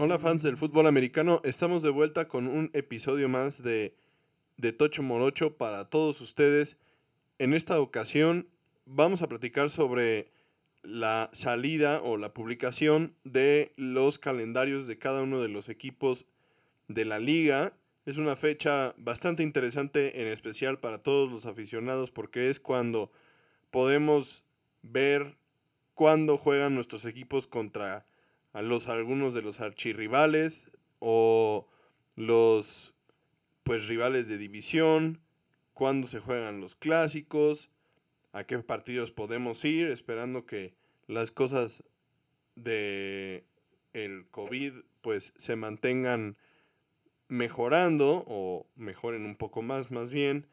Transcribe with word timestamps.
Hola 0.00 0.18
fans 0.18 0.42
del 0.42 0.56
fútbol 0.56 0.86
americano, 0.86 1.40
estamos 1.44 1.82
de 1.82 1.90
vuelta 1.90 2.28
con 2.28 2.46
un 2.46 2.70
episodio 2.72 3.28
más 3.28 3.62
de, 3.62 3.94
de 4.56 4.72
Tocho 4.72 5.02
Morocho 5.02 5.58
para 5.58 5.90
todos 5.90 6.20
ustedes. 6.20 6.78
En 7.38 7.52
esta 7.52 7.78
ocasión 7.78 8.48
vamos 8.86 9.20
a 9.20 9.28
platicar 9.28 9.68
sobre 9.70 10.30
la 10.82 11.30
salida 11.32 12.00
o 12.02 12.16
la 12.16 12.32
publicación 12.32 13.14
de 13.24 13.72
los 13.76 14.18
calendarios 14.18 14.86
de 14.86 14.98
cada 14.98 15.22
uno 15.22 15.40
de 15.40 15.48
los 15.48 15.68
equipos 15.68 16.26
de 16.88 17.04
la 17.04 17.18
liga. 17.18 17.74
Es 18.06 18.16
una 18.16 18.36
fecha 18.36 18.94
bastante 18.96 19.42
interesante, 19.42 20.22
en 20.22 20.28
especial 20.28 20.78
para 20.78 20.98
todos 20.98 21.30
los 21.30 21.46
aficionados, 21.46 22.10
porque 22.10 22.48
es 22.48 22.60
cuando 22.60 23.12
podemos 23.70 24.44
ver 24.82 25.36
cuándo 25.94 26.38
juegan 26.38 26.74
nuestros 26.74 27.04
equipos 27.04 27.46
contra 27.46 28.06
a 28.52 28.62
los 28.62 28.88
algunos 28.88 29.34
de 29.34 29.42
los 29.42 29.60
archirrivales 29.60 30.70
o 31.00 31.68
los 32.16 32.94
pues 33.62 33.86
rivales 33.86 34.28
de 34.28 34.38
división, 34.38 35.20
cuándo 35.74 36.06
se 36.06 36.20
juegan 36.20 36.60
los 36.60 36.74
clásicos, 36.74 37.68
a 38.38 38.44
qué 38.44 38.56
partidos 38.60 39.10
podemos 39.10 39.64
ir, 39.64 39.88
esperando 39.88 40.46
que 40.46 40.72
las 41.08 41.32
cosas 41.32 41.82
de 42.54 43.44
el 43.92 44.26
COVID 44.30 44.74
pues 45.00 45.32
se 45.36 45.56
mantengan 45.56 46.36
mejorando 47.26 48.24
o 48.28 48.66
mejoren 48.76 49.26
un 49.26 49.34
poco 49.34 49.60
más 49.62 49.90
más 49.90 50.12
bien. 50.12 50.46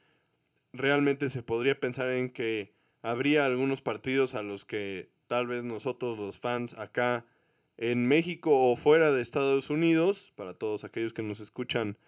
Realmente 0.74 1.30
se 1.30 1.44
podría 1.44 1.80
pensar 1.80 2.10
en 2.10 2.32
que 2.32 2.74
habría 3.04 3.46
algunos 3.46 3.82
partidos 3.82 4.34
a 4.34 4.42
los 4.42 4.66
que 4.66 5.10
tal 5.28 5.46
vez 5.46 5.64
nosotros 5.64 6.18
los 6.18 6.40
fans 6.40 6.74
acá 6.80 7.26
en 7.78 8.08
México 8.08 8.52
o 8.52 8.76
fuera 8.78 9.12
de 9.12 9.22
Estados 9.22 9.70
Unidos, 9.70 10.34
para 10.36 10.56
todos 10.56 10.84
aquellos 10.84 11.14
que 11.14 11.22
nos 11.22 11.40
escuchan 11.40 12.00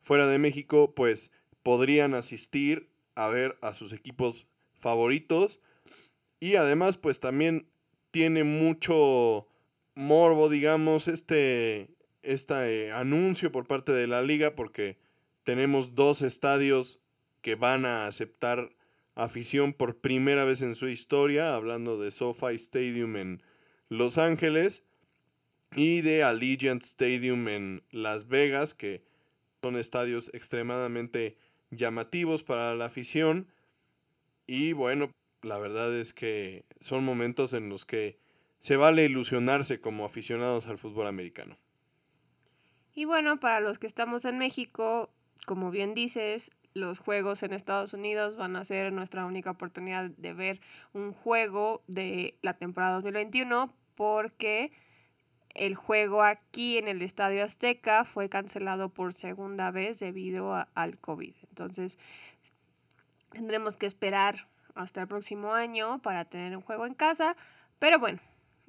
fuera 0.00 0.26
de 0.26 0.38
México, 0.38 0.94
pues 0.94 1.30
podrían 1.62 2.14
asistir 2.14 2.90
a 3.14 3.28
ver 3.28 3.58
a 3.62 3.72
sus 3.72 3.94
equipos 3.94 4.46
favoritos. 4.78 5.60
Y 6.40 6.54
además, 6.54 6.98
pues 6.98 7.20
también 7.20 7.68
tiene 8.10 8.44
mucho 8.44 9.46
morbo, 9.94 10.48
digamos, 10.48 11.08
este, 11.08 11.90
este 12.22 12.92
anuncio 12.92 13.50
por 13.50 13.66
parte 13.66 13.92
de 13.92 14.06
la 14.06 14.22
liga, 14.22 14.54
porque 14.54 14.98
tenemos 15.44 15.94
dos 15.94 16.22
estadios 16.22 17.00
que 17.42 17.54
van 17.54 17.84
a 17.84 18.06
aceptar 18.06 18.70
afición 19.14 19.72
por 19.72 19.96
primera 19.96 20.44
vez 20.44 20.62
en 20.62 20.74
su 20.74 20.88
historia, 20.88 21.54
hablando 21.54 21.98
de 21.98 22.10
SoFi 22.10 22.54
Stadium 22.54 23.16
en 23.16 23.42
Los 23.88 24.16
Ángeles 24.16 24.84
y 25.74 26.02
de 26.02 26.22
Allegiant 26.22 26.82
Stadium 26.82 27.48
en 27.48 27.82
Las 27.90 28.28
Vegas, 28.28 28.74
que 28.74 29.02
son 29.62 29.76
estadios 29.76 30.30
extremadamente 30.34 31.36
llamativos 31.70 32.44
para 32.44 32.74
la 32.74 32.86
afición. 32.86 33.48
Y 34.48 34.72
bueno, 34.72 35.10
la 35.42 35.58
verdad 35.58 35.94
es 35.94 36.14
que 36.14 36.64
son 36.80 37.04
momentos 37.04 37.52
en 37.52 37.68
los 37.68 37.84
que 37.84 38.18
se 38.60 38.76
vale 38.76 39.04
ilusionarse 39.04 39.78
como 39.78 40.06
aficionados 40.06 40.66
al 40.68 40.78
fútbol 40.78 41.06
americano. 41.06 41.58
Y 42.94 43.04
bueno, 43.04 43.38
para 43.38 43.60
los 43.60 43.78
que 43.78 43.86
estamos 43.86 44.24
en 44.24 44.38
México, 44.38 45.10
como 45.44 45.70
bien 45.70 45.92
dices, 45.92 46.50
los 46.72 46.98
juegos 46.98 47.42
en 47.42 47.52
Estados 47.52 47.92
Unidos 47.92 48.36
van 48.36 48.56
a 48.56 48.64
ser 48.64 48.90
nuestra 48.90 49.26
única 49.26 49.50
oportunidad 49.50 50.10
de 50.10 50.32
ver 50.32 50.60
un 50.94 51.12
juego 51.12 51.82
de 51.86 52.38
la 52.40 52.54
temporada 52.54 52.94
2021 52.94 53.70
porque 53.96 54.72
el 55.54 55.74
juego 55.74 56.22
aquí 56.22 56.78
en 56.78 56.88
el 56.88 57.02
Estadio 57.02 57.44
Azteca 57.44 58.04
fue 58.04 58.28
cancelado 58.28 58.88
por 58.88 59.12
segunda 59.12 59.70
vez 59.70 59.98
debido 59.98 60.66
al 60.74 60.98
COVID. 60.98 61.34
Entonces, 61.50 61.98
tendremos 63.30 63.76
que 63.76 63.86
esperar 63.86 64.48
hasta 64.74 65.00
el 65.00 65.08
próximo 65.08 65.54
año 65.54 66.00
para 66.00 66.24
tener 66.24 66.56
un 66.56 66.62
juego 66.62 66.86
en 66.86 66.94
casa. 66.94 67.36
Pero 67.78 67.98
bueno, 67.98 68.20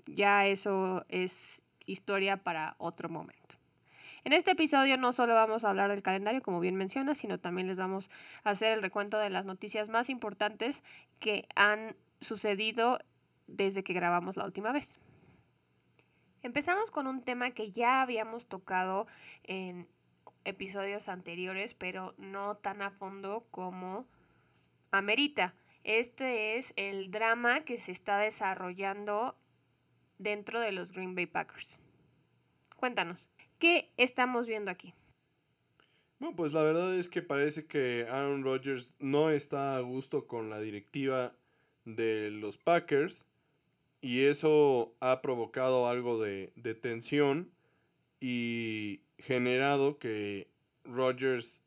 ya 0.06 0.48
eso 0.48 1.06
es 1.10 1.64
historia 1.86 2.38
para 2.38 2.76
otro 2.78 3.10
momento. 3.10 3.56
En 4.24 4.34
este 4.34 4.52
episodio 4.52 4.98
no 4.98 5.14
solo 5.14 5.34
vamos 5.34 5.64
a 5.64 5.70
hablar 5.70 5.90
del 5.90 6.04
calendario, 6.04 6.42
como 6.42 6.60
bien 6.60 6.76
menciona, 6.76 7.16
sino 7.16 7.40
también 7.40 7.68
les 7.68 7.78
vamos 7.78 8.10
a 8.44 8.52
hacer 8.52 8.74
el 8.74 8.82
recuento 8.82 9.18
de 9.18 9.30
las 9.30 9.46
noticias 9.46 9.90
más 9.90 10.10
importantes 10.10 10.84
que 11.20 11.48
han 11.56 11.96
sucedido 12.20 13.00
desde 13.48 13.84
que 13.84 13.94
grabamos 13.94 14.36
la 14.36 14.46
última 14.46 14.72
vez. 14.72 15.00
Empezamos 16.42 16.92
con 16.92 17.08
un 17.08 17.22
tema 17.22 17.52
que 17.52 17.72
ya 17.72 18.02
habíamos 18.02 18.48
tocado 18.48 19.08
en 19.44 19.88
episodios 20.44 21.10
anteriores, 21.10 21.74
pero 21.74 22.14
no 22.18 22.56
tan 22.56 22.82
a 22.82 22.92
fondo 22.92 23.46
como 23.52 24.06
amerita. 24.92 25.56
Este 25.84 26.58
es 26.58 26.74
el 26.76 27.12
drama 27.12 27.62
que 27.66 27.78
se 27.78 27.92
está 27.92 28.20
desarrollando 28.20 29.36
dentro 30.18 30.60
de 30.60 30.72
los 30.72 30.92
Green 30.92 31.16
Bay 31.16 31.26
Packers. 31.26 31.82
Cuéntanos, 32.76 33.30
¿qué 33.58 33.92
estamos 33.98 34.48
viendo 34.48 34.72
aquí? 34.72 34.94
Bueno, 36.20 36.36
pues 36.36 36.52
la 36.52 36.64
verdad 36.64 36.94
es 36.96 37.08
que 37.08 37.22
parece 37.22 37.66
que 37.66 38.06
Aaron 38.10 38.44
Rodgers 38.44 38.94
no 39.00 39.30
está 39.30 39.78
a 39.78 39.80
gusto 39.80 40.28
con 40.28 40.50
la 40.50 40.60
directiva 40.60 41.34
de 41.86 42.30
los 42.30 42.58
Packers 42.58 43.26
y 44.02 44.26
eso 44.26 44.94
ha 45.00 45.22
provocado 45.22 45.88
algo 45.88 46.22
de, 46.22 46.52
tensión 46.82 47.52
y 48.20 49.02
generado 49.18 49.98
que 49.98 50.48
Rogers 50.84 51.64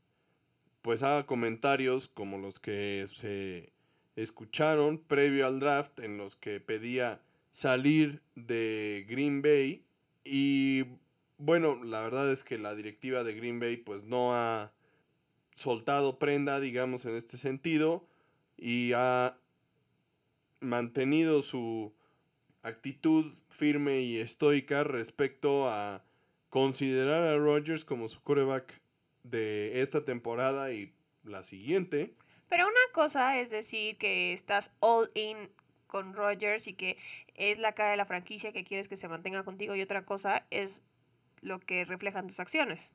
pues 0.83 1.03
haga 1.03 1.27
comentarios 1.27 2.09
como 2.09 2.39
los 2.39 2.61
que 2.61 3.07
se 3.09 3.73
escucharon 4.17 4.99
previo 4.99 5.47
al 5.47 5.61
draft 5.61 6.01
en 6.01 6.19
los 6.19 6.37
que 6.37 6.61
pedía 6.61 7.23
salir 7.51 8.23
de 8.35 9.07
Green 9.09 9.43
Bay. 9.43 9.85
Y 10.25 10.85
bueno, 11.39 11.83
la 11.85 12.03
verdad 12.03 12.31
es 12.31 12.45
que 12.45 12.59
la 12.59 12.75
directiva 12.75 13.25
de 13.25 13.35
Green 13.35 13.61
Bay 13.61 13.77
pues 13.77 14.05
no 14.05 14.35
ha 14.35 14.73
soltado 15.55 16.19
prenda, 16.19 16.61
digamos, 16.61 17.05
en 17.05 17.17
este 17.17 17.39
sentido 17.39 18.07
y 18.57 18.93
ha 18.95 19.39
mantenido 20.61 21.43
su, 21.43 21.93
actitud 22.63 23.35
firme 23.49 24.01
y 24.01 24.19
estoica 24.19 24.85
respecto 24.85 25.69
a 25.69 26.05
considerar 26.49 27.23
a 27.23 27.37
Rodgers 27.37 27.85
como 27.85 28.09
su 28.09 28.23
coreback 28.23 28.81
de 29.23 29.81
esta 29.81 30.05
temporada 30.05 30.73
y 30.73 30.95
la 31.25 31.45
siguiente. 31.45 32.15
Pero 32.49 32.67
una 32.67 32.93
cosa 32.93 33.41
es 33.41 33.51
decir 33.51 33.97
que 33.97 34.33
estás 34.33 34.73
all 34.81 35.11
in 35.15 35.51
con 35.87 36.15
Rodgers 36.15 36.67
y 36.69 36.75
que 36.75 36.97
es 37.35 37.59
la 37.59 37.75
cara 37.75 37.91
de 37.91 37.97
la 37.97 38.07
franquicia 38.07 38.53
que 38.53 38.65
quieres 38.65 38.89
que 38.89 38.97
se 38.97 39.09
mantenga 39.09 39.45
contigo 39.45 39.75
y 39.75 39.83
otra 39.83 40.05
cosa 40.05 40.47
es 40.51 40.83
lo 41.41 41.61
que 41.61 41.85
reflejan 41.85 42.27
tus 42.27 42.41
acciones. 42.41 42.95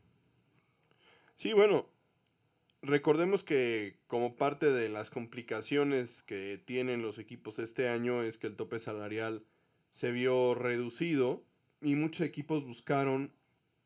Sí, 1.35 1.53
bueno, 1.53 1.87
recordemos 2.81 3.43
que 3.43 3.99
como 4.07 4.35
parte 4.35 4.71
de 4.71 4.89
las 4.89 5.09
complicaciones 5.09 6.23
que 6.23 6.57
tienen 6.57 7.01
los 7.01 7.19
equipos 7.19 7.59
este 7.59 7.89
año 7.89 8.23
es 8.23 8.37
que 8.37 8.47
el 8.47 8.55
tope 8.55 8.79
salarial 8.79 9.45
se 9.91 10.11
vio 10.11 10.55
reducido 10.55 11.43
y 11.81 11.95
muchos 11.95 12.25
equipos 12.25 12.63
buscaron 12.63 13.33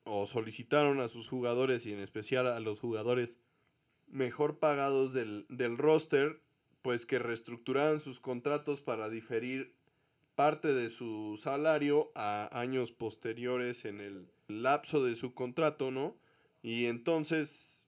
o 0.03 0.27
solicitaron 0.27 0.99
a 0.99 1.09
sus 1.09 1.27
jugadores 1.27 1.85
y 1.85 1.93
en 1.93 1.99
especial 1.99 2.47
a 2.47 2.59
los 2.59 2.79
jugadores 2.79 3.37
mejor 4.07 4.59
pagados 4.59 5.13
del, 5.13 5.77
roster, 5.77 6.41
pues 6.81 7.05
que 7.05 7.19
reestructuraran 7.19 7.99
sus 7.99 8.19
contratos 8.19 8.81
para 8.81 9.09
diferir 9.09 9.75
parte 10.35 10.73
de 10.73 10.89
su 10.89 11.37
salario 11.37 12.11
a 12.15 12.49
años 12.59 12.91
posteriores 12.91 13.85
en 13.85 14.01
el 14.01 14.27
lapso 14.47 15.03
de 15.03 15.15
su 15.15 15.33
contrato, 15.33 15.91
¿no? 15.91 16.17
Y 16.63 16.85
entonces 16.85 17.85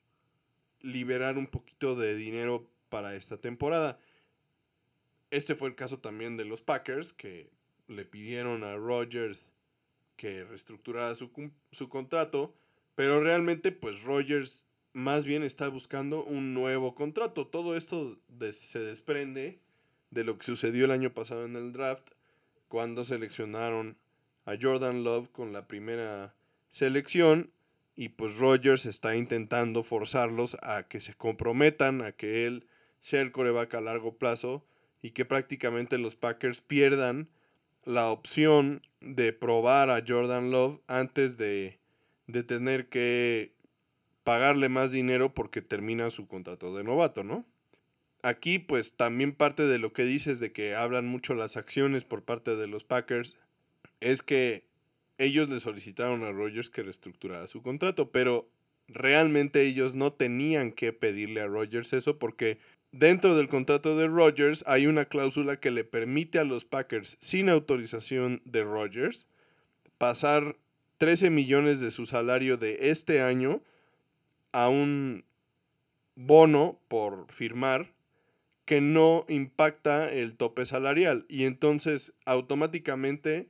liberar 0.81 1.37
un 1.37 1.47
poquito 1.47 1.95
de 1.95 2.15
dinero 2.15 2.69
para 2.89 3.15
esta 3.15 3.37
temporada. 3.37 3.97
Este 5.31 5.55
fue 5.55 5.69
el 5.69 5.75
caso 5.75 5.99
también 5.99 6.37
de 6.37 6.45
los 6.45 6.61
Packers, 6.61 7.11
que 7.13 7.49
le 7.87 8.05
pidieron 8.05 8.63
a 8.63 8.75
Rogers 8.75 9.52
que 10.15 10.43
reestructurara 10.43 11.15
su, 11.15 11.31
su 11.71 11.89
contrato, 11.89 12.53
pero 12.95 13.21
realmente 13.21 13.71
pues 13.71 14.03
Rogers 14.03 14.65
más 14.93 15.25
bien 15.25 15.43
está 15.43 15.67
buscando 15.69 16.23
un 16.23 16.53
nuevo 16.53 16.95
contrato. 16.95 17.47
Todo 17.47 17.75
esto 17.75 18.19
se 18.51 18.79
desprende 18.79 19.59
de 20.11 20.23
lo 20.23 20.37
que 20.37 20.45
sucedió 20.45 20.85
el 20.85 20.91
año 20.91 21.13
pasado 21.13 21.45
en 21.45 21.55
el 21.55 21.73
draft, 21.73 22.07
cuando 22.67 23.05
seleccionaron 23.05 23.97
a 24.45 24.55
Jordan 24.59 25.03
Love 25.03 25.29
con 25.31 25.53
la 25.53 25.67
primera 25.67 26.35
selección 26.69 27.51
y 27.95 28.09
pues 28.09 28.37
Rodgers 28.37 28.85
está 28.85 29.15
intentando 29.15 29.83
forzarlos 29.83 30.57
a 30.61 30.87
que 30.87 31.01
se 31.01 31.13
comprometan, 31.13 32.01
a 32.01 32.11
que 32.11 32.45
él 32.45 32.67
sea 32.99 33.21
el 33.21 33.31
coreback 33.31 33.75
a 33.75 33.81
largo 33.81 34.17
plazo 34.17 34.65
y 35.01 35.11
que 35.11 35.25
prácticamente 35.25 35.97
los 35.97 36.15
Packers 36.15 36.61
pierdan 36.61 37.29
la 37.85 38.09
opción 38.09 38.81
de 39.01 39.33
probar 39.33 39.89
a 39.89 40.03
Jordan 40.07 40.51
Love 40.51 40.79
antes 40.87 41.37
de, 41.37 41.79
de 42.27 42.43
tener 42.43 42.87
que 42.87 43.53
pagarle 44.23 44.69
más 44.69 44.91
dinero 44.91 45.33
porque 45.33 45.61
termina 45.61 46.09
su 46.09 46.27
contrato 46.27 46.75
de 46.75 46.83
novato, 46.83 47.23
¿no? 47.23 47.45
Aquí 48.21 48.57
pues 48.57 48.95
también 48.95 49.33
parte 49.33 49.63
de 49.63 49.79
lo 49.79 49.91
que 49.91 50.03
dices 50.03 50.39
de 50.39 50.53
que 50.53 50.75
hablan 50.75 51.05
mucho 51.05 51.33
las 51.33 51.57
acciones 51.57 52.05
por 52.05 52.23
parte 52.23 52.55
de 52.55 52.67
los 52.67 52.85
Packers 52.85 53.37
es 53.99 54.21
que 54.21 54.65
ellos 55.17 55.49
le 55.49 55.59
solicitaron 55.59 56.23
a 56.23 56.31
Rogers 56.31 56.69
que 56.69 56.83
reestructurara 56.83 57.47
su 57.47 57.61
contrato, 57.61 58.11
pero 58.11 58.49
realmente 58.87 59.61
ellos 59.61 59.95
no 59.95 60.13
tenían 60.13 60.71
que 60.71 60.93
pedirle 60.93 61.41
a 61.41 61.47
Rogers 61.47 61.93
eso 61.93 62.19
porque 62.19 62.59
dentro 62.91 63.35
del 63.35 63.47
contrato 63.47 63.97
de 63.97 64.07
Rogers 64.07 64.63
hay 64.67 64.87
una 64.87 65.05
cláusula 65.05 65.59
que 65.59 65.71
le 65.71 65.83
permite 65.83 66.39
a 66.39 66.43
los 66.43 66.65
Packers 66.65 67.17
sin 67.19 67.49
autorización 67.49 68.41
de 68.45 68.63
Rogers 68.63 69.27
pasar 69.97 70.57
13 70.97 71.29
millones 71.29 71.81
de 71.81 71.91
su 71.91 72.05
salario 72.05 72.57
de 72.57 72.89
este 72.89 73.21
año 73.21 73.61
a 74.51 74.69
un 74.69 75.25
bono 76.15 76.79
por 76.87 77.31
firmar 77.31 77.93
que 78.65 78.79
no 78.79 79.25
impacta 79.27 80.11
el 80.11 80.35
tope 80.35 80.65
salarial. 80.65 81.25
Y 81.27 81.43
entonces 81.45 82.13
automáticamente, 82.25 83.49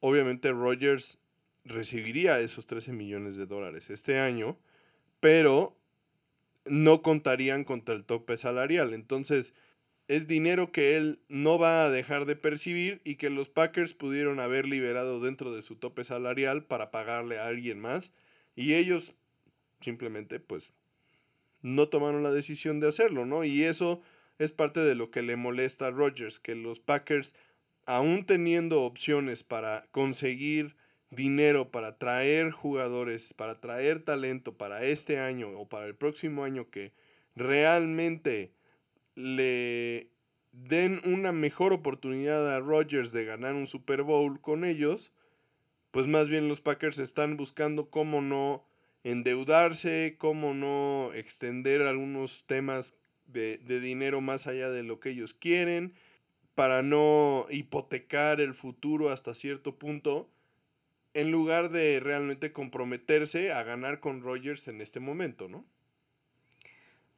obviamente 0.00 0.52
Rogers 0.52 1.18
recibiría 1.64 2.40
esos 2.40 2.66
13 2.66 2.92
millones 2.92 3.36
de 3.36 3.46
dólares 3.46 3.90
este 3.90 4.18
año, 4.18 4.58
pero 5.24 5.74
no 6.66 7.00
contarían 7.00 7.64
contra 7.64 7.94
el 7.94 8.04
tope 8.04 8.36
salarial. 8.36 8.92
Entonces 8.92 9.54
es 10.06 10.28
dinero 10.28 10.70
que 10.70 10.96
él 10.96 11.18
no 11.28 11.58
va 11.58 11.86
a 11.86 11.90
dejar 11.90 12.26
de 12.26 12.36
percibir 12.36 13.00
y 13.04 13.14
que 13.14 13.30
los 13.30 13.48
Packers 13.48 13.94
pudieron 13.94 14.38
haber 14.38 14.66
liberado 14.66 15.20
dentro 15.20 15.50
de 15.54 15.62
su 15.62 15.76
tope 15.76 16.04
salarial 16.04 16.64
para 16.64 16.90
pagarle 16.90 17.38
a 17.38 17.46
alguien 17.46 17.80
más. 17.80 18.12
Y 18.54 18.74
ellos 18.74 19.14
simplemente 19.80 20.40
pues 20.40 20.74
no 21.62 21.88
tomaron 21.88 22.22
la 22.22 22.30
decisión 22.30 22.78
de 22.80 22.88
hacerlo, 22.88 23.24
¿no? 23.24 23.44
Y 23.44 23.64
eso 23.64 24.02
es 24.38 24.52
parte 24.52 24.80
de 24.80 24.94
lo 24.94 25.10
que 25.10 25.22
le 25.22 25.36
molesta 25.36 25.86
a 25.86 25.90
Rodgers, 25.90 26.38
que 26.38 26.54
los 26.54 26.80
Packers, 26.80 27.34
aún 27.86 28.26
teniendo 28.26 28.82
opciones 28.82 29.42
para 29.42 29.86
conseguir 29.90 30.76
dinero, 31.14 31.70
para 31.70 31.98
traer 31.98 32.50
jugadores, 32.50 33.34
para 33.34 33.60
traer 33.60 34.02
talento 34.04 34.56
para 34.56 34.84
este 34.84 35.18
año 35.18 35.50
o 35.50 35.68
para 35.68 35.86
el 35.86 35.94
próximo 35.94 36.44
año 36.44 36.70
que 36.70 36.92
realmente 37.34 38.52
le 39.14 40.10
den 40.52 41.00
una 41.04 41.32
mejor 41.32 41.72
oportunidad 41.72 42.54
a 42.54 42.60
Rodgers 42.60 43.12
de 43.12 43.24
ganar 43.24 43.54
un 43.54 43.66
Super 43.66 44.02
Bowl 44.02 44.40
con 44.40 44.64
ellos, 44.64 45.12
pues 45.90 46.06
más 46.06 46.28
bien 46.28 46.48
los 46.48 46.60
Packers 46.60 46.98
están 46.98 47.36
buscando 47.36 47.90
cómo 47.90 48.20
no 48.20 48.64
endeudarse, 49.04 50.16
cómo 50.18 50.54
no 50.54 51.12
extender 51.14 51.82
algunos 51.82 52.46
temas 52.46 52.96
de, 53.26 53.58
dinero 53.58 54.20
más 54.20 54.46
allá 54.46 54.70
de 54.70 54.82
lo 54.82 55.00
que 55.00 55.10
ellos 55.10 55.34
quieren, 55.34 55.94
para 56.54 56.82
no 56.82 57.46
hipotecar 57.50 58.40
el 58.40 58.54
futuro 58.54 59.10
hasta 59.10 59.34
cierto 59.34 59.76
punto, 59.76 60.30
en 61.14 61.30
lugar 61.30 61.70
de 61.70 62.00
realmente 62.00 62.52
comprometerse 62.52 63.52
a 63.52 63.62
ganar 63.62 64.00
con 64.00 64.20
Rogers 64.20 64.68
en 64.68 64.80
este 64.80 65.00
momento, 65.00 65.48
¿no? 65.48 65.64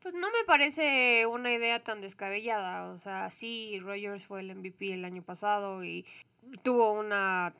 Pues 0.00 0.14
no 0.14 0.28
me 0.30 0.44
parece 0.46 1.26
una 1.26 1.52
idea 1.52 1.82
tan 1.82 2.00
descabellada. 2.00 2.92
O 2.92 2.98
sea, 2.98 3.28
sí, 3.30 3.80
Rogers 3.80 4.26
fue 4.26 4.40
el 4.40 4.54
MVP 4.54 4.92
el 4.92 5.04
año 5.04 5.22
pasado 5.22 5.82
y 5.82 6.06
tuvo 6.62 6.92
una 6.92 7.54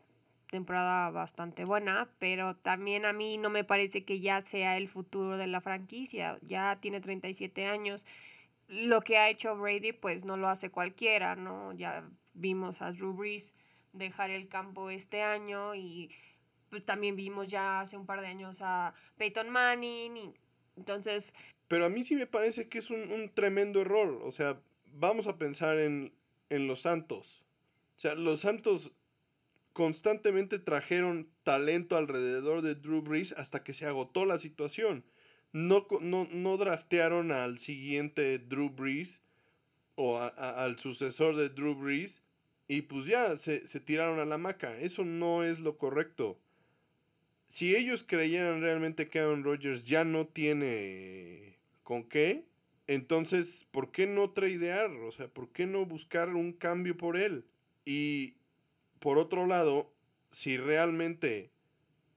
temporada 0.50 1.10
bastante 1.10 1.64
buena, 1.64 2.08
pero 2.18 2.54
también 2.54 3.04
a 3.04 3.12
mí 3.12 3.36
no 3.36 3.50
me 3.50 3.64
parece 3.64 4.04
que 4.04 4.20
ya 4.20 4.42
sea 4.42 4.76
el 4.76 4.86
futuro 4.86 5.38
de 5.38 5.48
la 5.48 5.60
franquicia. 5.60 6.38
Ya 6.42 6.78
tiene 6.80 7.00
37 7.00 7.66
años. 7.66 8.06
Lo 8.68 9.00
que 9.00 9.16
ha 9.18 9.28
hecho 9.28 9.56
Brady, 9.56 9.92
pues 9.92 10.24
no 10.24 10.36
lo 10.36 10.48
hace 10.48 10.70
cualquiera, 10.70 11.34
¿no? 11.34 11.72
Ya 11.72 12.08
vimos 12.34 12.82
a 12.82 12.92
Drew 12.92 13.14
Brees 13.14 13.54
dejar 13.96 14.30
el 14.30 14.48
campo 14.48 14.90
este 14.90 15.22
año 15.22 15.74
y 15.74 16.10
pues, 16.70 16.84
también 16.84 17.16
vimos 17.16 17.48
ya 17.48 17.80
hace 17.80 17.96
un 17.96 18.06
par 18.06 18.20
de 18.20 18.28
años 18.28 18.58
a 18.62 18.94
Peyton 19.16 19.50
Manning. 19.50 20.16
Y, 20.16 20.34
entonces... 20.76 21.34
Pero 21.68 21.86
a 21.86 21.88
mí 21.88 22.04
sí 22.04 22.14
me 22.14 22.26
parece 22.26 22.68
que 22.68 22.78
es 22.78 22.90
un, 22.90 23.10
un 23.10 23.28
tremendo 23.28 23.80
error. 23.80 24.20
O 24.22 24.30
sea, 24.30 24.60
vamos 24.92 25.26
a 25.26 25.38
pensar 25.38 25.78
en, 25.78 26.12
en 26.50 26.66
los 26.66 26.80
Santos. 26.82 27.44
O 27.96 28.00
sea, 28.00 28.14
los 28.14 28.40
Santos 28.40 28.92
constantemente 29.72 30.58
trajeron 30.58 31.28
talento 31.42 31.96
alrededor 31.96 32.62
de 32.62 32.74
Drew 32.74 33.02
Brees 33.02 33.32
hasta 33.32 33.62
que 33.62 33.74
se 33.74 33.86
agotó 33.86 34.24
la 34.24 34.38
situación. 34.38 35.04
No, 35.52 35.86
no, 36.00 36.56
draftearon 36.56 37.32
al 37.32 37.58
siguiente 37.58 38.38
Drew 38.38 38.70
Brees 38.70 39.22
o 39.94 40.18
al 40.18 40.78
sucesor 40.78 41.36
de 41.36 41.48
Drew 41.48 41.74
Brees 41.74 42.22
y 42.68 42.82
pues 42.82 43.06
ya 43.06 43.36
se, 43.36 43.66
se 43.66 43.80
tiraron 43.80 44.18
a 44.18 44.24
la 44.24 44.38
maca. 44.38 44.78
Eso 44.78 45.04
no 45.04 45.44
es 45.44 45.60
lo 45.60 45.78
correcto. 45.78 46.38
Si 47.46 47.76
ellos 47.76 48.04
creyeran 48.04 48.60
realmente 48.60 49.08
que 49.08 49.20
Aaron 49.20 49.44
Rodgers 49.44 49.86
ya 49.86 50.04
no 50.04 50.26
tiene 50.26 51.58
con 51.84 52.04
qué, 52.04 52.44
entonces, 52.88 53.66
¿por 53.70 53.90
qué 53.90 54.06
no 54.06 54.30
tradear? 54.30 54.90
O 54.90 55.10
sea, 55.10 55.28
¿por 55.28 55.50
qué 55.50 55.66
no 55.66 55.86
buscar 55.86 56.28
un 56.30 56.52
cambio 56.52 56.96
por 56.96 57.16
él? 57.16 57.44
Y 57.84 58.34
por 59.00 59.18
otro 59.18 59.46
lado, 59.46 59.92
si 60.30 60.56
realmente 60.56 61.50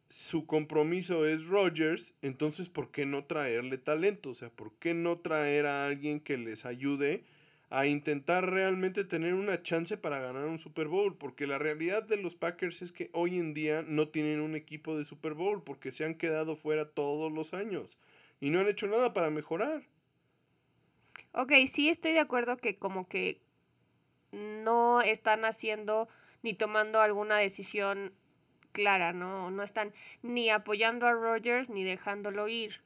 su 0.09 0.45
compromiso 0.45 1.25
es 1.25 1.45
Rogers, 1.45 2.15
entonces 2.21 2.69
¿por 2.69 2.91
qué 2.91 3.05
no 3.05 3.25
traerle 3.25 3.77
talento? 3.77 4.31
O 4.31 4.35
sea, 4.35 4.49
¿por 4.49 4.73
qué 4.79 4.93
no 4.93 5.19
traer 5.19 5.65
a 5.65 5.85
alguien 5.85 6.19
que 6.19 6.37
les 6.37 6.65
ayude 6.65 7.23
a 7.69 7.85
intentar 7.85 8.49
realmente 8.49 9.03
tener 9.03 9.33
una 9.33 9.61
chance 9.61 9.97
para 9.97 10.19
ganar 10.19 10.45
un 10.45 10.59
Super 10.59 10.87
Bowl? 10.87 11.17
Porque 11.17 11.47
la 11.47 11.57
realidad 11.57 12.03
de 12.03 12.17
los 12.17 12.35
Packers 12.35 12.81
es 12.81 12.91
que 12.91 13.09
hoy 13.13 13.37
en 13.37 13.53
día 13.53 13.83
no 13.85 14.09
tienen 14.09 14.41
un 14.41 14.55
equipo 14.55 14.97
de 14.97 15.05
Super 15.05 15.33
Bowl 15.33 15.63
porque 15.63 15.91
se 15.91 16.05
han 16.05 16.15
quedado 16.15 16.55
fuera 16.55 16.89
todos 16.89 17.31
los 17.31 17.53
años 17.53 17.97
y 18.39 18.49
no 18.49 18.59
han 18.59 18.67
hecho 18.67 18.87
nada 18.87 19.13
para 19.13 19.29
mejorar. 19.29 19.83
Ok, 21.33 21.53
sí 21.67 21.89
estoy 21.89 22.13
de 22.13 22.19
acuerdo 22.19 22.57
que 22.57 22.77
como 22.77 23.07
que 23.07 23.39
no 24.31 25.01
están 25.01 25.45
haciendo 25.45 26.07
ni 26.41 26.53
tomando 26.53 27.01
alguna 27.01 27.37
decisión 27.37 28.13
clara, 28.71 29.13
¿no? 29.13 29.51
No 29.51 29.63
están 29.63 29.93
ni 30.21 30.49
apoyando 30.49 31.07
a 31.07 31.13
Rogers 31.13 31.69
ni 31.69 31.83
dejándolo 31.83 32.47
ir. 32.47 32.81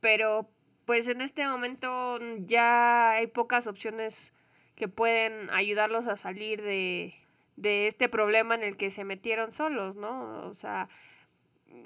Pero 0.00 0.50
pues 0.88 1.06
en 1.06 1.20
este 1.20 1.46
momento 1.46 2.18
ya 2.46 3.10
hay 3.10 3.26
pocas 3.26 3.66
opciones 3.66 4.32
que 4.74 4.88
pueden 4.88 5.50
ayudarlos 5.50 6.06
a 6.06 6.16
salir 6.16 6.62
de, 6.62 7.12
de 7.56 7.88
este 7.88 8.08
problema 8.08 8.54
en 8.54 8.62
el 8.62 8.78
que 8.78 8.90
se 8.90 9.04
metieron 9.04 9.52
solos, 9.52 9.96
¿no? 9.96 10.46
O 10.48 10.54
sea, 10.54 10.88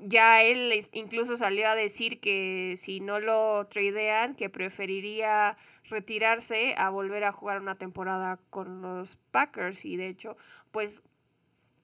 ya 0.02 0.44
él 0.44 0.72
incluso 0.92 1.36
salió 1.36 1.66
a 1.68 1.74
decir 1.74 2.20
que 2.20 2.76
si 2.76 3.00
no 3.00 3.18
lo 3.18 3.66
tradean, 3.66 4.36
que 4.36 4.48
preferiría 4.48 5.56
retirarse 5.90 6.76
a 6.78 6.88
volver 6.88 7.24
a 7.24 7.32
jugar 7.32 7.60
una 7.60 7.74
temporada 7.74 8.38
con 8.50 8.82
los 8.82 9.16
Packers 9.32 9.84
y 9.84 9.96
de 9.96 10.06
hecho 10.06 10.36
pues 10.70 11.02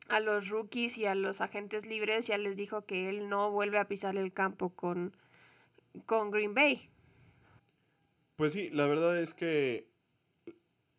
a 0.08 0.20
los 0.20 0.50
rookies 0.50 0.98
y 0.98 1.06
a 1.06 1.16
los 1.16 1.40
agentes 1.40 1.84
libres 1.84 2.28
ya 2.28 2.38
les 2.38 2.56
dijo 2.56 2.82
que 2.86 3.08
él 3.08 3.28
no 3.28 3.50
vuelve 3.50 3.80
a 3.80 3.88
pisar 3.88 4.16
el 4.16 4.32
campo 4.32 4.68
con, 4.70 5.16
con 6.06 6.30
Green 6.30 6.54
Bay. 6.54 6.88
Pues 8.38 8.52
sí, 8.52 8.70
la 8.70 8.86
verdad 8.86 9.20
es 9.20 9.34
que 9.34 9.88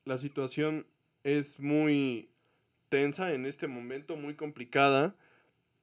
la 0.03 0.17
situación 0.17 0.85
es 1.23 1.57
muy 1.57 2.27
tensa 2.89 3.33
en 3.33 3.45
este 3.45 3.69
momento, 3.69 4.17
muy 4.17 4.35
complicada 4.35 5.15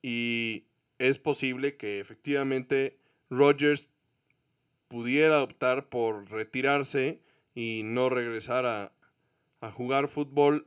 y 0.03 0.65
es 0.99 1.19
posible 1.19 1.79
que 1.79 1.99
efectivamente 1.99 2.99
Rodgers 3.31 3.89
pudiera 4.89 5.43
optar 5.43 5.89
por 5.89 6.31
retirarse 6.31 7.21
y 7.55 7.81
no 7.85 8.11
regresar 8.11 8.67
a, 8.67 8.93
a 9.63 9.73
jugar 9.73 10.09
fútbol 10.09 10.67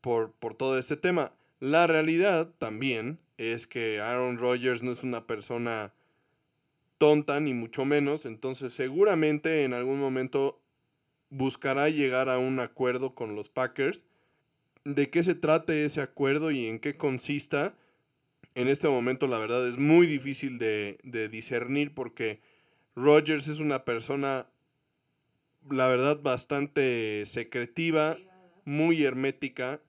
por, 0.00 0.30
por 0.34 0.54
todo 0.54 0.78
este 0.78 0.96
tema. 0.96 1.32
La 1.58 1.88
realidad 1.88 2.48
también 2.60 3.18
es 3.38 3.66
que 3.66 3.98
Aaron 3.98 4.38
Rodgers 4.38 4.84
no 4.84 4.92
es 4.92 5.02
una 5.02 5.26
persona 5.26 5.92
tonta, 6.98 7.40
ni 7.40 7.54
mucho 7.54 7.84
menos, 7.84 8.26
entonces 8.26 8.72
seguramente 8.72 9.64
en 9.64 9.72
algún 9.72 10.00
momento 10.00 10.60
buscará 11.30 11.88
llegar 11.88 12.28
a 12.28 12.38
un 12.38 12.58
acuerdo 12.60 13.14
con 13.14 13.34
los 13.34 13.48
Packers 13.48 14.06
de 14.84 15.10
qué 15.10 15.22
se 15.22 15.34
trate 15.34 15.84
ese 15.84 16.00
acuerdo 16.00 16.50
y 16.50 16.66
en 16.66 16.78
qué 16.78 16.96
consista, 16.96 17.74
en 18.54 18.68
este 18.68 18.88
momento 18.88 19.26
la 19.26 19.38
verdad 19.38 19.66
es 19.68 19.78
muy 19.78 20.06
difícil 20.06 20.58
de, 20.58 20.98
de 21.02 21.28
discernir 21.28 21.94
porque 21.94 22.40
Rogers 22.96 23.48
es 23.48 23.60
una 23.60 23.84
persona, 23.84 24.48
la 25.70 25.86
verdad, 25.88 26.20
bastante 26.20 27.24
secretiva, 27.26 28.16
muy 28.64 29.04
hermética, 29.04 29.80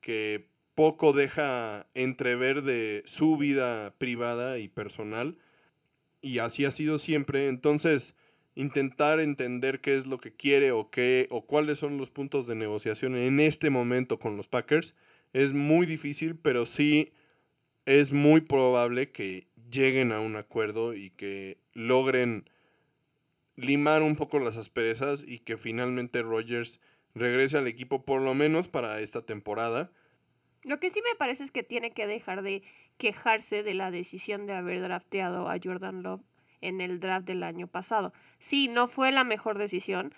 que 0.00 0.46
poco 0.74 1.12
deja 1.12 1.86
entrever 1.94 2.62
de 2.62 3.02
su 3.04 3.36
vida 3.36 3.94
privada 3.98 4.58
y 4.58 4.68
personal. 4.68 5.36
Y 6.22 6.38
así 6.38 6.64
ha 6.64 6.70
sido 6.70 6.98
siempre. 6.98 7.48
Entonces, 7.48 8.14
intentar 8.54 9.20
entender 9.20 9.80
qué 9.80 9.96
es 9.96 10.06
lo 10.06 10.18
que 10.18 10.32
quiere 10.32 10.72
o 10.72 10.90
qué 10.90 11.26
o 11.30 11.44
cuáles 11.46 11.78
son 11.78 11.98
los 11.98 12.10
puntos 12.10 12.46
de 12.46 12.54
negociación 12.54 13.16
en 13.16 13.40
este 13.40 13.70
momento 13.70 14.18
con 14.18 14.36
los 14.36 14.48
Packers 14.48 14.94
es 15.32 15.52
muy 15.52 15.86
difícil, 15.86 16.36
pero 16.36 16.66
sí 16.66 17.12
es 17.86 18.12
muy 18.12 18.42
probable 18.42 19.10
que 19.10 19.46
lleguen 19.70 20.12
a 20.12 20.20
un 20.20 20.36
acuerdo 20.36 20.94
y 20.94 21.10
que 21.10 21.58
logren 21.72 22.48
limar 23.56 24.02
un 24.02 24.16
poco 24.16 24.38
las 24.38 24.56
asperezas 24.56 25.24
y 25.26 25.38
que 25.40 25.56
finalmente 25.56 26.22
Rogers 26.22 26.80
regrese 27.14 27.58
al 27.58 27.66
equipo 27.66 28.04
por 28.04 28.20
lo 28.20 28.34
menos 28.34 28.68
para 28.68 29.00
esta 29.00 29.22
temporada. 29.22 29.90
Lo 30.62 30.78
que 30.78 30.90
sí 30.90 31.00
me 31.02 31.16
parece 31.16 31.44
es 31.44 31.50
que 31.50 31.62
tiene 31.62 31.92
que 31.92 32.06
dejar 32.06 32.42
de 32.42 32.62
quejarse 33.02 33.64
de 33.64 33.74
la 33.74 33.90
decisión 33.90 34.46
de 34.46 34.52
haber 34.52 34.80
drafteado 34.80 35.50
a 35.50 35.58
Jordan 35.60 36.04
Love 36.04 36.22
en 36.60 36.80
el 36.80 37.00
draft 37.00 37.26
del 37.26 37.42
año 37.42 37.66
pasado. 37.66 38.12
Sí, 38.38 38.68
no 38.68 38.86
fue 38.86 39.10
la 39.10 39.24
mejor 39.24 39.58
decisión, 39.58 40.14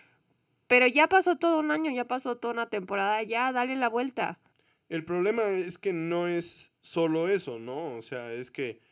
pero 0.66 0.86
ya 0.86 1.08
pasó 1.08 1.36
todo 1.36 1.60
un 1.60 1.70
año, 1.70 1.90
ya 1.90 2.04
pasó 2.04 2.36
toda 2.36 2.52
una 2.52 2.68
temporada, 2.68 3.22
ya 3.22 3.52
dale 3.52 3.74
la 3.76 3.88
vuelta. 3.88 4.38
El 4.90 5.02
problema 5.02 5.44
es 5.44 5.78
que 5.78 5.94
no 5.94 6.28
es 6.28 6.74
solo 6.82 7.30
eso, 7.30 7.58
¿no? 7.58 7.96
O 7.96 8.02
sea, 8.02 8.34
es 8.34 8.50
que 8.50 8.82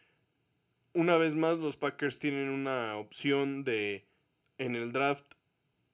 una 0.94 1.18
vez 1.18 1.34
más 1.34 1.58
los 1.58 1.76
Packers 1.76 2.18
tienen 2.18 2.48
una 2.48 2.96
opción 2.96 3.62
de 3.62 4.06
en 4.56 4.74
el 4.74 4.92
draft 4.92 5.34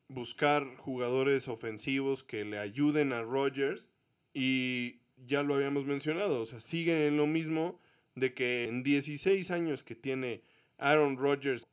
buscar 0.06 0.76
jugadores 0.76 1.48
ofensivos 1.48 2.22
que 2.22 2.44
le 2.44 2.58
ayuden 2.58 3.12
a 3.12 3.22
Rodgers 3.22 3.90
y 4.32 5.00
ya 5.26 5.42
lo 5.42 5.56
habíamos 5.56 5.84
mencionado, 5.84 6.40
o 6.42 6.46
sea, 6.46 6.60
siguen 6.60 6.98
en 6.98 7.16
lo 7.16 7.26
mismo 7.26 7.80
de 8.20 8.34
que 8.34 8.64
en 8.64 8.82
16 8.82 9.50
años 9.50 9.82
que 9.82 9.94
tiene 9.94 10.42
Aaron 10.78 11.16
Rodgers 11.16 11.66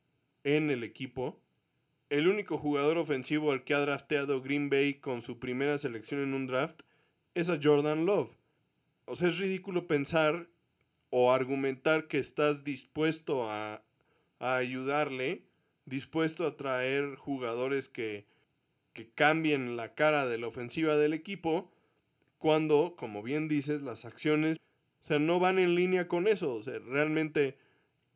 en 0.44 0.70
el 0.70 0.84
equipo, 0.84 1.40
el 2.08 2.28
único 2.28 2.56
jugador 2.58 2.98
ofensivo 2.98 3.52
al 3.52 3.64
que 3.64 3.74
ha 3.74 3.80
drafteado 3.80 4.40
Green 4.40 4.70
Bay 4.70 4.94
con 4.94 5.22
su 5.22 5.38
primera 5.38 5.78
selección 5.78 6.22
en 6.22 6.34
un 6.34 6.46
draft 6.46 6.82
es 7.34 7.50
a 7.50 7.58
Jordan 7.62 8.06
Love. 8.06 8.30
O 9.06 9.16
sea, 9.16 9.28
es 9.28 9.38
ridículo 9.38 9.86
pensar 9.86 10.48
o 11.10 11.32
argumentar 11.32 12.08
que 12.08 12.18
estás 12.18 12.64
dispuesto 12.64 13.50
a, 13.50 13.82
a 14.38 14.56
ayudarle, 14.56 15.42
dispuesto 15.84 16.46
a 16.46 16.56
traer 16.56 17.16
jugadores 17.16 17.88
que, 17.88 18.26
que 18.92 19.08
cambien 19.10 19.76
la 19.76 19.94
cara 19.94 20.26
de 20.26 20.38
la 20.38 20.48
ofensiva 20.48 20.96
del 20.96 21.14
equipo, 21.14 21.70
cuando, 22.38 22.94
como 22.96 23.22
bien 23.22 23.48
dices, 23.48 23.82
las 23.82 24.04
acciones 24.04 24.58
o 25.06 25.08
sea, 25.08 25.20
no 25.20 25.38
van 25.38 25.60
en 25.60 25.76
línea 25.76 26.08
con 26.08 26.26
eso. 26.26 26.52
O 26.56 26.64
sea, 26.64 26.80
realmente 26.80 27.56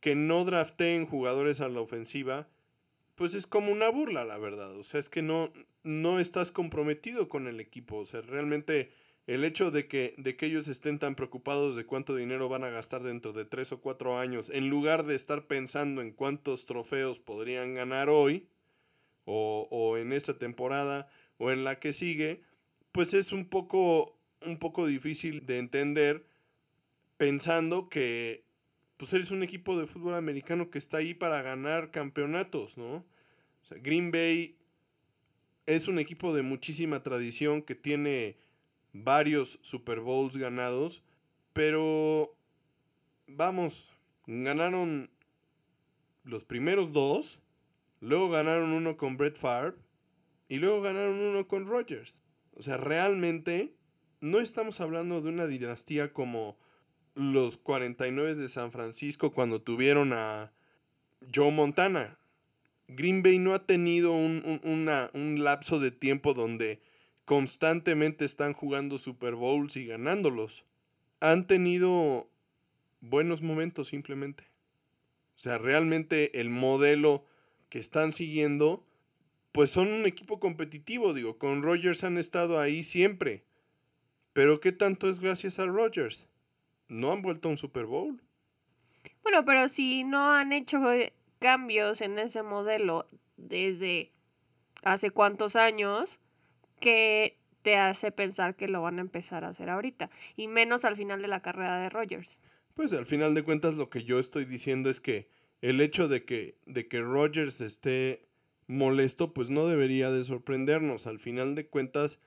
que 0.00 0.16
no 0.16 0.44
drafteen 0.44 1.06
jugadores 1.06 1.60
a 1.60 1.68
la 1.68 1.80
ofensiva, 1.80 2.48
pues 3.14 3.34
es 3.34 3.46
como 3.46 3.70
una 3.70 3.88
burla, 3.90 4.24
la 4.24 4.38
verdad. 4.38 4.76
O 4.76 4.82
sea, 4.82 4.98
es 4.98 5.08
que 5.08 5.22
no, 5.22 5.52
no 5.84 6.18
estás 6.18 6.50
comprometido 6.50 7.28
con 7.28 7.46
el 7.46 7.60
equipo. 7.60 7.98
O 7.98 8.06
sea, 8.06 8.22
realmente 8.22 8.90
el 9.28 9.44
hecho 9.44 9.70
de 9.70 9.86
que, 9.86 10.16
de 10.18 10.36
que 10.36 10.46
ellos 10.46 10.66
estén 10.66 10.98
tan 10.98 11.14
preocupados 11.14 11.76
de 11.76 11.86
cuánto 11.86 12.16
dinero 12.16 12.48
van 12.48 12.64
a 12.64 12.70
gastar 12.70 13.04
dentro 13.04 13.32
de 13.32 13.44
tres 13.44 13.70
o 13.70 13.80
cuatro 13.80 14.18
años, 14.18 14.50
en 14.52 14.68
lugar 14.68 15.06
de 15.06 15.14
estar 15.14 15.46
pensando 15.46 16.02
en 16.02 16.10
cuántos 16.10 16.66
trofeos 16.66 17.20
podrían 17.20 17.72
ganar 17.72 18.08
hoy, 18.08 18.48
o, 19.26 19.68
o 19.70 19.96
en 19.96 20.12
esta 20.12 20.36
temporada, 20.38 21.08
o 21.38 21.52
en 21.52 21.62
la 21.62 21.78
que 21.78 21.92
sigue, 21.92 22.42
pues 22.90 23.14
es 23.14 23.30
un 23.30 23.48
poco, 23.48 24.18
un 24.44 24.58
poco 24.58 24.88
difícil 24.88 25.46
de 25.46 25.58
entender 25.58 26.28
pensando 27.20 27.90
que 27.90 28.46
pues 28.96 29.12
eres 29.12 29.30
un 29.30 29.42
equipo 29.42 29.78
de 29.78 29.86
fútbol 29.86 30.14
americano 30.14 30.70
que 30.70 30.78
está 30.78 30.96
ahí 30.96 31.12
para 31.12 31.42
ganar 31.42 31.90
campeonatos, 31.90 32.78
¿no? 32.78 32.94
O 32.94 33.64
sea, 33.64 33.76
Green 33.76 34.10
Bay 34.10 34.56
es 35.66 35.86
un 35.86 35.98
equipo 35.98 36.34
de 36.34 36.40
muchísima 36.40 37.02
tradición 37.02 37.60
que 37.60 37.74
tiene 37.74 38.38
varios 38.94 39.58
Super 39.60 40.00
Bowls 40.00 40.38
ganados, 40.38 41.02
pero 41.52 42.34
vamos, 43.26 43.92
ganaron 44.26 45.10
los 46.24 46.44
primeros 46.44 46.90
dos, 46.90 47.38
luego 48.00 48.30
ganaron 48.30 48.72
uno 48.72 48.96
con 48.96 49.18
Brett 49.18 49.36
Favre 49.36 49.76
y 50.48 50.56
luego 50.56 50.80
ganaron 50.80 51.20
uno 51.20 51.46
con 51.46 51.66
Rodgers. 51.66 52.22
O 52.54 52.62
sea, 52.62 52.78
realmente 52.78 53.74
no 54.22 54.40
estamos 54.40 54.80
hablando 54.80 55.20
de 55.20 55.28
una 55.28 55.46
dinastía 55.46 56.14
como 56.14 56.56
los 57.20 57.58
49 57.58 58.34
de 58.34 58.48
San 58.48 58.72
Francisco 58.72 59.32
cuando 59.32 59.60
tuvieron 59.60 60.12
a 60.12 60.52
Joe 61.34 61.52
Montana. 61.52 62.18
Green 62.88 63.22
Bay 63.22 63.38
no 63.38 63.54
ha 63.54 63.66
tenido 63.66 64.12
un, 64.12 64.60
un, 64.64 65.44
lapso 65.44 65.78
de 65.78 65.90
tiempo 65.90 66.34
donde 66.34 66.80
constantemente 67.24 68.24
están 68.24 68.52
jugando 68.52 68.98
Super 68.98 69.34
Bowls 69.34 69.76
y 69.76 69.86
ganándolos. 69.86 70.64
Han 71.20 71.46
tenido 71.46 72.28
buenos 73.00 73.42
momentos 73.42 73.88
simplemente. 73.88 74.44
O 75.36 75.38
sea, 75.38 75.58
realmente 75.58 76.40
el 76.40 76.48
modelo 76.48 77.24
que 77.68 77.78
están 77.78 78.12
siguiendo, 78.12 78.84
pues 79.52 79.70
son 79.70 79.88
un 79.88 80.06
equipo 80.06 80.40
competitivo, 80.40 81.14
digo, 81.14 81.38
con 81.38 81.62
Rogers 81.62 82.02
han 82.02 82.18
estado 82.18 82.58
ahí 82.58 82.82
siempre. 82.82 83.44
Pero 84.32 84.60
¿qué 84.60 84.72
tanto 84.72 85.08
es 85.08 85.20
gracias 85.20 85.58
a 85.58 85.66
Rogers? 85.66 86.26
No 86.90 87.12
han 87.12 87.22
vuelto 87.22 87.48
a 87.48 87.52
un 87.52 87.58
Super 87.58 87.86
Bowl. 87.86 88.20
Bueno, 89.22 89.44
pero 89.46 89.68
si 89.68 90.04
no 90.04 90.30
han 90.30 90.52
hecho 90.52 90.82
cambios 91.38 92.02
en 92.02 92.18
ese 92.18 92.42
modelo 92.42 93.08
desde 93.36 94.12
hace 94.82 95.10
cuántos 95.10 95.56
años, 95.56 96.18
que 96.80 97.38
te 97.62 97.76
hace 97.76 98.10
pensar 98.10 98.56
que 98.56 98.68
lo 98.68 98.82
van 98.82 98.98
a 98.98 99.02
empezar 99.02 99.44
a 99.44 99.48
hacer 99.48 99.70
ahorita, 99.70 100.10
y 100.36 100.48
menos 100.48 100.84
al 100.84 100.96
final 100.96 101.22
de 101.22 101.28
la 101.28 101.40
carrera 101.40 101.78
de 101.78 101.88
Rogers. 101.88 102.40
Pues 102.74 102.92
al 102.92 103.06
final 103.06 103.34
de 103.34 103.42
cuentas 103.42 103.76
lo 103.76 103.88
que 103.88 104.04
yo 104.04 104.18
estoy 104.18 104.44
diciendo 104.44 104.90
es 104.90 105.00
que 105.00 105.28
el 105.60 105.80
hecho 105.80 106.08
de 106.08 106.24
que, 106.24 106.56
de 106.66 106.88
que 106.88 107.00
Rogers 107.00 107.60
esté 107.60 108.26
molesto, 108.66 109.34
pues 109.34 109.50
no 109.50 109.66
debería 109.66 110.10
de 110.10 110.24
sorprendernos. 110.24 111.06
Al 111.06 111.18
final 111.18 111.54
de 111.54 111.66
cuentas, 111.66 112.18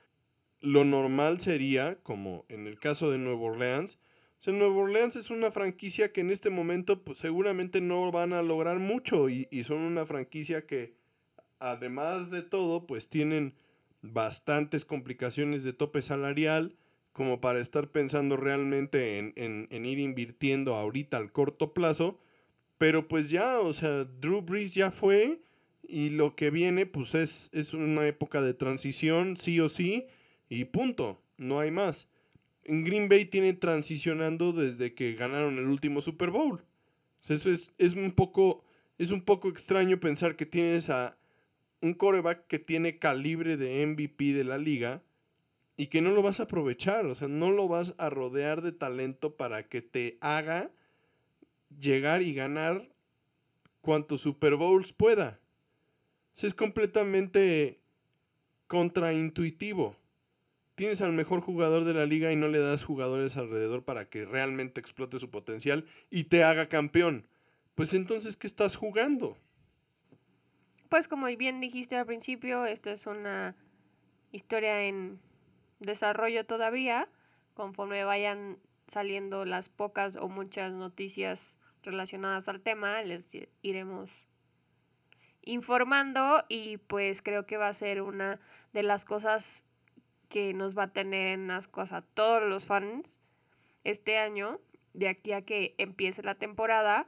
lo 0.60 0.84
normal 0.84 1.40
sería, 1.40 1.96
como 2.02 2.44
en 2.48 2.66
el 2.66 2.78
caso 2.78 3.10
de 3.10 3.18
Nuevo 3.18 3.46
Orleans, 3.46 3.98
sea, 4.44 4.52
Nuevo 4.52 4.80
Orleans 4.80 5.16
es 5.16 5.30
una 5.30 5.50
franquicia 5.50 6.12
que 6.12 6.20
en 6.20 6.30
este 6.30 6.50
momento 6.50 7.02
pues, 7.02 7.18
seguramente 7.18 7.80
no 7.80 8.12
van 8.12 8.34
a 8.34 8.42
lograr 8.42 8.78
mucho 8.78 9.30
y, 9.30 9.46
son 9.64 9.78
una 9.78 10.04
franquicia 10.04 10.66
que 10.66 10.94
además 11.58 12.30
de 12.30 12.42
todo 12.42 12.86
pues 12.86 13.08
tienen 13.08 13.54
bastantes 14.02 14.84
complicaciones 14.84 15.64
de 15.64 15.72
tope 15.72 16.02
salarial 16.02 16.76
como 17.12 17.40
para 17.40 17.60
estar 17.60 17.90
pensando 17.90 18.36
realmente 18.36 19.18
en, 19.18 19.84
ir 19.86 19.98
invirtiendo 19.98 20.74
ahorita 20.74 21.16
al 21.16 21.32
corto 21.32 21.72
plazo. 21.72 22.18
Pero 22.76 23.08
pues 23.08 23.30
ya, 23.30 23.60
o 23.60 23.72
sea, 23.72 24.04
Drew 24.04 24.42
Brees 24.42 24.74
ya 24.74 24.90
fue 24.90 25.40
y 25.82 26.10
lo 26.10 26.36
que 26.36 26.50
viene 26.50 26.84
pues 26.84 27.14
es, 27.14 27.48
es 27.52 27.72
una 27.72 28.06
época 28.06 28.42
de 28.42 28.52
transición, 28.52 29.38
sí 29.38 29.58
o 29.60 29.70
sí, 29.70 30.06
y 30.50 30.64
punto, 30.66 31.22
no 31.38 31.60
hay 31.60 31.70
más 31.70 32.08
en 32.64 32.84
Green 32.84 33.08
Bay 33.08 33.26
tiene 33.26 33.52
transicionando 33.52 34.52
desde 34.52 34.94
que 34.94 35.14
ganaron 35.14 35.58
el 35.58 35.66
último 35.66 36.00
Super 36.00 36.30
Bowl. 36.30 36.64
eso 37.28 37.50
es, 37.50 37.72
es, 37.78 37.94
un 37.94 38.12
poco, 38.12 38.64
es 38.98 39.10
un 39.10 39.22
poco 39.22 39.48
extraño 39.48 40.00
pensar 40.00 40.36
que 40.36 40.46
tienes 40.46 40.90
a 40.90 41.16
un 41.80 41.94
coreback 41.94 42.46
que 42.46 42.58
tiene 42.58 42.98
calibre 42.98 43.56
de 43.56 43.84
MVP 43.86 44.32
de 44.32 44.44
la 44.44 44.58
liga 44.58 45.02
y 45.76 45.86
que 45.88 46.00
no 46.00 46.12
lo 46.12 46.22
vas 46.22 46.40
a 46.40 46.44
aprovechar, 46.44 47.04
o 47.06 47.14
sea, 47.14 47.28
no 47.28 47.50
lo 47.50 47.68
vas 47.68 47.94
a 47.98 48.08
rodear 48.08 48.62
de 48.62 48.72
talento 48.72 49.36
para 49.36 49.68
que 49.68 49.82
te 49.82 50.18
haga 50.20 50.70
llegar 51.78 52.22
y 52.22 52.32
ganar 52.32 52.88
cuantos 53.80 54.22
Super 54.22 54.56
Bowls 54.56 54.92
pueda. 54.92 55.40
es 56.40 56.54
completamente 56.54 57.80
contraintuitivo 58.66 59.96
tienes 60.74 61.02
al 61.02 61.12
mejor 61.12 61.40
jugador 61.40 61.84
de 61.84 61.94
la 61.94 62.06
liga 62.06 62.32
y 62.32 62.36
no 62.36 62.48
le 62.48 62.58
das 62.58 62.84
jugadores 62.84 63.36
alrededor 63.36 63.84
para 63.84 64.08
que 64.08 64.24
realmente 64.24 64.80
explote 64.80 65.18
su 65.18 65.30
potencial 65.30 65.86
y 66.10 66.24
te 66.24 66.44
haga 66.44 66.68
campeón. 66.68 67.26
Pues 67.74 67.94
entonces, 67.94 68.36
¿qué 68.36 68.46
estás 68.46 68.76
jugando? 68.76 69.36
Pues 70.88 71.08
como 71.08 71.26
bien 71.26 71.60
dijiste 71.60 71.96
al 71.96 72.06
principio, 72.06 72.66
esto 72.66 72.90
es 72.90 73.06
una 73.06 73.56
historia 74.32 74.82
en 74.84 75.20
desarrollo 75.80 76.44
todavía. 76.44 77.08
conforme 77.54 78.02
vayan 78.02 78.58
saliendo 78.88 79.44
las 79.44 79.68
pocas 79.68 80.16
o 80.16 80.28
muchas 80.28 80.72
noticias 80.72 81.56
relacionadas 81.84 82.48
al 82.48 82.60
tema, 82.60 83.00
les 83.02 83.36
iremos 83.62 84.26
informando 85.42 86.44
y 86.48 86.78
pues 86.78 87.22
creo 87.22 87.46
que 87.46 87.56
va 87.56 87.68
a 87.68 87.74
ser 87.74 88.02
una 88.02 88.40
de 88.72 88.82
las 88.82 89.04
cosas 89.04 89.66
que 90.34 90.52
nos 90.52 90.76
va 90.76 90.82
a 90.82 90.92
tener 90.92 91.28
en 91.28 91.48
ascuas 91.52 91.92
a 91.92 92.02
todos 92.02 92.42
los 92.42 92.66
fans 92.66 93.20
este 93.84 94.18
año, 94.18 94.60
de 94.92 95.06
aquí 95.06 95.30
a 95.30 95.42
que 95.42 95.76
empiece 95.78 96.24
la 96.24 96.34
temporada, 96.34 97.06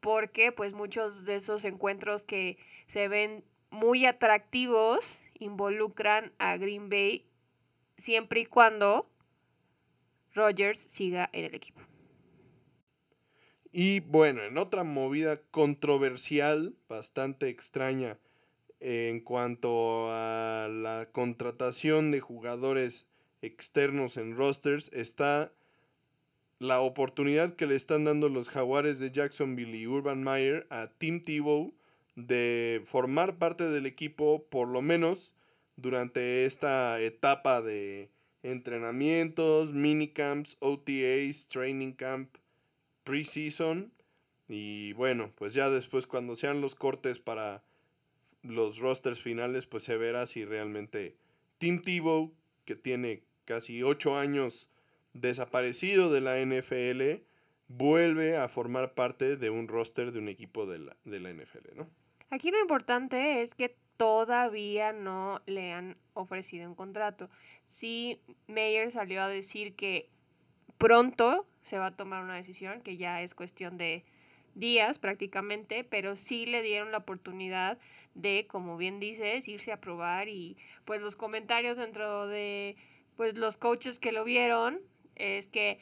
porque 0.00 0.52
pues 0.52 0.74
muchos 0.74 1.24
de 1.24 1.36
esos 1.36 1.64
encuentros 1.64 2.24
que 2.24 2.58
se 2.86 3.08
ven 3.08 3.46
muy 3.70 4.04
atractivos 4.04 5.24
involucran 5.38 6.34
a 6.36 6.58
Green 6.58 6.90
Bay 6.90 7.24
siempre 7.96 8.40
y 8.40 8.44
cuando 8.44 9.10
Rogers 10.34 10.80
siga 10.80 11.30
en 11.32 11.46
el 11.46 11.54
equipo. 11.54 11.80
Y 13.72 14.00
bueno, 14.00 14.42
en 14.42 14.58
otra 14.58 14.84
movida 14.84 15.40
controversial, 15.50 16.76
bastante 16.90 17.48
extraña 17.48 18.18
en 18.80 19.20
cuanto 19.20 20.08
a 20.10 20.68
la 20.70 21.08
contratación 21.12 22.10
de 22.10 22.20
jugadores 22.20 23.06
externos 23.42 24.16
en 24.16 24.36
rosters, 24.36 24.90
está 24.92 25.52
la 26.58 26.80
oportunidad 26.80 27.54
que 27.54 27.66
le 27.66 27.76
están 27.76 28.04
dando 28.04 28.28
los 28.28 28.48
jaguares 28.48 28.98
de 28.98 29.10
Jacksonville 29.10 29.76
y 29.76 29.86
Urban 29.86 30.22
Meyer 30.24 30.66
a 30.70 30.88
Tim 30.98 31.22
Tebow 31.22 31.72
de 32.16 32.82
formar 32.84 33.38
parte 33.38 33.68
del 33.68 33.86
equipo 33.86 34.44
por 34.50 34.66
lo 34.68 34.82
menos 34.82 35.32
durante 35.76 36.44
esta 36.46 37.00
etapa 37.00 37.62
de 37.62 38.10
entrenamientos, 38.42 39.72
minicamps, 39.72 40.56
OTAs, 40.60 41.46
training 41.46 41.92
camp, 41.92 42.36
preseason. 43.04 43.92
Y 44.48 44.92
bueno, 44.94 45.30
pues 45.36 45.54
ya 45.54 45.70
después 45.70 46.06
cuando 46.06 46.34
sean 46.34 46.60
los 46.60 46.74
cortes 46.74 47.20
para 47.20 47.62
los 48.48 48.78
rosters 48.78 49.20
finales, 49.20 49.66
pues 49.66 49.84
se 49.84 49.96
verá 49.96 50.26
si 50.26 50.44
realmente 50.44 51.16
Tim 51.58 51.82
Tebow, 51.82 52.34
que 52.64 52.76
tiene 52.76 53.22
casi 53.44 53.82
ocho 53.82 54.16
años 54.16 54.68
desaparecido 55.12 56.10
de 56.10 56.20
la 56.20 56.38
NFL, 56.40 57.24
vuelve 57.68 58.36
a 58.36 58.48
formar 58.48 58.94
parte 58.94 59.36
de 59.36 59.50
un 59.50 59.68
roster 59.68 60.12
de 60.12 60.18
un 60.18 60.28
equipo 60.28 60.66
de 60.66 60.78
la, 60.78 60.96
de 61.04 61.20
la 61.20 61.30
NFL, 61.30 61.76
¿no? 61.76 61.88
Aquí 62.30 62.50
lo 62.50 62.60
importante 62.60 63.42
es 63.42 63.54
que 63.54 63.76
todavía 63.96 64.92
no 64.92 65.42
le 65.46 65.72
han 65.72 65.96
ofrecido 66.14 66.68
un 66.68 66.74
contrato. 66.74 67.30
Sí, 67.64 68.20
Mayer 68.46 68.90
salió 68.90 69.22
a 69.22 69.28
decir 69.28 69.74
que 69.74 70.08
pronto 70.78 71.46
se 71.62 71.78
va 71.78 71.86
a 71.86 71.96
tomar 71.96 72.22
una 72.22 72.36
decisión, 72.36 72.80
que 72.80 72.96
ya 72.96 73.22
es 73.22 73.34
cuestión 73.34 73.76
de 73.76 74.04
días 74.54 74.98
prácticamente, 74.98 75.84
pero 75.84 76.16
sí 76.16 76.46
le 76.46 76.62
dieron 76.62 76.92
la 76.92 76.98
oportunidad 76.98 77.78
de, 78.20 78.46
como 78.48 78.76
bien 78.76 79.00
dices, 79.00 79.48
irse 79.48 79.72
a 79.72 79.80
probar 79.80 80.28
y 80.28 80.56
pues 80.84 81.00
los 81.02 81.16
comentarios 81.16 81.76
dentro 81.76 82.26
de 82.26 82.76
pues 83.16 83.36
los 83.36 83.58
coaches 83.58 83.98
que 83.98 84.12
lo 84.12 84.24
vieron 84.24 84.80
es 85.16 85.48
que 85.48 85.78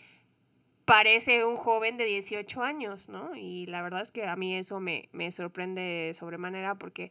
parece 0.85 1.45
un 1.45 1.57
joven 1.57 1.97
de 1.97 2.05
18 2.05 2.63
años, 2.63 3.09
¿no? 3.09 3.35
Y 3.35 3.67
la 3.67 3.83
verdad 3.83 4.01
es 4.01 4.13
que 4.13 4.27
a 4.27 4.37
mí 4.37 4.55
eso 4.55 4.81
me, 4.81 5.09
me 5.13 5.33
sorprende 5.33 6.13
sobremanera 6.15 6.77
porque 6.77 7.11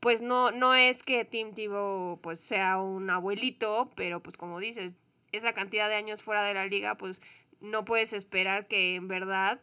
pues 0.00 0.22
no, 0.22 0.50
no 0.50 0.74
es 0.74 1.02
que 1.02 1.24
Tim 1.24 1.54
Tebow 1.54 2.20
pues 2.20 2.40
sea 2.40 2.78
un 2.78 3.10
abuelito, 3.10 3.90
pero 3.96 4.22
pues 4.22 4.36
como 4.36 4.60
dices, 4.60 4.98
esa 5.32 5.52
cantidad 5.52 5.88
de 5.88 5.96
años 5.96 6.22
fuera 6.22 6.42
de 6.42 6.54
la 6.54 6.66
liga, 6.66 6.96
pues 6.96 7.22
no 7.60 7.84
puedes 7.84 8.12
esperar 8.12 8.66
que 8.66 8.94
en 8.94 9.08
verdad 9.08 9.60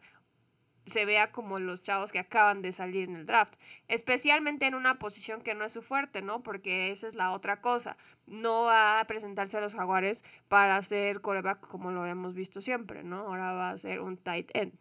se 0.86 1.04
vea 1.04 1.32
como 1.32 1.58
los 1.58 1.82
chavos 1.82 2.12
que 2.12 2.18
acaban 2.18 2.62
de 2.62 2.72
salir 2.72 3.08
en 3.08 3.16
el 3.16 3.26
draft, 3.26 3.54
especialmente 3.88 4.66
en 4.66 4.74
una 4.74 4.98
posición 4.98 5.40
que 5.40 5.54
no 5.54 5.64
es 5.64 5.72
su 5.72 5.82
fuerte, 5.82 6.22
¿no? 6.22 6.42
Porque 6.42 6.90
esa 6.90 7.08
es 7.08 7.14
la 7.14 7.32
otra 7.32 7.60
cosa. 7.60 7.96
No 8.26 8.64
va 8.64 9.00
a 9.00 9.06
presentarse 9.06 9.56
a 9.56 9.60
los 9.60 9.74
jaguares 9.74 10.24
para 10.48 10.76
hacer 10.76 11.20
coreback 11.20 11.66
como 11.66 11.90
lo 11.90 12.04
hemos 12.06 12.34
visto 12.34 12.60
siempre, 12.60 13.02
¿no? 13.02 13.18
Ahora 13.18 13.52
va 13.52 13.70
a 13.70 13.78
ser 13.78 14.00
un 14.00 14.16
tight 14.16 14.50
end. 14.54 14.72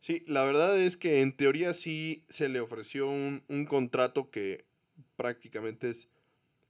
Sí, 0.00 0.24
la 0.26 0.44
verdad 0.44 0.80
es 0.80 0.96
que 0.96 1.20
en 1.20 1.36
teoría 1.36 1.74
sí 1.74 2.24
se 2.28 2.48
le 2.48 2.60
ofreció 2.60 3.08
un, 3.08 3.42
un 3.48 3.66
contrato 3.66 4.30
que 4.30 4.64
prácticamente 5.16 5.90
es 5.90 6.08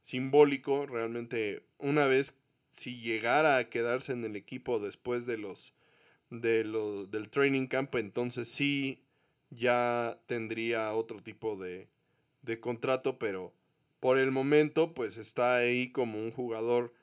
simbólico, 0.02 0.86
realmente 0.86 1.64
una 1.78 2.06
vez 2.06 2.36
si 2.68 3.00
llegara 3.00 3.56
a 3.56 3.68
quedarse 3.68 4.12
en 4.12 4.24
el 4.24 4.36
equipo 4.36 4.80
después 4.80 5.26
de 5.26 5.38
los 5.38 5.74
de 6.30 6.64
lo, 6.64 7.06
del 7.06 7.28
training 7.28 7.66
camp, 7.66 7.94
entonces 7.96 8.48
sí 8.48 9.02
ya 9.50 10.18
tendría 10.26 10.94
otro 10.94 11.22
tipo 11.22 11.56
de, 11.56 11.88
de 12.42 12.60
contrato, 12.60 13.18
pero 13.18 13.52
por 13.98 14.18
el 14.18 14.30
momento 14.30 14.94
pues 14.94 15.16
está 15.18 15.56
ahí 15.56 15.90
como 15.90 16.18
un 16.18 16.30
jugador 16.30 16.94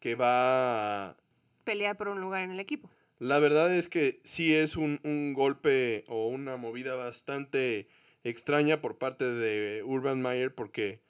que 0.00 0.14
va 0.14 1.10
a 1.10 1.16
pelear 1.64 1.96
por 1.96 2.08
un 2.08 2.20
lugar 2.20 2.42
en 2.42 2.50
el 2.50 2.60
equipo. 2.60 2.90
La 3.18 3.38
verdad 3.38 3.74
es 3.74 3.88
que 3.88 4.20
sí 4.24 4.52
es 4.52 4.76
un, 4.76 4.98
un 5.04 5.32
golpe 5.32 6.04
o 6.08 6.26
una 6.26 6.56
movida 6.56 6.96
bastante 6.96 7.86
extraña 8.24 8.80
por 8.80 8.98
parte 8.98 9.24
de 9.24 9.82
Urban 9.84 10.20
Meyer 10.20 10.52
porque 10.52 11.00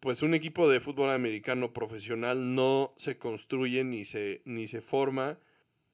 pues 0.00 0.22
un 0.22 0.32
equipo 0.32 0.68
de 0.68 0.80
fútbol 0.80 1.10
americano 1.10 1.72
profesional 1.72 2.54
no 2.54 2.94
se 2.96 3.18
construye 3.18 3.84
ni 3.84 4.04
se, 4.04 4.40
ni 4.44 4.68
se 4.68 4.80
forma 4.80 5.38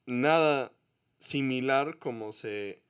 nada 0.05 0.71
similar 1.25 1.97
como 1.97 2.33
se, 2.33 2.81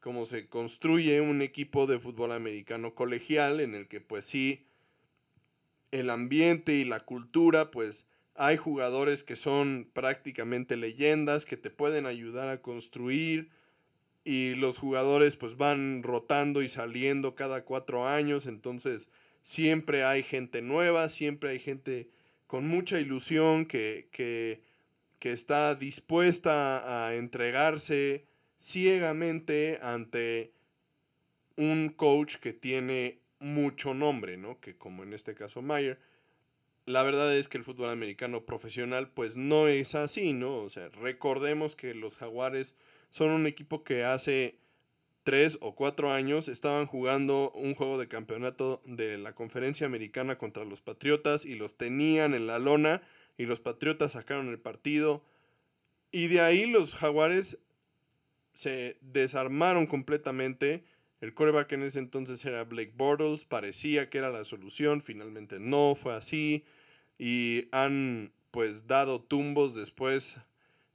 como 0.00 0.26
se 0.26 0.48
construye 0.48 1.20
un 1.20 1.40
equipo 1.40 1.86
de 1.86 2.00
fútbol 2.00 2.32
americano 2.32 2.94
colegial 2.94 3.60
en 3.60 3.74
el 3.74 3.86
que 3.86 4.00
pues 4.00 4.24
sí 4.24 4.66
el 5.92 6.10
ambiente 6.10 6.74
y 6.74 6.84
la 6.84 7.00
cultura 7.00 7.70
pues 7.70 8.04
hay 8.34 8.56
jugadores 8.56 9.22
que 9.22 9.36
son 9.36 9.88
prácticamente 9.92 10.76
leyendas 10.76 11.46
que 11.46 11.56
te 11.56 11.70
pueden 11.70 12.06
ayudar 12.06 12.48
a 12.48 12.60
construir 12.60 13.50
y 14.24 14.56
los 14.56 14.78
jugadores 14.78 15.36
pues 15.36 15.56
van 15.56 16.02
rotando 16.02 16.62
y 16.62 16.68
saliendo 16.68 17.36
cada 17.36 17.64
cuatro 17.64 18.06
años. 18.08 18.46
Entonces 18.46 19.08
siempre 19.42 20.02
hay 20.02 20.24
gente 20.24 20.60
nueva 20.60 21.08
siempre 21.08 21.50
hay 21.50 21.60
gente 21.60 22.10
con 22.48 22.66
mucha 22.66 22.98
ilusión 23.00 23.64
que, 23.64 24.08
que 24.10 24.60
que 25.26 25.32
está 25.32 25.74
dispuesta 25.74 27.08
a 27.08 27.16
entregarse 27.16 28.26
ciegamente 28.58 29.76
ante 29.82 30.52
un 31.56 31.88
coach 31.88 32.36
que 32.36 32.52
tiene 32.52 33.18
mucho 33.40 33.92
nombre, 33.92 34.36
¿no? 34.36 34.60
Que 34.60 34.76
como 34.76 35.02
en 35.02 35.12
este 35.12 35.34
caso 35.34 35.62
Mayer, 35.62 35.98
la 36.84 37.02
verdad 37.02 37.36
es 37.36 37.48
que 37.48 37.58
el 37.58 37.64
fútbol 37.64 37.90
americano 37.90 38.46
profesional 38.46 39.10
pues 39.10 39.36
no 39.36 39.66
es 39.66 39.96
así, 39.96 40.32
¿no? 40.32 40.58
O 40.58 40.70
sea, 40.70 40.90
recordemos 40.90 41.74
que 41.74 41.92
los 41.92 42.14
Jaguares 42.14 42.76
son 43.10 43.30
un 43.30 43.48
equipo 43.48 43.82
que 43.82 44.04
hace 44.04 44.60
tres 45.24 45.58
o 45.60 45.74
cuatro 45.74 46.12
años 46.12 46.46
estaban 46.46 46.86
jugando 46.86 47.50
un 47.50 47.74
juego 47.74 47.98
de 47.98 48.06
campeonato 48.06 48.80
de 48.84 49.18
la 49.18 49.34
conferencia 49.34 49.88
americana 49.88 50.38
contra 50.38 50.64
los 50.64 50.82
Patriotas 50.82 51.44
y 51.44 51.56
los 51.56 51.76
tenían 51.76 52.32
en 52.32 52.46
la 52.46 52.60
lona 52.60 53.02
y 53.38 53.46
los 53.46 53.60
Patriotas 53.60 54.12
sacaron 54.12 54.48
el 54.48 54.58
partido. 54.58 55.24
Y 56.10 56.28
de 56.28 56.40
ahí 56.40 56.66
los 56.66 56.94
Jaguares 56.94 57.58
se 58.54 58.96
desarmaron 59.00 59.86
completamente. 59.86 60.84
El 61.20 61.34
coreback 61.34 61.72
en 61.72 61.82
ese 61.82 61.98
entonces 61.98 62.44
era 62.44 62.64
Blake 62.64 62.92
Bortles, 62.96 63.44
parecía 63.44 64.08
que 64.10 64.18
era 64.18 64.30
la 64.30 64.44
solución, 64.44 65.00
finalmente 65.00 65.58
no 65.58 65.94
fue 65.94 66.14
así. 66.14 66.64
Y 67.18 67.68
han 67.72 68.32
pues 68.50 68.86
dado 68.86 69.20
tumbos 69.20 69.74
después 69.74 70.38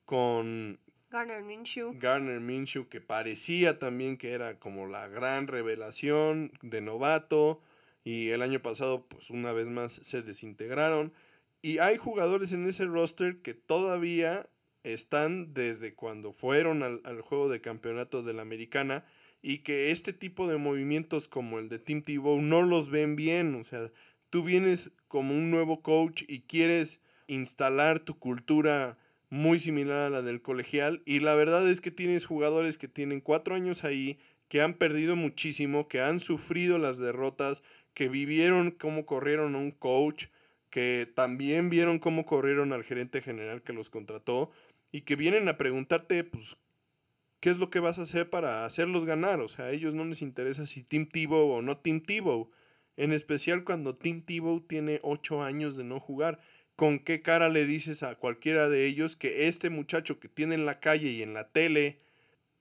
con 0.06 0.80
Garner 1.12 1.44
Minshew. 1.44 1.94
Garner 2.00 2.40
Minshew, 2.40 2.88
que 2.88 3.02
parecía 3.02 3.80
también 3.80 4.18
que 4.18 4.32
era 4.32 4.58
como 4.60 4.88
la 4.88 5.08
gran 5.08 5.48
revelación 5.48 6.52
de 6.62 6.82
novato. 6.82 7.62
Y 8.04 8.30
el 8.30 8.42
año 8.42 8.62
pasado, 8.62 9.06
pues 9.08 9.30
una 9.30 9.52
vez 9.52 9.68
más 9.68 9.92
se 9.92 10.22
desintegraron. 10.22 11.14
Y 11.62 11.78
hay 11.78 11.98
jugadores 11.98 12.54
en 12.54 12.66
ese 12.66 12.86
roster 12.86 13.42
que 13.42 13.54
todavía 13.54 14.50
están 14.84 15.54
desde 15.54 15.94
cuando 15.94 16.32
fueron 16.32 16.82
al, 16.82 17.22
juego 17.22 17.50
de 17.50 17.62
campeonato 17.62 18.24
de 18.24 18.34
la 18.34 18.42
americana 18.42 19.06
y 19.44 19.60
que 19.60 19.92
este 19.92 20.12
tipo 20.12 20.48
de 20.48 20.58
movimientos 20.58 21.28
como 21.28 21.60
el 21.60 21.70
de 21.70 21.78
Tim 21.78 22.02
Tebow 22.02 22.42
no 22.42 22.64
los 22.64 22.90
ven 22.90 23.16
bien. 23.16 23.54
O 23.56 23.64
sea, 23.64 23.92
tú 24.32 24.44
vienes 24.44 24.92
como 25.08 25.36
un 25.36 25.52
nuevo 25.52 25.84
coach 25.84 26.24
y 26.28 26.42
quieres 26.42 27.00
instalar 27.28 28.00
tu 28.00 28.18
cultura 28.18 28.98
muy 29.30 29.60
similar 29.60 30.08
a 30.08 30.10
la 30.10 30.22
del 30.24 30.42
colegial 30.42 31.04
y 31.06 31.20
la 31.20 31.36
verdad 31.36 31.70
es 31.70 31.80
que 31.80 31.92
tienes 31.92 32.26
jugadores 32.26 32.78
que 32.78 32.88
tienen 32.88 33.22
cuatro 33.22 33.56
años 33.56 33.84
ahí, 33.84 34.20
que 34.50 34.62
han 34.62 34.74
perdido 34.74 35.16
muchísimo, 35.16 35.88
que 35.88 36.02
han 36.02 36.20
sufrido 36.20 36.78
las 36.78 36.98
derrotas, 36.98 37.64
que 37.94 38.10
vivieron 38.10 38.72
cómo 38.72 39.06
corrieron 39.06 39.56
a 39.56 39.60
un 39.60 39.72
coach 39.72 40.26
que 40.72 41.08
también 41.14 41.70
vieron 41.70 42.00
cómo 42.00 42.26
corrieron 42.26 42.74
al 42.74 42.84
gerente 42.84 43.22
general 43.22 43.62
que 43.62 43.74
los 43.74 43.92
contrató 43.92 44.50
y 44.92 45.02
que 45.02 45.16
vienen 45.16 45.48
a 45.48 45.58
preguntarte, 45.58 46.24
pues, 46.24 46.58
¿qué 47.40 47.50
es 47.52 47.58
lo 47.58 47.70
que 47.70 47.82
vas 47.82 48.00
a 48.00 48.04
hacer 48.04 48.30
para 48.30 48.66
hacerlos 48.66 49.06
ganar? 49.06 49.42
O 49.42 49.48
sea, 49.48 49.66
a 49.66 49.72
ellos 49.72 49.94
no 49.94 50.06
les 50.06 50.22
interesa 50.22 50.66
si 50.66 50.84
Tim 50.84 51.08
Tebow 51.08 51.52
o 51.52 51.62
no 51.62 51.78
Tim 51.78 52.02
Tebow. 52.02 52.50
En 52.98 53.12
especial 53.14 53.64
cuando 53.64 53.96
Tim 53.96 54.24
Tebow 54.24 54.62
tiene 54.62 55.00
ocho 55.04 55.44
años 55.44 55.76
de 55.76 55.84
no 55.84 56.00
jugar. 56.00 56.40
¿Con 56.76 57.00
qué 57.00 57.22
cara 57.22 57.50
le 57.50 57.66
dices 57.66 58.02
a 58.02 58.16
cualquiera 58.16 58.70
de 58.70 58.86
ellos 58.86 59.16
que 59.16 59.48
este 59.48 59.70
muchacho 59.70 60.20
que 60.20 60.30
tiene 60.30 60.56
en 60.56 60.66
la 60.66 60.80
calle 60.80 61.10
y 61.12 61.22
en 61.22 61.34
la 61.34 61.52
tele 61.52 62.00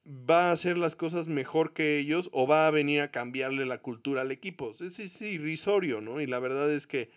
va 0.07 0.51
a 0.51 0.53
hacer 0.53 0.79
las 0.79 0.97
cosas 0.97 1.29
mejor 1.29 1.73
que 1.73 1.99
ellos 1.99 2.29
o 2.33 2.47
va 2.47 2.67
a 2.67 2.71
venir 2.71 3.01
a 3.01 3.11
cambiarle 3.11 3.67
la 3.67 3.83
cultura 3.83 4.23
al 4.23 4.33
equipo? 4.33 4.75
Es, 4.81 4.99
es 4.99 5.23
irrisorio, 5.23 6.01
¿no? 6.01 6.21
Y 6.21 6.27
la 6.27 6.41
verdad 6.41 6.71
es 6.73 6.87
que 6.87 7.11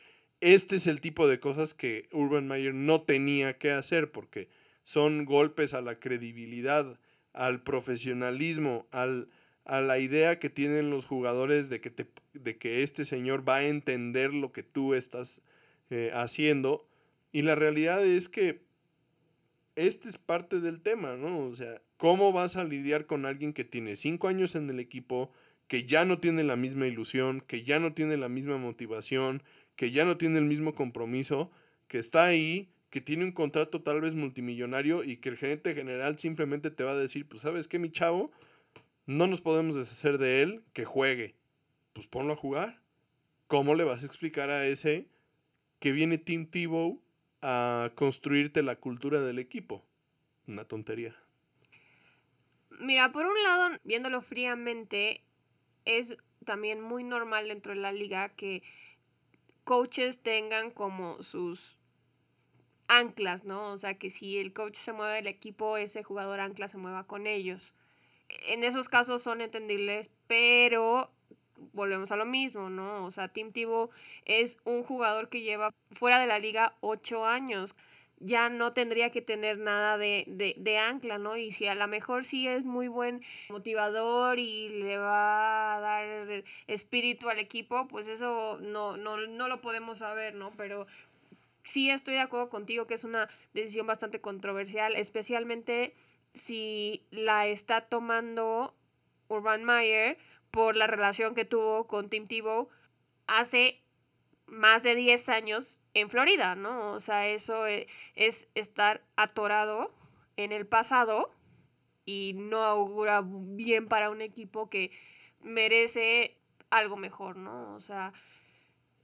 este 0.43 0.75
es 0.75 0.87
el 0.87 0.99
tipo 0.99 1.27
de 1.27 1.39
cosas 1.39 1.73
que 1.73 2.09
Urban 2.11 2.47
Meyer 2.47 2.73
no 2.73 3.01
tenía 3.01 3.57
que 3.57 3.71
hacer 3.71 4.11
porque 4.11 4.49
son 4.83 5.23
golpes 5.23 5.73
a 5.73 5.81
la 5.81 5.99
credibilidad, 5.99 6.99
al 7.31 7.63
profesionalismo, 7.63 8.85
al, 8.91 9.29
a 9.63 9.79
la 9.79 9.99
idea 9.99 10.39
que 10.39 10.49
tienen 10.49 10.89
los 10.89 11.05
jugadores 11.05 11.69
de 11.69 11.79
que, 11.79 11.89
te, 11.89 12.07
de 12.33 12.57
que 12.57 12.83
este 12.83 13.05
señor 13.05 13.47
va 13.47 13.57
a 13.57 13.63
entender 13.63 14.33
lo 14.33 14.51
que 14.51 14.63
tú 14.63 14.93
estás 14.93 15.41
eh, 15.89 16.11
haciendo. 16.13 16.85
Y 17.31 17.43
la 17.43 17.55
realidad 17.55 18.05
es 18.05 18.27
que 18.27 18.61
este 19.75 20.09
es 20.09 20.17
parte 20.17 20.59
del 20.59 20.81
tema, 20.81 21.15
¿no? 21.15 21.47
O 21.47 21.55
sea, 21.55 21.81
¿cómo 21.97 22.33
vas 22.33 22.57
a 22.57 22.65
lidiar 22.65 23.05
con 23.05 23.25
alguien 23.25 23.53
que 23.53 23.63
tiene 23.63 23.95
cinco 23.95 24.27
años 24.27 24.55
en 24.55 24.69
el 24.69 24.79
equipo, 24.79 25.31
que 25.67 25.85
ya 25.85 26.05
no 26.05 26.19
tiene 26.19 26.43
la 26.43 26.55
misma 26.55 26.85
ilusión, 26.85 27.41
que 27.41 27.63
ya 27.63 27.79
no 27.79 27.93
tiene 27.93 28.17
la 28.17 28.29
misma 28.29 28.57
motivación, 28.57 29.41
que 29.75 29.91
ya 29.91 30.05
no 30.05 30.17
tiene 30.17 30.39
el 30.39 30.45
mismo 30.45 30.73
compromiso, 30.75 31.51
que 31.87 31.97
está 31.97 32.25
ahí, 32.25 32.69
que 32.89 33.01
tiene 33.01 33.23
un 33.23 33.31
contrato 33.31 33.81
tal 33.81 34.01
vez 34.01 34.15
multimillonario 34.15 35.03
y 35.03 35.17
que 35.17 35.29
el 35.29 35.37
gerente 35.37 35.73
general 35.73 36.19
simplemente 36.19 36.69
te 36.69 36.83
va 36.83 36.91
a 36.91 36.97
decir, 36.97 37.27
pues 37.27 37.41
sabes 37.41 37.67
qué, 37.67 37.79
mi 37.79 37.91
chavo, 37.91 38.31
no 39.05 39.27
nos 39.27 39.41
podemos 39.41 39.75
deshacer 39.75 40.17
de 40.17 40.41
él, 40.41 40.63
que 40.73 40.85
juegue. 40.85 41.35
Pues 41.93 42.07
ponlo 42.07 42.33
a 42.33 42.37
jugar. 42.37 42.81
¿Cómo 43.47 43.75
le 43.75 43.83
vas 43.83 44.03
a 44.03 44.05
explicar 44.05 44.49
a 44.49 44.65
ese 44.67 45.07
que 45.79 45.91
viene 45.91 46.17
Tim 46.17 46.45
Tebow 46.45 47.01
a 47.41 47.91
construirte 47.95 48.63
la 48.63 48.77
cultura 48.77 49.21
del 49.21 49.39
equipo? 49.39 49.85
Una 50.47 50.65
tontería. 50.65 51.15
Mira, 52.79 53.11
por 53.11 53.25
un 53.25 53.43
lado, 53.43 53.77
viéndolo 53.83 54.21
fríamente, 54.21 55.21
es 55.85 56.17
también 56.45 56.81
muy 56.81 57.03
normal 57.03 57.47
dentro 57.47 57.73
de 57.73 57.81
la 57.81 57.91
liga 57.91 58.29
que 58.29 58.63
coaches 59.63 60.19
tengan 60.21 60.71
como 60.71 61.21
sus 61.23 61.77
anclas, 62.87 63.43
¿no? 63.43 63.71
O 63.71 63.77
sea, 63.77 63.97
que 63.97 64.09
si 64.09 64.37
el 64.37 64.53
coach 64.53 64.75
se 64.75 64.93
mueve 64.93 65.19
el 65.19 65.27
equipo, 65.27 65.77
ese 65.77 66.03
jugador 66.03 66.39
ancla 66.39 66.67
se 66.67 66.77
mueva 66.77 67.05
con 67.05 67.27
ellos. 67.27 67.73
En 68.47 68.63
esos 68.63 68.89
casos 68.89 69.21
son 69.21 69.41
entendibles, 69.41 70.11
pero 70.27 71.11
volvemos 71.73 72.11
a 72.11 72.17
lo 72.17 72.25
mismo, 72.25 72.69
¿no? 72.69 73.05
O 73.05 73.11
sea, 73.11 73.27
Tim 73.29 73.51
Tebow 73.51 73.89
es 74.25 74.59
un 74.65 74.83
jugador 74.83 75.29
que 75.29 75.41
lleva 75.41 75.73
fuera 75.91 76.19
de 76.19 76.27
la 76.27 76.39
liga 76.39 76.75
ocho 76.81 77.25
años. 77.25 77.75
Ya 78.25 78.47
no 78.49 78.71
tendría 78.71 79.09
que 79.11 79.21
tener 79.21 79.57
nada 79.57 79.97
de, 79.97 80.23
de, 80.27 80.55
de 80.57 80.77
ancla, 80.77 81.17
¿no? 81.17 81.35
Y 81.35 81.51
si 81.51 81.67
a 81.67 81.75
lo 81.75 81.87
mejor 81.87 82.23
sí 82.23 82.47
es 82.47 82.63
muy 82.63 82.87
buen 82.87 83.21
motivador 83.49 84.39
y 84.39 84.69
le 84.69 84.97
va 84.97 85.75
a 85.75 85.79
dar 85.81 86.43
espíritu 86.67 87.29
al 87.29 87.39
equipo, 87.39 87.87
pues 87.89 88.07
eso 88.07 88.59
no, 88.61 88.95
no, 88.95 89.17
no 89.17 89.47
lo 89.47 89.59
podemos 89.59 89.97
saber, 89.97 90.35
¿no? 90.35 90.51
Pero 90.55 90.87
sí 91.63 91.89
estoy 91.89 92.13
de 92.15 92.21
acuerdo 92.21 92.49
contigo 92.49 92.87
que 92.87 92.93
es 92.93 93.03
una 93.03 93.27
decisión 93.53 93.87
bastante 93.87 94.21
controversial, 94.21 94.95
especialmente 94.95 95.93
si 96.33 97.05
la 97.11 97.47
está 97.47 97.81
tomando 97.81 98.73
Urban 99.27 99.63
Meyer 99.63 100.17
por 100.51 100.75
la 100.75 100.87
relación 100.87 101.35
que 101.35 101.45
tuvo 101.45 101.87
con 101.87 102.09
Tim 102.09 102.27
Tebow 102.27 102.69
hace 103.27 103.82
más 104.53 104.83
de 104.83 104.95
10 104.95 105.29
años 105.29 105.81
en 105.93 106.09
Florida, 106.09 106.55
¿no? 106.55 106.91
O 106.91 106.99
sea, 106.99 107.27
eso 107.27 107.67
e, 107.67 107.87
es 108.15 108.47
estar 108.55 109.01
atorado 109.15 109.93
en 110.37 110.51
el 110.51 110.65
pasado 110.65 111.31
y 112.05 112.33
no 112.35 112.63
augura 112.63 113.23
bien 113.25 113.87
para 113.87 114.09
un 114.09 114.21
equipo 114.21 114.69
que 114.69 114.91
merece 115.41 116.37
algo 116.69 116.97
mejor, 116.97 117.37
¿no? 117.37 117.75
O 117.75 117.81
sea, 117.81 118.13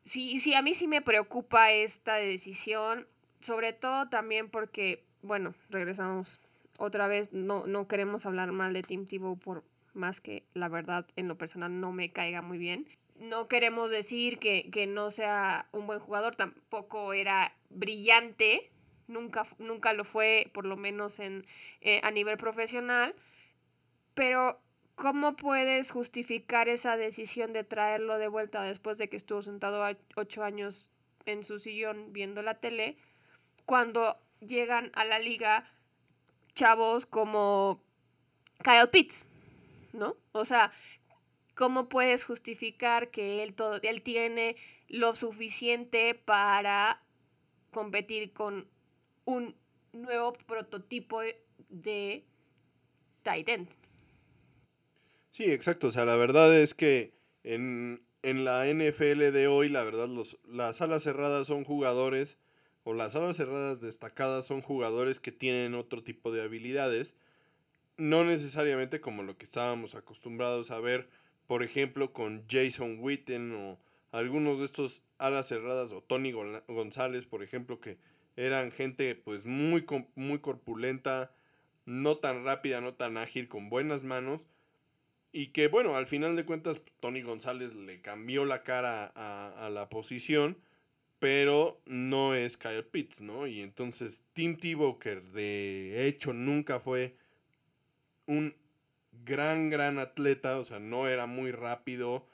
sí, 0.03 0.39
sí, 0.39 0.53
a 0.53 0.61
mí 0.61 0.73
sí 0.73 0.87
me 0.87 1.01
preocupa 1.01 1.71
esta 1.71 2.15
decisión, 2.15 3.07
sobre 3.39 3.73
todo 3.73 4.09
también 4.09 4.49
porque, 4.49 5.03
bueno, 5.21 5.53
regresamos 5.69 6.39
otra 6.77 7.07
vez, 7.07 7.33
no, 7.33 7.67
no 7.67 7.87
queremos 7.87 8.25
hablar 8.25 8.51
mal 8.51 8.73
de 8.73 8.81
Tim 8.81 9.05
Tebow 9.05 9.37
por 9.37 9.63
más 9.93 10.21
que 10.21 10.43
la 10.53 10.69
verdad 10.69 11.05
en 11.15 11.27
lo 11.27 11.37
personal 11.37 11.79
no 11.79 11.91
me 11.91 12.11
caiga 12.11 12.41
muy 12.41 12.57
bien. 12.57 12.87
No 13.19 13.47
queremos 13.47 13.91
decir 13.91 14.39
que, 14.39 14.71
que 14.71 14.87
no 14.87 15.11
sea 15.11 15.67
un 15.71 15.85
buen 15.85 15.99
jugador, 15.99 16.35
tampoco 16.35 17.13
era 17.13 17.53
brillante, 17.69 18.71
nunca, 19.07 19.45
nunca 19.57 19.93
lo 19.93 20.03
fue, 20.03 20.49
por 20.53 20.65
lo 20.65 20.77
menos 20.77 21.19
en, 21.19 21.45
eh, 21.81 21.99
a 22.03 22.11
nivel 22.11 22.37
profesional, 22.37 23.13
pero 24.13 24.59
¿cómo 24.95 25.35
puedes 25.35 25.91
justificar 25.91 26.69
esa 26.69 26.97
decisión 26.97 27.53
de 27.53 27.63
traerlo 27.63 28.17
de 28.17 28.27
vuelta 28.27 28.63
después 28.63 28.97
de 28.97 29.09
que 29.09 29.17
estuvo 29.17 29.41
sentado 29.41 29.85
ocho 30.15 30.43
años 30.43 30.89
en 31.25 31.43
su 31.43 31.59
sillón 31.59 32.11
viendo 32.13 32.41
la 32.41 32.55
tele, 32.55 32.97
cuando 33.65 34.17
llegan 34.39 34.91
a 34.95 35.05
la 35.05 35.19
liga 35.19 35.69
chavos 36.53 37.05
como 37.05 37.81
Kyle 38.63 38.89
Pitts, 38.91 39.27
¿no? 39.93 40.15
O 40.31 40.45
sea, 40.45 40.71
¿cómo 41.59 41.89
puedes 41.89 42.23
justificar 42.23 43.11
que 43.11 43.43
él, 43.43 43.53
todo, 43.53 43.81
él 43.81 44.01
tiene 44.01 44.55
lo 44.87 45.13
suficiente 45.13 46.15
para 46.15 47.03
competir 47.69 48.31
con 48.31 48.65
un 49.25 49.57
nuevo 49.91 50.31
prototipo 50.31 51.19
de 51.67 52.23
tight 53.23 53.49
end? 53.49 53.67
Sí, 55.31 55.51
exacto. 55.51 55.87
O 55.87 55.91
sea, 55.91 56.05
la 56.05 56.15
verdad 56.15 56.57
es 56.57 56.73
que 56.73 57.11
en, 57.43 57.99
la 58.23 58.65
NFL 58.65 59.33
de 59.33 59.47
hoy, 59.47 59.67
la 59.67 59.83
verdad, 59.83 60.07
los, 60.07 60.39
las 60.47 60.79
alas 60.79 61.03
cerradas 61.03 61.47
son 61.47 61.65
jugadores, 61.65 62.37
o 62.85 62.93
las 62.93 63.17
alas 63.17 63.35
cerradas 63.35 63.81
destacadas 63.81 64.45
son 64.45 64.61
jugadores 64.61 65.19
que 65.19 65.33
tienen 65.33 65.75
otro 65.75 66.05
tipo 66.05 66.31
de 66.31 66.41
habilidades, 66.41 67.17
no 67.97 68.23
necesariamente 68.23 69.01
como 69.01 69.23
lo 69.23 69.37
que 69.37 69.43
estábamos 69.43 69.95
acostumbrados 69.95 70.71
a 70.71 70.79
ver, 70.79 71.09
por 71.49 71.63
ejemplo, 71.63 72.13
con 72.13 72.45
Jason 72.47 72.99
Witten 72.99 73.53
o 73.53 73.79
algunos 74.11 74.59
de 74.59 74.65
estos 74.65 75.01
alas 75.17 75.47
cerradas, 75.47 75.91
o 75.91 76.03
Tony 76.03 76.31
González, 76.31 77.25
por 77.25 77.41
ejemplo, 77.41 77.79
que 77.79 77.97
eran 78.35 78.71
gente 78.71 79.15
pues 79.15 79.47
muy, 79.47 79.83
muy 80.13 80.37
corpulenta, 80.41 81.31
no 81.87 82.17
tan 82.17 82.43
rápida, 82.45 82.81
no 82.81 82.93
tan 82.93 83.17
ágil, 83.17 83.47
con 83.47 83.67
buenas 83.67 84.03
manos 84.03 84.41
y 85.31 85.47
que 85.47 85.69
bueno, 85.69 85.95
al 85.95 86.05
final 86.05 86.35
de 86.35 86.45
cuentas 86.45 86.83
Tony 86.99 87.23
González 87.23 87.73
le 87.73 87.99
cambió 87.99 88.45
la 88.45 88.61
cara 88.61 89.11
a, 89.15 89.71
la 89.71 89.89
posición, 89.89 90.55
pero 91.17 91.81
no 91.87 92.35
es 92.35 92.57
Kyle 92.57 92.85
Pitts, 92.85 93.21
¿no? 93.21 93.47
Y 93.47 93.61
entonces 93.61 94.23
Tim 94.33 94.55
Tebow, 94.55 94.99
que 94.99 95.15
de 95.15 96.05
hecho 96.05 96.31
nunca 96.31 96.79
fue 96.79 97.15
un 98.27 98.55
gran, 99.25 99.69
gran 99.69 99.99
atleta, 99.99 100.59
o 100.59 100.65
sea, 100.65 100.79
no 100.79 101.07
era 101.07 101.25
muy 101.25 101.51
rápido, 101.51 102.25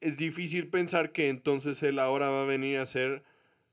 es 0.00 0.16
difícil 0.16 0.68
pensar 0.68 1.12
que 1.12 1.28
entonces 1.28 1.82
él 1.82 1.98
ahora 1.98 2.30
va 2.30 2.42
a 2.42 2.46
venir 2.46 2.78
a 2.78 2.82
hacer, 2.82 3.24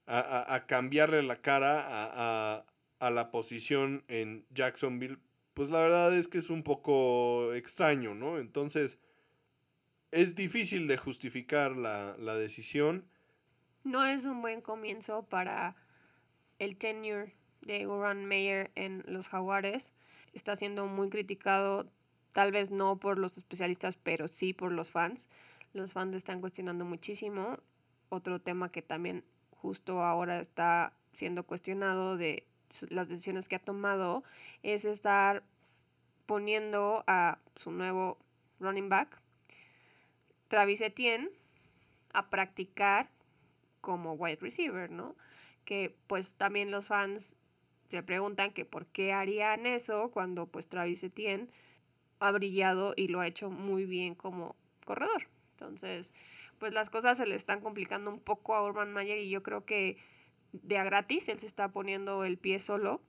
a, 0.08 0.66
cambiarle 0.68 1.24
la 1.24 1.42
cara 1.42 1.86
a, 1.88 2.66
a 3.00 3.10
la 3.10 3.32
posición 3.32 4.04
en 4.08 4.46
Jacksonville 4.52 5.20
pues 5.56 5.70
la 5.70 5.80
verdad 5.80 6.14
es 6.16 6.28
que 6.28 6.38
es 6.38 6.50
un 6.50 6.64
poco 6.64 7.54
extraño, 7.54 8.14
¿no? 8.14 8.38
Entonces, 8.38 9.00
es 10.12 10.36
difícil 10.36 10.86
de 10.86 10.98
justificar 10.98 11.78
la, 11.78 12.36
decisión. 12.36 13.08
No 13.86 14.06
es 14.06 14.26
un 14.26 14.42
buen 14.42 14.60
comienzo 14.60 15.24
para 15.24 15.78
el 16.60 16.76
tenure 16.76 17.34
de 17.62 17.88
Urban 17.88 18.26
Meyer 18.26 18.70
en 18.76 19.02
los 19.08 19.30
Jaguares. 19.30 19.94
Está 20.34 20.58
siendo 20.58 20.88
muy 20.88 21.10
criticado, 21.10 21.90
tal 22.36 22.52
vez 22.52 22.70
no 22.70 22.98
por 22.98 23.18
los 23.18 23.38
especialistas, 23.38 23.96
pero 23.96 24.28
sí 24.28 24.52
por 24.52 24.74
los 24.74 24.92
fans. 24.92 25.30
Los 25.72 25.94
fans 25.94 26.14
están 26.14 26.42
cuestionando 26.42 26.84
muchísimo. 26.84 27.60
Otro 28.10 28.42
tema 28.42 28.74
que 28.74 28.82
también 28.82 29.24
justo 29.52 30.04
ahora 30.04 30.42
está 30.42 30.92
siendo 31.14 31.46
cuestionado 31.46 32.18
de 32.18 32.46
las 32.90 33.08
decisiones 33.08 33.48
que 33.48 33.56
ha 33.56 33.60
tomado 33.60 34.26
es 34.64 34.84
estar 34.84 35.44
poniendo 36.26 37.06
a 37.08 37.40
su 37.56 37.72
nuevo 37.72 38.18
running 38.60 38.90
back, 38.90 39.22
Travis 40.50 40.82
Etienne, 40.82 41.30
a 42.12 42.30
practicar 42.30 43.10
como 43.80 44.12
wide 44.12 44.40
receiver, 44.42 44.92
¿no? 44.92 45.16
Que 45.64 45.96
pues 46.08 46.36
también 46.36 46.70
los 46.70 46.90
fans 46.90 47.38
se 47.90 48.04
preguntan 48.04 48.52
que 48.52 48.66
por 48.66 48.88
qué 48.88 49.14
harían 49.14 49.66
eso 49.66 50.12
cuando 50.12 50.48
pues 50.48 50.68
Travis 50.68 51.02
Etienne 51.02 51.48
ha 52.26 52.32
brillado 52.32 52.94
y 52.96 53.08
lo 53.08 53.20
ha 53.20 53.28
hecho 53.28 53.50
muy 53.50 53.86
bien 53.86 54.16
como 54.16 54.56
corredor. 54.86 55.28
Entonces, 55.52 56.14
pues 56.60 56.74
las 56.74 56.90
cosas 56.90 57.18
se 57.18 57.26
le 57.26 57.36
están 57.36 57.62
complicando 57.62 58.12
un 58.12 58.20
poco 58.20 58.56
a 58.56 58.64
Urban 58.64 58.92
Mayer 58.92 59.18
y 59.20 59.30
yo 59.30 59.44
creo 59.44 59.66
que 59.66 59.98
de 60.52 60.78
a 60.78 60.84
gratis 60.84 61.28
él 61.30 61.40
se 61.40 61.48
está 61.48 61.70
poniendo 61.70 62.24
el 62.24 62.38
pie 62.38 62.60
solo 62.60 63.02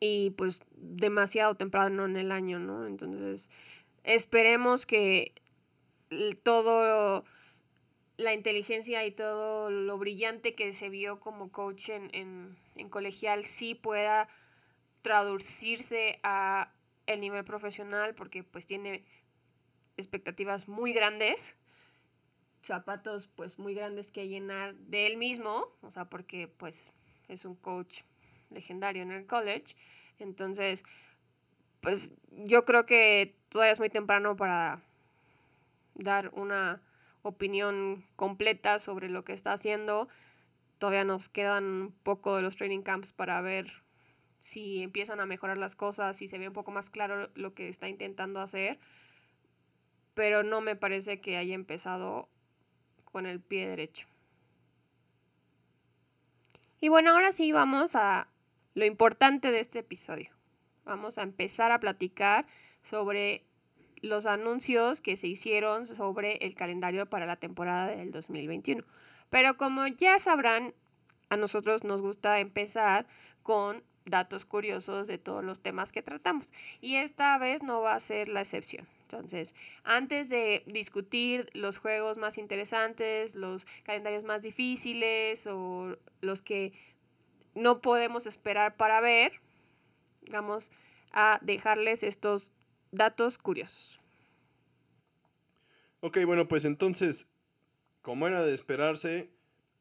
y 0.00 0.30
pues 0.30 0.60
demasiado 0.76 1.54
temprano 1.54 2.04
en 2.04 2.16
el 2.16 2.32
año, 2.32 2.58
¿no? 2.58 2.86
Entonces, 2.86 3.50
esperemos 4.02 4.84
que 4.84 5.32
todo 6.42 7.24
la 8.16 8.34
inteligencia 8.34 9.06
y 9.06 9.12
todo 9.12 9.70
lo 9.70 9.98
brillante 9.98 10.54
que 10.54 10.72
se 10.72 10.88
vio 10.88 11.20
como 11.20 11.50
coach 11.50 11.90
en, 11.90 12.56
en 12.76 12.88
colegial 12.88 13.44
sí 13.44 13.74
pueda 13.74 14.28
traducirse 15.02 16.18
a 16.22 16.72
el 17.06 17.20
nivel 17.20 17.44
profesional 17.44 18.14
porque 18.14 18.44
pues 18.44 18.66
tiene 18.66 19.04
expectativas 19.96 20.68
muy 20.68 20.92
grandes, 20.92 21.56
zapatos 22.62 23.28
pues 23.28 23.58
muy 23.58 23.74
grandes 23.74 24.10
que 24.10 24.28
llenar 24.28 24.74
de 24.74 25.06
él 25.06 25.16
mismo, 25.16 25.68
o 25.82 25.90
sea, 25.90 26.06
porque 26.06 26.48
pues 26.48 26.92
es 27.28 27.44
un 27.44 27.56
coach 27.56 28.02
legendario 28.50 29.02
en 29.02 29.12
el 29.12 29.26
college. 29.26 29.74
Entonces, 30.18 30.84
pues 31.80 32.12
yo 32.30 32.64
creo 32.64 32.86
que 32.86 33.36
todavía 33.48 33.72
es 33.72 33.78
muy 33.78 33.90
temprano 33.90 34.36
para 34.36 34.82
dar 35.94 36.30
una 36.34 36.80
opinión 37.22 38.04
completa 38.16 38.78
sobre 38.78 39.08
lo 39.08 39.24
que 39.24 39.32
está 39.32 39.52
haciendo. 39.52 40.08
Todavía 40.78 41.04
nos 41.04 41.28
quedan 41.28 41.64
un 41.64 41.92
poco 42.02 42.36
de 42.36 42.42
los 42.42 42.56
training 42.56 42.82
camps 42.82 43.12
para 43.12 43.40
ver 43.40 43.81
si 44.42 44.82
empiezan 44.82 45.20
a 45.20 45.26
mejorar 45.26 45.56
las 45.56 45.76
cosas, 45.76 46.16
si 46.16 46.26
se 46.26 46.36
ve 46.36 46.48
un 46.48 46.52
poco 46.52 46.72
más 46.72 46.90
claro 46.90 47.30
lo 47.36 47.54
que 47.54 47.68
está 47.68 47.88
intentando 47.88 48.40
hacer, 48.40 48.80
pero 50.14 50.42
no 50.42 50.60
me 50.60 50.74
parece 50.74 51.20
que 51.20 51.36
haya 51.36 51.54
empezado 51.54 52.28
con 53.04 53.26
el 53.26 53.40
pie 53.40 53.68
derecho. 53.68 54.08
Y 56.80 56.88
bueno, 56.88 57.12
ahora 57.12 57.30
sí 57.30 57.52
vamos 57.52 57.94
a 57.94 58.26
lo 58.74 58.84
importante 58.84 59.52
de 59.52 59.60
este 59.60 59.78
episodio. 59.78 60.30
Vamos 60.84 61.18
a 61.18 61.22
empezar 61.22 61.70
a 61.70 61.78
platicar 61.78 62.44
sobre 62.82 63.44
los 64.00 64.26
anuncios 64.26 65.02
que 65.02 65.16
se 65.16 65.28
hicieron 65.28 65.86
sobre 65.86 66.38
el 66.38 66.56
calendario 66.56 67.06
para 67.06 67.26
la 67.26 67.36
temporada 67.36 67.94
del 67.94 68.10
2021. 68.10 68.82
Pero 69.30 69.56
como 69.56 69.86
ya 69.86 70.18
sabrán, 70.18 70.74
a 71.28 71.36
nosotros 71.36 71.84
nos 71.84 72.02
gusta 72.02 72.40
empezar 72.40 73.06
con 73.44 73.84
datos 74.04 74.44
curiosos 74.44 75.06
de 75.06 75.18
todos 75.18 75.44
los 75.44 75.60
temas 75.60 75.92
que 75.92 76.02
tratamos. 76.02 76.52
Y 76.80 76.96
esta 76.96 77.38
vez 77.38 77.62
no 77.62 77.80
va 77.80 77.94
a 77.94 78.00
ser 78.00 78.28
la 78.28 78.40
excepción. 78.40 78.86
Entonces, 79.02 79.54
antes 79.84 80.30
de 80.30 80.62
discutir 80.66 81.50
los 81.52 81.78
juegos 81.78 82.16
más 82.16 82.38
interesantes, 82.38 83.34
los 83.34 83.66
calendarios 83.84 84.24
más 84.24 84.42
difíciles 84.42 85.46
o 85.46 85.96
los 86.20 86.40
que 86.40 86.72
no 87.54 87.80
podemos 87.80 88.26
esperar 88.26 88.76
para 88.76 89.00
ver, 89.00 89.32
vamos 90.30 90.70
a 91.12 91.38
dejarles 91.42 92.02
estos 92.02 92.52
datos 92.90 93.38
curiosos. 93.38 94.00
Ok, 96.00 96.18
bueno, 96.24 96.48
pues 96.48 96.64
entonces, 96.64 97.26
como 98.00 98.26
era 98.26 98.42
de 98.42 98.54
esperarse, 98.54 99.30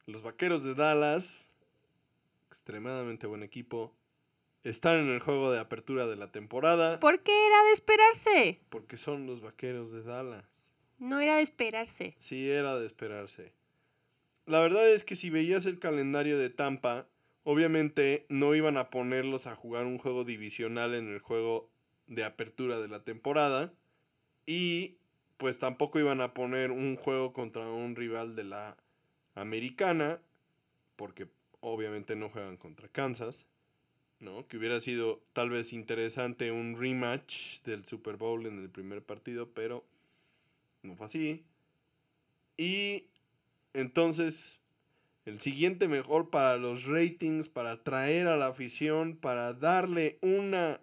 los 0.06 0.22
Vaqueros 0.22 0.62
de 0.64 0.76
Dallas, 0.76 1.48
extremadamente 2.50 3.28
buen 3.28 3.44
equipo, 3.44 3.96
están 4.64 5.00
en 5.00 5.10
el 5.10 5.20
juego 5.20 5.52
de 5.52 5.60
apertura 5.60 6.08
de 6.08 6.16
la 6.16 6.32
temporada. 6.32 7.00
¿Por 7.00 7.22
qué 7.24 7.48
era 7.48 7.64
de 7.64 7.72
esperarse? 7.72 8.62
Porque 8.70 8.98
son 8.98 9.26
los 9.26 9.42
vaqueros 9.42 9.92
de 9.92 10.04
Dallas. 10.04 10.72
No 11.00 11.20
era 11.20 11.38
de 11.38 11.42
esperarse. 11.42 12.16
Sí, 12.20 12.50
era 12.50 12.78
de 12.78 12.86
esperarse. 12.86 13.54
La 14.46 14.60
verdad 14.60 14.88
es 14.90 15.04
que 15.04 15.16
si 15.16 15.30
veías 15.30 15.66
el 15.66 15.80
calendario 15.80 16.38
de 16.38 16.50
Tampa, 16.50 17.08
obviamente 17.44 18.26
no 18.30 18.54
iban 18.54 18.78
a 18.78 18.90
ponerlos 18.90 19.48
a 19.48 19.56
jugar 19.56 19.86
un 19.86 19.98
juego 19.98 20.24
divisional 20.24 20.94
en 20.94 21.12
el 21.12 21.20
juego 21.20 21.70
de 22.08 22.24
apertura 22.24 22.80
de 22.80 22.88
la 22.88 23.04
temporada. 23.04 23.74
Y 24.46 24.98
pues 25.38 25.58
tampoco 25.58 26.00
iban 26.00 26.22
a 26.22 26.34
poner 26.34 26.70
un 26.72 26.98
juego 26.98 27.34
contra 27.34 27.68
un 27.68 27.96
rival 27.96 28.36
de 28.36 28.44
la 28.44 28.78
americana, 29.34 30.20
porque 30.96 31.28
obviamente 31.62 32.16
no 32.16 32.30
juegan 32.30 32.58
contra 32.58 32.88
Kansas. 32.90 33.48
¿No? 34.22 34.48
Que 34.48 34.58
hubiera 34.58 34.80
sido 34.80 35.22
tal 35.34 35.50
vez 35.50 35.74
interesante 35.74 36.52
un 36.52 36.78
rematch 36.78 37.62
del 37.64 37.86
Super 37.86 38.16
Bowl 38.16 38.46
en 38.46 38.60
el 38.60 38.70
primer 38.70 39.04
partido, 39.04 39.50
pero 39.50 39.84
no 40.84 40.96
fue 40.96 41.08
así. 41.08 41.44
Y 42.56 43.08
entonces, 43.74 44.58
el 45.26 45.42
siguiente 45.42 45.88
mejor 45.88 46.30
para 46.30 46.58
los 46.58 46.86
ratings, 46.86 47.50
para 47.50 47.72
atraer 47.72 48.28
a 48.28 48.38
la 48.38 48.48
afición, 48.48 49.18
para 49.18 49.54
darle 49.54 50.18
una 50.22 50.80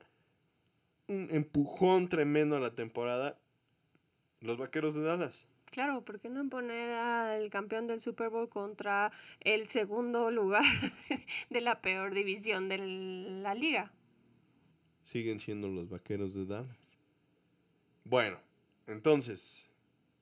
un 1.09 1.29
empujón 1.31 2.09
tremendo 2.09 2.57
a 2.57 2.61
la 2.61 2.75
temporada, 2.75 3.39
los 4.41 4.59
Vaqueros 4.59 4.95
de 4.95 5.03
Dallas. 5.03 5.47
Claro, 5.71 6.05
¿por 6.05 6.21
qué 6.21 6.29
no 6.29 6.49
poner 6.49 6.91
al 6.91 7.51
campeón 7.51 7.87
del 7.87 8.01
Super 8.01 8.31
Bowl 8.31 8.49
contra 8.49 9.13
el 9.41 9.69
segundo 9.69 10.31
lugar 10.31 10.63
de 11.51 11.61
la 11.61 11.81
peor 11.81 12.15
división 12.15 12.69
de 12.69 12.79
la 12.79 13.55
liga? 13.55 13.93
Siguen 15.05 15.41
siendo 15.41 15.69
los 15.69 15.89
vaqueros 15.89 16.35
de 16.35 16.47
Dallas. 16.47 16.77
Bueno, 18.05 18.39
entonces, 18.87 19.67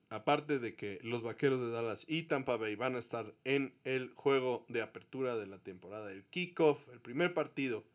aparte 0.09 0.59
de 0.59 0.75
que 0.75 0.99
los 1.03 1.23
vaqueros 1.23 1.61
de 1.61 1.71
Dallas 1.71 2.05
y 2.07 2.23
Tampa 2.23 2.57
Bay 2.57 2.75
van 2.75 2.95
a 2.95 2.99
estar 2.99 3.33
en 3.45 3.73
el 3.85 4.11
juego 4.15 4.65
de 4.67 4.81
apertura 4.81 5.37
de 5.37 5.47
la 5.47 5.59
temporada, 5.59 6.11
el 6.11 6.25
kickoff, 6.25 6.87
el 6.89 6.99
primer 6.99 7.33
partido, 7.33 7.85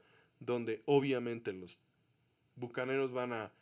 donde 0.40 0.82
obviamente 0.86 1.52
los 1.52 1.78
bucaneros 2.56 3.12
van 3.12 3.32
a 3.32 3.52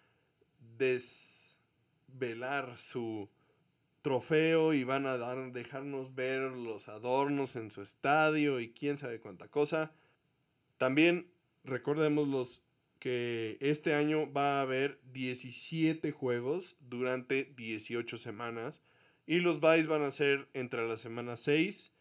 desvelar 0.79 2.79
su 2.79 3.29
trofeo 4.03 4.73
y 4.73 4.85
van 4.85 5.07
a 5.07 5.17
dar, 5.19 5.53
dejarnos 5.53 6.15
ver 6.15 6.41
los 6.41 6.89
adornos 6.89 7.57
en 7.57 7.71
su 7.71 7.83
estadio 7.83 8.61
y 8.61 8.73
quién 8.73 8.97
sabe 8.97 9.21
cuánta 9.21 9.49
cosa. 9.49 9.93
También 10.79 11.31
recordemos 11.65 12.29
los 12.29 12.63
que 12.99 13.57
este 13.61 13.95
año 13.95 14.31
va 14.33 14.59
a 14.59 14.63
haber 14.63 15.01
17 15.13 16.13
juegos 16.13 16.77
durante 16.81 17.45
18 17.57 18.17
semanas 18.17 18.81
y 19.27 19.41
los 19.41 19.61
buys 19.61 19.87
van 19.87 20.03
a 20.03 20.11
ser 20.11 20.49
entre 20.55 20.87
la 20.87 20.97
semana 20.97 21.37
6 21.37 21.93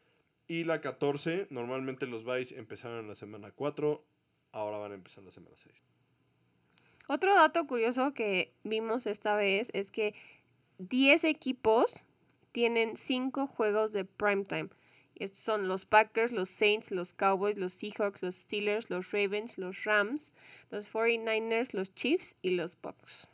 y 0.48 0.64
la 0.66 0.82
14. 0.82 1.48
Normalmente 1.50 2.06
los 2.06 2.24
buys 2.24 2.52
empezaron 2.52 3.08
la 3.08 3.16
semana 3.16 3.52
4, 3.52 4.04
ahora 4.52 4.78
van 4.78 4.92
a 4.92 4.96
empezar 4.96 5.24
la 5.24 5.32
semana 5.32 5.56
6. 5.56 5.84
Otro 7.08 7.34
dato 7.34 7.66
curioso 7.66 8.14
que 8.14 8.54
vimos 8.64 9.08
esta 9.08 9.36
vez 9.36 9.72
es 9.74 9.92
que 9.92 10.14
10 10.80 11.26
equipos 11.26 12.08
tienen 12.52 12.98
5 12.98 13.48
juegos 13.48 13.92
de 13.94 14.06
primetime. 14.06 14.70
Estos 15.16 15.40
son 15.42 15.68
los 15.68 15.86
Packers, 15.86 16.32
los 16.32 16.50
Saints, 16.50 16.92
los 16.92 17.14
Cowboys, 17.14 17.58
los 17.58 17.74
Seahawks, 17.74 18.24
los 18.24 18.36
Steelers, 18.36 18.90
los 18.90 19.12
Ravens, 19.12 19.58
los 19.58 19.84
Rams, 19.84 20.34
los 20.72 20.92
49ers, 20.92 21.74
los 21.74 21.94
Chiefs 21.94 22.38
y 22.42 22.52
los 22.52 22.78
Bucks. 22.82 23.28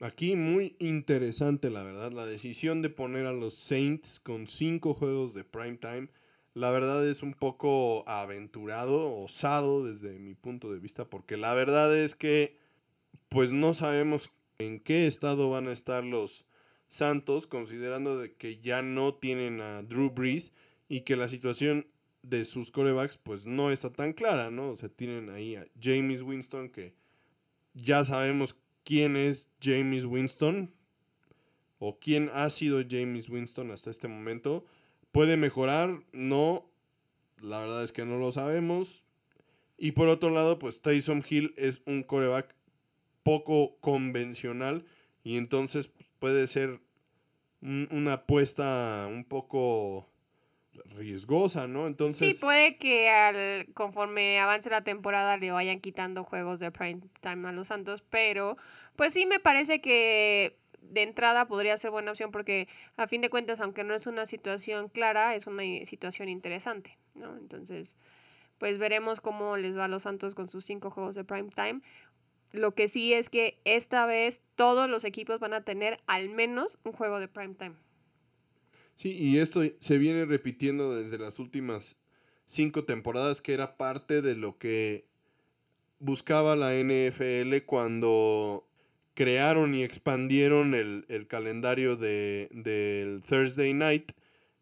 Aquí 0.00 0.36
muy 0.36 0.76
interesante, 0.78 1.70
la 1.70 1.82
verdad, 1.82 2.12
la 2.12 2.26
decisión 2.26 2.82
de 2.82 2.90
poner 2.90 3.24
a 3.24 3.32
los 3.32 3.54
Saints 3.54 4.20
con 4.20 4.46
5 4.46 4.94
juegos 4.94 5.34
de 5.34 5.44
primetime. 5.44 6.08
La 6.52 6.70
verdad 6.70 7.06
es 7.06 7.22
un 7.22 7.32
poco 7.32 8.06
aventurado, 8.06 9.16
osado 9.16 9.84
desde 9.84 10.18
mi 10.18 10.34
punto 10.34 10.70
de 10.70 10.78
vista, 10.78 11.06
porque 11.06 11.38
la 11.38 11.54
verdad 11.54 11.96
es 11.96 12.14
que 12.14 12.58
pues 13.30 13.52
no 13.52 13.72
sabemos 13.72 14.30
en 14.58 14.80
qué 14.80 15.06
estado 15.06 15.48
van 15.48 15.68
a 15.68 15.72
estar 15.72 16.04
los, 16.04 16.44
Santos, 16.90 17.46
considerando 17.46 18.18
de 18.18 18.34
que 18.34 18.58
ya 18.58 18.82
no 18.82 19.14
tienen 19.14 19.60
a 19.60 19.82
Drew 19.82 20.10
Brees 20.10 20.52
y 20.88 21.02
que 21.02 21.16
la 21.16 21.28
situación 21.28 21.86
de 22.22 22.44
sus 22.44 22.70
corebacks 22.70 23.16
pues 23.16 23.46
no 23.46 23.70
está 23.70 23.90
tan 23.90 24.12
clara, 24.12 24.50
¿no? 24.50 24.70
O 24.70 24.76
sea, 24.76 24.88
tienen 24.90 25.30
ahí 25.30 25.56
a 25.56 25.66
James 25.80 26.22
Winston 26.22 26.68
que 26.68 26.94
ya 27.72 28.04
sabemos 28.04 28.56
quién 28.84 29.16
es 29.16 29.50
James 29.62 30.04
Winston 30.04 30.74
o 31.78 31.98
quién 31.98 32.28
ha 32.34 32.50
sido 32.50 32.82
James 32.88 33.28
Winston 33.28 33.70
hasta 33.70 33.90
este 33.90 34.08
momento. 34.08 34.66
¿Puede 35.12 35.36
mejorar? 35.36 36.02
No, 36.12 36.70
la 37.40 37.60
verdad 37.60 37.84
es 37.84 37.92
que 37.92 38.04
no 38.04 38.18
lo 38.18 38.32
sabemos. 38.32 39.04
Y 39.78 39.92
por 39.92 40.08
otro 40.08 40.30
lado, 40.30 40.58
pues 40.58 40.82
Tyson 40.82 41.24
Hill 41.28 41.54
es 41.56 41.80
un 41.86 42.02
coreback 42.02 42.54
poco 43.22 43.76
convencional 43.80 44.84
y 45.22 45.36
entonces 45.36 45.90
puede 46.20 46.46
ser 46.46 46.80
una 47.60 48.14
apuesta 48.14 49.08
un 49.10 49.24
poco 49.24 50.08
riesgosa, 50.96 51.66
¿no? 51.66 51.86
Entonces... 51.86 52.36
Sí, 52.36 52.40
puede 52.40 52.76
que 52.76 53.08
al, 53.08 53.66
conforme 53.74 54.38
avance 54.38 54.70
la 54.70 54.82
temporada 54.82 55.36
le 55.36 55.50
vayan 55.50 55.80
quitando 55.80 56.24
juegos 56.24 56.60
de 56.60 56.70
prime 56.70 57.00
time 57.20 57.48
a 57.48 57.52
los 57.52 57.66
Santos, 57.68 58.02
pero 58.08 58.56
pues 58.96 59.12
sí 59.12 59.26
me 59.26 59.40
parece 59.40 59.80
que 59.80 60.56
de 60.80 61.02
entrada 61.02 61.46
podría 61.46 61.76
ser 61.76 61.90
buena 61.90 62.12
opción 62.12 62.30
porque 62.30 62.68
a 62.96 63.06
fin 63.06 63.20
de 63.20 63.30
cuentas, 63.30 63.60
aunque 63.60 63.84
no 63.84 63.94
es 63.94 64.06
una 64.06 64.26
situación 64.26 64.88
clara, 64.88 65.34
es 65.34 65.46
una 65.46 65.62
situación 65.84 66.28
interesante, 66.28 66.96
¿no? 67.14 67.36
Entonces, 67.36 67.96
pues 68.58 68.78
veremos 68.78 69.20
cómo 69.20 69.56
les 69.56 69.76
va 69.76 69.86
a 69.86 69.88
los 69.88 70.02
Santos 70.02 70.34
con 70.34 70.48
sus 70.48 70.64
cinco 70.64 70.90
juegos 70.90 71.14
de 71.14 71.24
prime 71.24 71.50
time. 71.50 71.80
Lo 72.52 72.74
que 72.74 72.88
sí 72.88 73.12
es 73.12 73.28
que 73.28 73.58
esta 73.64 74.06
vez 74.06 74.42
todos 74.56 74.90
los 74.90 75.04
equipos 75.04 75.38
van 75.38 75.54
a 75.54 75.64
tener 75.64 76.00
al 76.06 76.28
menos 76.28 76.78
un 76.84 76.92
juego 76.92 77.20
de 77.20 77.28
prime 77.28 77.54
time. 77.54 77.74
Sí, 78.96 79.16
y 79.16 79.38
esto 79.38 79.62
se 79.78 79.98
viene 79.98 80.24
repitiendo 80.26 80.94
desde 80.94 81.18
las 81.18 81.38
últimas 81.38 81.96
cinco 82.46 82.84
temporadas, 82.84 83.40
que 83.40 83.54
era 83.54 83.76
parte 83.76 84.20
de 84.20 84.34
lo 84.34 84.58
que 84.58 85.06
buscaba 86.00 86.56
la 86.56 86.74
NFL 86.74 87.64
cuando 87.64 88.66
crearon 89.14 89.74
y 89.74 89.84
expandieron 89.84 90.74
el, 90.74 91.26
calendario 91.28 91.96
de, 91.96 92.48
del 92.52 93.22
Thursday 93.22 93.72
Night, 93.72 94.12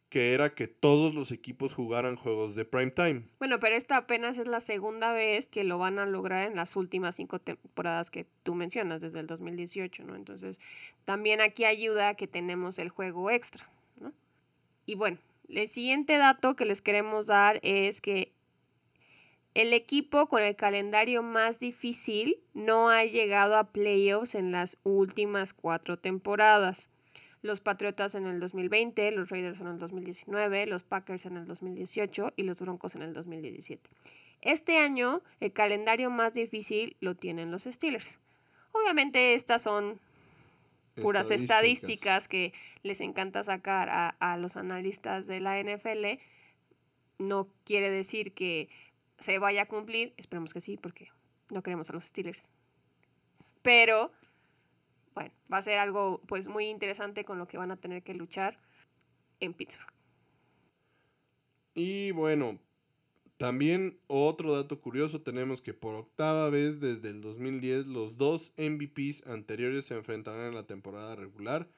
que 0.09 0.33
era 0.33 0.55
que 0.55 0.69
todos 0.69 1.15
los 1.15 1.33
equipos 1.33 1.75
jugaran 1.75 2.17
juegos 2.17 2.55
de 2.55 2.65
prime 2.65 2.91
time. 2.91 3.23
Bueno, 3.39 3.61
pero 3.61 3.77
esta 3.77 3.97
apenas 3.97 4.39
es 4.39 4.47
la 4.47 4.61
segunda 4.61 5.13
vez 5.13 5.49
que 5.49 5.65
lo 5.65 5.79
van 5.79 5.99
a 5.99 6.07
lograr 6.07 6.47
en 6.47 6.57
las 6.57 6.77
últimas 6.77 7.17
cinco 7.17 7.39
temporadas 7.39 8.11
que 8.11 8.27
tú 8.43 8.55
mencionas, 8.55 9.03
desde 9.03 9.21
el 9.21 9.27
2018, 9.27 10.05
¿no? 10.05 10.17
Entonces, 10.17 10.61
también 11.05 11.41
aquí 11.41 11.65
ayuda 11.65 12.15
que 12.15 12.27
tenemos 12.27 12.79
el 12.79 12.89
juego 12.89 13.31
extra, 13.31 13.69
¿no? 14.01 14.13
Y 14.87 14.95
bueno, 14.95 15.19
el 15.49 15.69
siguiente 15.69 16.17
dato 16.17 16.57
que 16.57 16.65
les 16.65 16.83
queremos 16.83 17.27
dar 17.27 17.61
es 17.63 18.01
que 18.01 18.33
el 19.55 19.73
equipo 19.73 20.29
con 20.29 20.43
el 20.43 20.57
calendario 20.57 21.23
más 21.23 21.59
difícil 21.59 22.41
no 22.55 22.91
ha 22.91 23.05
llegado 23.05 23.57
a 23.57 23.73
playoffs 23.73 24.35
en 24.35 24.53
las 24.53 24.79
últimas 24.85 25.53
cuatro 25.53 25.99
temporadas. 25.99 26.91
Los 27.43 27.61
Patriotas 27.61 28.15
en 28.15 28.27
el 28.27 28.41
2020, 28.41 29.11
los 29.13 29.31
Raiders 29.31 29.61
en 29.61 29.69
el 29.69 29.79
2019, 29.79 30.67
los 30.67 30.83
Packers 30.83 31.27
en 31.27 31.37
el 31.37 31.47
2018 31.47 32.33
y 32.37 32.43
los 32.43 32.61
Broncos 32.61 32.97
en 32.97 33.03
el 33.03 33.13
2017. 33.13 33.89
Este 34.41 34.79
año 34.79 35.23
el 35.41 35.53
calendario 35.53 36.11
más 36.11 36.35
difícil 36.35 36.97
lo 37.01 37.15
tienen 37.15 37.51
los 37.51 37.65
Steelers. 37.65 38.19
Obviamente 38.73 39.35
estas 39.35 39.63
son 39.63 40.01
puras 40.97 41.31
estadísticas. 41.31 42.29
que 42.29 42.53
les 42.83 43.01
encanta 43.01 43.43
sacar 43.43 43.89
a, 43.91 44.09
a 44.21 44.37
los 44.37 44.57
analistas 44.57 45.27
de 45.27 45.41
la 45.41 45.63
NFL. 45.63 46.21
No 47.19 47.49
quiere 47.65 47.91
decir 47.91 48.33
que 48.33 48.69
se 49.19 49.39
vaya 49.39 49.63
a 49.63 49.67
cumplir. 49.67 50.13
Esperemos 50.17 50.53
que 50.55 50.61
sí, 50.61 50.77
porque 50.77 51.09
no 51.51 51.63
queremos 51.63 51.91
a 51.91 51.93
los 51.93 52.05
Steelers. 52.05 52.51
Pero, 53.63 54.13
bueno, 55.19 55.35
va 55.53 55.57
a 55.57 55.63
ser 55.63 55.81
algo 55.81 56.23
pues 56.29 56.47
muy 56.47 56.67
interesante 56.67 57.25
con 57.25 57.39
lo 57.39 57.49
que 57.49 57.59
van 57.59 57.73
a 57.73 57.77
tener 57.77 58.05
que 58.05 58.15
luchar 58.15 58.61
en 59.41 59.53
Pittsburgh. 59.53 59.93
Y 61.75 62.13
bueno, 62.13 62.61
también 63.37 63.99
otro 64.07 64.55
dato 64.55 64.81
curioso, 64.81 65.21
tenemos 65.21 65.61
que 65.61 65.75
por 65.75 65.97
octava 65.97 66.51
vez 66.51 66.79
desde 66.79 67.09
el 67.09 67.21
2010 67.21 67.89
los 67.89 68.17
dos 68.17 68.53
MVPs 68.57 69.27
anteriores 69.27 69.87
se 69.87 69.97
enfrentarán 69.97 70.51
en 70.51 70.55
la 70.55 70.69
temporada 70.69 71.17
regular. 71.17 71.69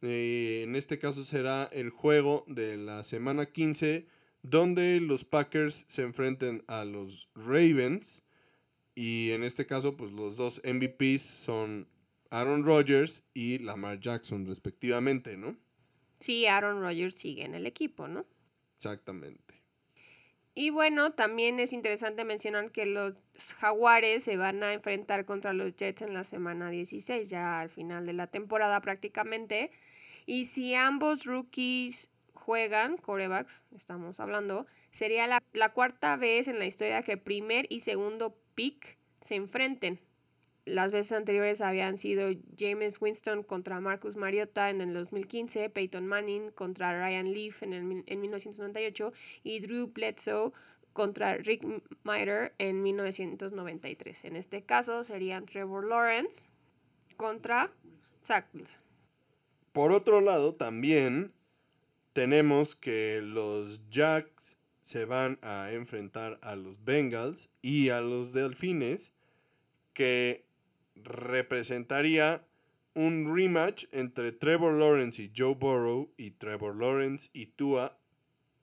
Eh, 0.00 0.62
en 0.64 0.74
este 0.74 0.98
caso 0.98 1.22
será 1.22 1.64
el 1.70 1.90
juego 1.90 2.46
de 2.46 2.78
la 2.78 3.04
semana 3.04 3.44
15 3.44 4.06
donde 4.40 5.00
los 5.00 5.26
Packers 5.26 5.84
se 5.88 6.00
enfrenten 6.00 6.64
a 6.66 6.86
los 6.86 7.28
Ravens 7.34 8.22
y 8.94 9.32
en 9.32 9.42
este 9.42 9.66
caso 9.66 9.98
pues 9.98 10.12
los 10.12 10.38
dos 10.38 10.62
MVPs 10.64 11.22
son 11.22 11.88
Aaron 12.34 12.64
Rodgers 12.64 13.22
y 13.32 13.58
Lamar 13.58 14.00
Jackson 14.00 14.44
respectivamente, 14.44 15.36
¿no? 15.36 15.56
Sí, 16.18 16.46
Aaron 16.46 16.80
Rodgers 16.80 17.14
sigue 17.14 17.44
en 17.44 17.54
el 17.54 17.64
equipo, 17.64 18.08
¿no? 18.08 18.26
Exactamente. 18.74 19.62
Y 20.52 20.70
bueno, 20.70 21.12
también 21.12 21.60
es 21.60 21.72
interesante 21.72 22.24
mencionar 22.24 22.72
que 22.72 22.86
los 22.86 23.14
Jaguares 23.60 24.24
se 24.24 24.36
van 24.36 24.64
a 24.64 24.72
enfrentar 24.72 25.24
contra 25.26 25.52
los 25.52 25.76
Jets 25.76 26.02
en 26.02 26.12
la 26.12 26.24
semana 26.24 26.70
16, 26.70 27.30
ya 27.30 27.60
al 27.60 27.68
final 27.68 28.04
de 28.04 28.14
la 28.14 28.26
temporada 28.26 28.80
prácticamente. 28.80 29.70
Y 30.26 30.44
si 30.44 30.74
ambos 30.74 31.26
rookies 31.26 32.10
juegan, 32.32 32.96
corebacks, 32.96 33.64
estamos 33.76 34.18
hablando, 34.18 34.66
sería 34.90 35.28
la, 35.28 35.40
la, 35.52 35.72
cuarta 35.72 36.16
vez 36.16 36.48
en 36.48 36.58
la 36.58 36.66
historia 36.66 37.04
que 37.04 37.16
primer 37.16 37.66
y 37.68 37.78
segundo 37.78 38.36
pick 38.56 38.98
se 39.20 39.36
enfrenten. 39.36 40.00
Las 40.66 40.92
veces 40.92 41.12
anteriores 41.12 41.60
habían 41.60 41.98
sido 41.98 42.30
James 42.58 43.00
Winston 43.00 43.42
contra 43.42 43.80
Marcus 43.80 44.16
Mariota 44.16 44.70
en 44.70 44.80
el 44.80 44.94
2015, 44.94 45.68
Peyton 45.68 46.06
Manning 46.06 46.50
contra 46.52 46.98
Ryan 46.98 47.32
Leaf 47.32 47.62
en, 47.62 47.74
el, 47.74 48.04
en 48.06 48.20
1998 48.20 49.12
y 49.42 49.60
Drew 49.60 49.88
Bledsoe 49.88 50.52
contra 50.94 51.36
Rick 51.36 51.66
Miter 52.04 52.54
en 52.56 52.82
1993. 52.82 54.24
En 54.24 54.36
este 54.36 54.62
caso 54.62 55.04
serían 55.04 55.44
Trevor 55.44 55.84
Lawrence 55.86 56.50
contra 57.16 57.70
Zach. 58.22 58.46
Por 59.72 59.92
otro 59.92 60.22
lado, 60.22 60.54
también 60.54 61.32
tenemos 62.14 62.74
que 62.74 63.20
los 63.22 63.82
Jacks 63.90 64.56
se 64.80 65.04
van 65.04 65.38
a 65.42 65.72
enfrentar 65.72 66.38
a 66.42 66.56
los 66.56 66.84
Bengals 66.84 67.50
y 67.60 67.88
a 67.88 68.00
los 68.00 68.32
Delfines, 68.32 69.12
que 69.92 70.44
representaría 71.04 72.44
un 72.94 73.34
rematch 73.34 73.84
entre 73.92 74.32
Trevor 74.32 74.74
Lawrence 74.74 75.22
y 75.22 75.32
Joe 75.36 75.54
Burrow 75.54 76.12
y 76.16 76.32
Trevor 76.32 76.76
Lawrence 76.76 77.28
y 77.32 77.46
Tua 77.46 77.98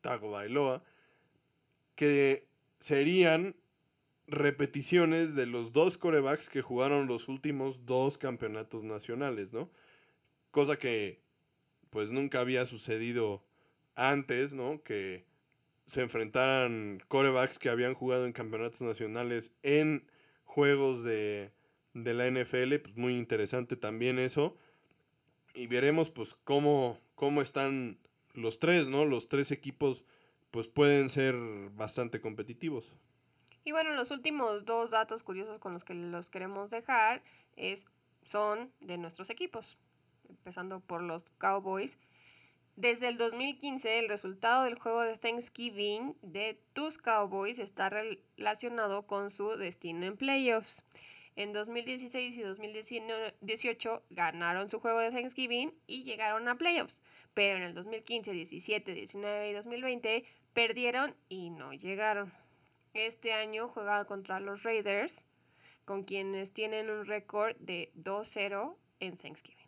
Tagovailoa, 0.01 0.83
que 1.95 2.47
serían 2.79 3.55
repeticiones 4.27 5.35
de 5.35 5.45
los 5.45 5.73
dos 5.73 5.97
corebacks 5.97 6.49
que 6.49 6.61
jugaron 6.61 7.07
los 7.07 7.27
últimos 7.27 7.85
dos 7.85 8.17
campeonatos 8.17 8.83
nacionales, 8.83 9.53
¿no? 9.53 9.69
Cosa 10.51 10.77
que 10.77 11.21
pues 11.89 12.11
nunca 12.11 12.39
había 12.39 12.65
sucedido 12.65 13.43
antes, 13.95 14.53
¿no? 14.53 14.81
Que 14.83 15.25
se 15.85 16.01
enfrentaran 16.01 17.03
corebacks 17.09 17.59
que 17.59 17.69
habían 17.69 17.93
jugado 17.93 18.25
en 18.25 18.31
campeonatos 18.31 18.81
nacionales 18.81 19.51
en 19.61 20.07
juegos 20.45 21.03
de, 21.03 21.51
la 21.93 22.29
NFL, 22.29 22.75
pues 22.77 22.97
muy 22.97 23.13
interesante 23.13 23.75
también 23.75 24.19
eso. 24.19 24.55
Y 25.53 25.67
veremos 25.67 26.09
pues 26.09 26.33
cómo, 26.33 26.99
cómo 27.15 27.41
están 27.41 27.97
los 28.33 28.59
tres, 28.59 28.87
¿no? 28.87 29.05
Los 29.05 29.27
tres 29.27 29.51
equipos 29.51 30.05
pues 30.51 30.67
pueden 30.67 31.09
ser 31.09 31.35
bastante 31.71 32.21
competitivos. 32.21 32.93
Y 33.63 33.71
bueno, 33.71 33.93
los 33.93 34.11
últimos 34.11 34.65
dos 34.65 34.89
datos 34.89 35.23
curiosos 35.23 35.59
con 35.59 35.73
los 35.73 35.83
que 35.83 35.93
los 35.93 36.29
queremos 36.29 36.69
dejar 36.71 37.21
es, 37.55 37.87
son 38.23 38.71
de 38.79 38.97
nuestros 38.97 39.29
equipos 39.29 39.77
empezando 40.29 40.79
por 40.79 41.01
los 41.01 41.23
Cowboys. 41.37 41.99
Desde 42.75 43.09
el 43.09 43.17
2015, 43.17 43.99
el 43.99 44.09
resultado 44.09 44.63
del 44.63 44.79
juego 44.79 45.01
de 45.01 45.17
Thanksgiving 45.17 46.15
de 46.21 46.59
tus 46.73 46.97
Cowboys 46.97 47.59
está 47.59 47.89
relacionado 47.89 49.05
con 49.05 49.29
su 49.29 49.49
destino 49.57 50.05
en 50.05 50.17
playoffs. 50.17 50.83
En 51.35 51.53
2016 51.53 52.35
y 52.37 52.41
2018 52.41 54.03
ganaron 54.09 54.69
su 54.69 54.79
juego 54.79 54.99
de 54.99 55.11
Thanksgiving 55.11 55.73
y 55.87 56.03
llegaron 56.03 56.47
a 56.47 56.57
playoffs, 56.57 57.01
pero 57.33 57.57
en 57.57 57.63
el 57.63 57.73
2015, 57.73 58.33
17, 58.33 58.93
19 58.93 59.49
y 59.49 59.53
2020 59.53 60.25
perdieron 60.53 61.15
y 61.29 61.49
no 61.49 61.73
llegaron. 61.73 62.33
Este 62.93 63.31
año 63.31 63.69
juega 63.69 64.03
contra 64.05 64.41
los 64.41 64.63
Raiders, 64.63 65.27
con 65.85 66.03
quienes 66.03 66.51
tienen 66.51 66.89
un 66.89 67.05
récord 67.05 67.55
de 67.57 67.91
2-0 67.95 68.75
en 68.99 69.17
Thanksgiving. 69.17 69.67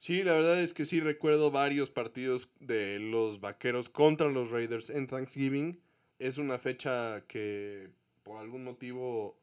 Sí, 0.00 0.22
la 0.22 0.32
verdad 0.32 0.60
es 0.60 0.74
que 0.74 0.84
sí 0.84 1.00
recuerdo 1.00 1.50
varios 1.50 1.90
partidos 1.90 2.48
de 2.58 2.98
los 2.98 3.40
Vaqueros 3.40 3.88
contra 3.88 4.28
los 4.28 4.50
Raiders 4.50 4.90
en 4.90 5.06
Thanksgiving. 5.06 5.80
Es 6.18 6.38
una 6.38 6.58
fecha 6.58 7.24
que 7.28 7.90
por 8.22 8.38
algún 8.38 8.64
motivo 8.64 9.39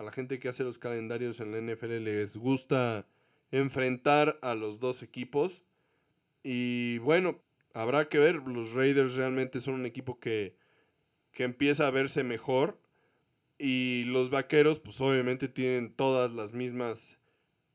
a 0.00 0.02
la 0.02 0.12
gente 0.12 0.38
que 0.38 0.48
hace 0.48 0.64
los 0.64 0.78
calendarios 0.78 1.40
en 1.40 1.52
la 1.52 1.60
NFL 1.60 2.02
les 2.02 2.38
gusta 2.38 3.06
enfrentar 3.50 4.38
a 4.40 4.54
los 4.54 4.80
dos 4.80 5.02
equipos. 5.02 5.62
Y 6.42 6.96
bueno, 6.98 7.38
habrá 7.74 8.08
que 8.08 8.18
ver, 8.18 8.36
los 8.36 8.72
Raiders 8.72 9.14
realmente 9.16 9.60
son 9.60 9.74
un 9.74 9.84
equipo 9.84 10.18
que, 10.18 10.56
que 11.32 11.44
empieza 11.44 11.86
a 11.86 11.90
verse 11.90 12.24
mejor. 12.24 12.80
Y 13.58 14.04
los 14.06 14.30
Vaqueros 14.30 14.80
pues 14.80 14.98
obviamente 15.02 15.48
tienen 15.48 15.92
todas 15.92 16.32
las 16.32 16.54
mismas 16.54 17.18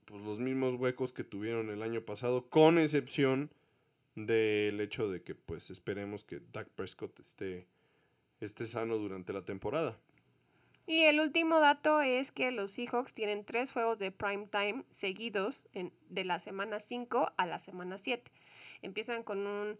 pues, 0.06 0.20
los 0.24 0.40
mismos 0.40 0.74
huecos 0.74 1.14
que 1.14 1.24
tuvieron 1.24 1.70
el 1.70 1.84
año 1.84 2.02
pasado, 2.06 2.50
con 2.50 2.80
excepción 2.80 3.52
del 4.16 4.82
hecho 4.82 5.12
de 5.12 5.22
que 5.22 5.36
pues 5.36 5.70
esperemos 5.70 6.24
que 6.24 6.42
Dak 6.52 6.70
Prescott 6.70 7.20
esté, 7.20 7.68
esté 8.40 8.66
sano 8.66 8.98
durante 8.98 9.32
la 9.32 9.46
temporada. 9.46 10.00
Y 10.88 11.06
el 11.06 11.20
último 11.20 11.60
dato 11.60 12.02
es 12.02 12.32
que 12.32 12.52
los 12.52 12.72
Seahawks 12.72 13.14
tienen 13.14 13.44
tres 13.44 13.72
juegos 13.72 13.98
de 13.98 14.12
prime 14.12 14.48
time 14.48 14.84
seguidos 14.92 15.68
en, 15.74 15.92
de 16.10 16.24
la 16.26 16.38
semana 16.38 16.80
5 16.80 17.34
a 17.36 17.46
la 17.48 17.58
semana 17.58 17.98
7. 17.98 18.32
Empiezan 18.84 19.24
con 19.24 19.48
un 19.48 19.80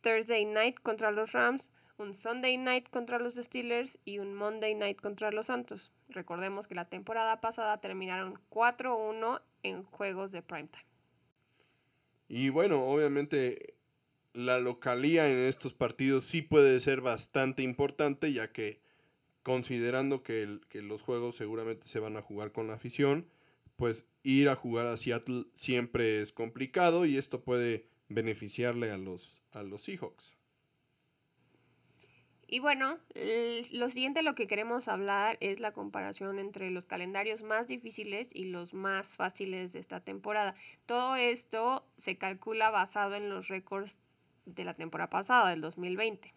Thursday 0.00 0.46
night 0.46 0.80
contra 0.80 1.10
los 1.10 1.32
Rams, 1.32 1.72
un 1.98 2.14
Sunday 2.14 2.56
night 2.56 2.88
contra 2.88 3.18
los 3.18 3.34
Steelers 3.34 3.98
y 4.06 4.20
un 4.20 4.34
Monday 4.34 4.74
night 4.74 5.00
contra 5.00 5.30
los 5.32 5.46
Santos. 5.46 5.92
Recordemos 6.08 6.66
que 6.66 6.74
la 6.74 6.88
temporada 6.88 7.42
pasada 7.42 7.80
terminaron 7.80 8.38
4-1 8.50 9.42
en 9.64 9.82
juegos 9.82 10.32
de 10.32 10.40
prime 10.40 10.68
time. 10.68 10.84
Y 12.28 12.48
bueno, 12.48 12.84
obviamente 12.86 13.74
la 14.32 14.60
localía 14.60 15.28
en 15.28 15.38
estos 15.38 15.74
partidos 15.74 16.24
sí 16.24 16.40
puede 16.40 16.80
ser 16.80 17.00
bastante 17.00 17.62
importante, 17.62 18.32
ya 18.32 18.52
que 18.52 18.80
considerando 19.48 20.22
que, 20.22 20.60
que, 20.68 20.82
los 20.82 21.00
juegos 21.00 21.36
seguramente 21.36 21.86
se 21.86 22.00
van 22.00 22.18
a 22.18 22.22
jugar 22.22 22.52
con 22.52 22.66
la 22.66 22.74
afición, 22.74 23.26
pues 23.76 24.06
ir 24.22 24.50
a 24.50 24.56
jugar 24.56 24.84
a 24.84 24.98
Seattle 24.98 25.46
siempre 25.54 26.20
es 26.20 26.32
complicado 26.32 27.06
y 27.06 27.16
esto 27.16 27.40
puede 27.40 27.88
beneficiarle 28.10 28.90
a 28.90 28.98
los, 28.98 29.42
a 29.52 29.62
los 29.62 29.84
Seahawks. 29.84 30.34
Y 32.46 32.58
bueno, 32.58 32.98
lo 33.72 33.88
siguiente 33.88 34.22
lo 34.22 34.34
que 34.34 34.46
queremos 34.46 34.86
hablar 34.86 35.38
es 35.40 35.60
la 35.60 35.72
comparación 35.72 36.38
entre 36.38 36.70
los 36.70 36.84
calendarios 36.84 37.42
más 37.42 37.68
difíciles 37.68 38.28
y 38.34 38.44
los 38.44 38.74
más 38.74 39.16
fáciles 39.16 39.72
de 39.72 39.80
esta 39.80 40.00
temporada. 40.00 40.56
Todo 40.84 41.16
esto 41.16 41.86
se 41.96 42.18
calcula 42.18 42.70
basado 42.70 43.14
en 43.14 43.30
los 43.30 43.48
récords 43.48 44.02
de 44.44 44.64
la 44.64 44.74
temporada 44.74 45.08
pasada, 45.08 45.48
del 45.48 45.62
2020. 45.62 46.34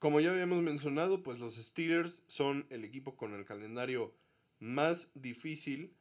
Como 0.00 0.18
ya 0.18 0.30
habíamos 0.30 0.62
mencionado, 0.62 1.22
pues 1.22 1.40
los 1.40 1.56
Steelers 1.56 2.22
son 2.26 2.66
el 2.70 2.84
equipo 2.84 3.18
con 3.18 3.34
el 3.34 3.44
calendario 3.44 4.14
más 4.58 5.10
difícil, 5.12 5.92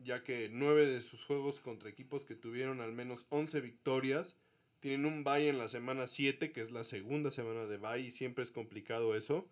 ya 0.00 0.24
que 0.24 0.48
nueve 0.50 0.86
de 0.86 1.00
sus 1.00 1.22
juegos 1.22 1.60
contra 1.60 1.88
equipos 1.88 2.24
que 2.24 2.34
tuvieron 2.34 2.80
al 2.80 2.92
menos 2.92 3.26
11 3.28 3.60
victorias 3.60 4.34
tienen 4.80 5.06
un 5.06 5.22
bye 5.22 5.48
en 5.48 5.58
la 5.58 5.68
semana 5.68 6.08
7, 6.08 6.50
que 6.50 6.62
es 6.62 6.72
la 6.72 6.82
segunda 6.82 7.30
semana 7.30 7.66
de 7.66 7.76
bye, 7.76 8.00
y 8.00 8.10
siempre 8.10 8.42
es 8.42 8.50
complicado 8.50 9.14
eso. 9.14 9.48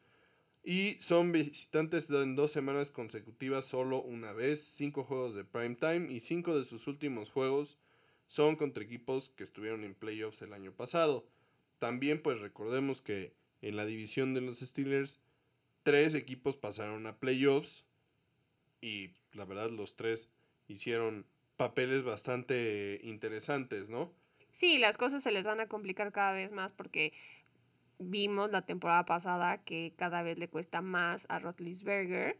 Y 0.65 0.97
son 0.99 1.31
visitantes 1.31 2.11
en 2.11 2.35
dos 2.35 2.51
semanas 2.51 2.91
consecutivas 2.91 3.67
solo 3.67 4.03
una 4.03 4.33
vez, 4.33 4.65
cinco 4.65 5.05
juegos 5.05 5.37
de 5.37 5.45
prime 5.45 5.77
time 5.77 6.13
y 6.13 6.19
cinco 6.19 6.59
de 6.59 6.65
sus 6.65 6.89
últimos 6.89 7.31
juegos 7.31 7.79
son 8.27 8.57
contra 8.57 8.83
equipos 8.83 9.29
que 9.29 9.45
estuvieron 9.45 9.85
en 9.85 9.95
playoffs 9.95 10.43
el 10.43 10.55
año 10.55 10.73
pasado. 10.73 11.25
También 11.79 12.21
pues 12.21 12.41
recordemos 12.41 13.01
que 13.01 13.39
en 13.63 13.77
la 13.77 13.85
división 13.87 14.35
de 14.35 14.41
los 14.41 14.61
Steelers, 14.61 15.21
tres 15.83 16.15
equipos 16.15 16.57
pasaron 16.57 17.07
a 17.07 17.19
playoffs 17.19 17.85
y 18.81 19.11
la 19.33 19.45
verdad 19.45 19.71
los 19.71 19.97
tres 19.97 20.31
hicieron 20.69 21.27
papeles 21.57 22.05
bastante 22.05 23.01
interesantes, 23.03 23.89
¿no? 23.91 24.13
Sí, 24.53 24.79
las 24.79 24.97
cosas 24.97 25.23
se 25.23 25.31
les 25.31 25.47
van 25.47 25.61
a 25.61 25.67
complicar 25.67 26.13
cada 26.13 26.33
vez 26.33 26.51
más 26.51 26.73
porque 26.73 27.13
vimos 27.99 28.51
la 28.51 28.63
temporada 28.63 29.05
pasada 29.05 29.63
que 29.63 29.93
cada 29.97 30.23
vez 30.23 30.39
le 30.39 30.49
cuesta 30.49 30.81
más 30.81 31.27
a 31.29 31.39
Rotlisberger 31.39 32.39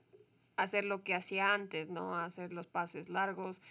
hacer 0.57 0.85
lo 0.85 1.03
que 1.03 1.15
hacía 1.15 1.55
antes, 1.55 1.89
¿no? 1.89 2.19
Hacer 2.19 2.53
los 2.53 2.67
pases 2.67 3.09
largos, 3.09 3.63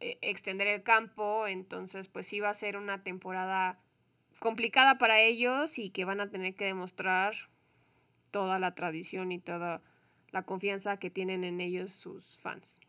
e, 0.00 0.18
extender 0.22 0.66
el 0.66 0.82
campo, 0.82 1.46
entonces 1.46 2.08
pues 2.08 2.26
sí 2.26 2.40
va 2.40 2.50
a 2.50 2.54
ser 2.54 2.76
una 2.76 3.02
temporada 3.02 3.78
complicada 4.40 4.98
para 4.98 5.20
ellos 5.20 5.78
y 5.78 5.90
que 5.90 6.04
van 6.04 6.20
a 6.20 6.30
tener 6.30 6.56
que 6.56 6.64
demostrar 6.64 7.34
toda 8.32 8.58
la 8.58 8.74
tradición 8.74 9.30
y 9.30 9.38
toda 9.38 9.82
la 10.32 10.44
confianza 10.44 10.96
que 10.98 11.10
tienen 11.10 11.44
en 11.44 11.60
ellos 11.60 11.92
sus 11.92 12.38
fans. 12.38 12.80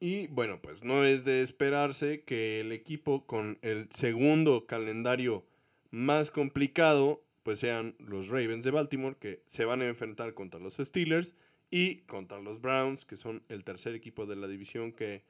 Y 0.00 0.26
bueno, 0.28 0.60
pues 0.60 0.82
no 0.82 1.04
es 1.04 1.24
de 1.24 1.42
esperarse 1.42 2.22
que 2.24 2.60
el 2.60 2.72
equipo 2.72 3.26
con 3.26 3.58
el 3.62 3.88
segundo 3.90 4.66
calendario 4.66 5.46
más 5.90 6.30
complicado, 6.30 7.22
pues 7.42 7.60
sean 7.60 7.96
los 7.98 8.28
Ravens 8.28 8.64
de 8.64 8.70
Baltimore, 8.70 9.16
que 9.18 9.42
se 9.44 9.64
van 9.64 9.82
a 9.82 9.88
enfrentar 9.88 10.34
contra 10.34 10.58
los 10.58 10.76
Steelers 10.76 11.34
y 11.70 11.98
contra 12.02 12.40
los 12.40 12.60
Browns, 12.60 13.04
que 13.04 13.16
son 13.16 13.44
el 13.48 13.62
tercer 13.62 13.94
equipo 13.94 14.26
de 14.26 14.36
la 14.36 14.48
división 14.48 14.92
que 14.92 15.22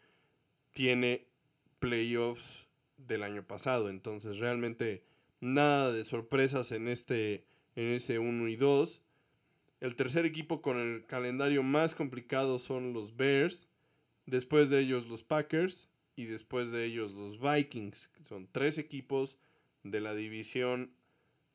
tiene 0.72 1.26
playoffs 1.80 2.68
del 2.96 3.24
año 3.24 3.42
pasado. 3.42 3.88
Entonces 3.90 4.38
realmente 4.38 5.02
nada 5.40 5.92
de 5.92 6.04
sorpresas 6.04 6.72
en 6.72 6.88
este 6.88 7.44
en 7.76 7.88
ese 7.88 8.18
1 8.18 8.48
y 8.48 8.56
2. 8.56 9.02
El 9.80 9.96
tercer 9.96 10.26
equipo 10.26 10.60
con 10.60 10.78
el 10.78 11.06
calendario 11.06 11.62
más 11.62 11.94
complicado 11.94 12.58
son 12.58 12.92
los 12.92 13.16
Bears, 13.16 13.68
después 14.26 14.68
de 14.68 14.80
ellos 14.80 15.06
los 15.08 15.24
Packers 15.24 15.88
y 16.16 16.26
después 16.26 16.70
de 16.70 16.84
ellos 16.84 17.14
los 17.14 17.40
Vikings, 17.40 18.10
son 18.22 18.46
tres 18.52 18.76
equipos 18.76 19.38
de 19.82 20.00
la 20.00 20.14
división 20.14 20.92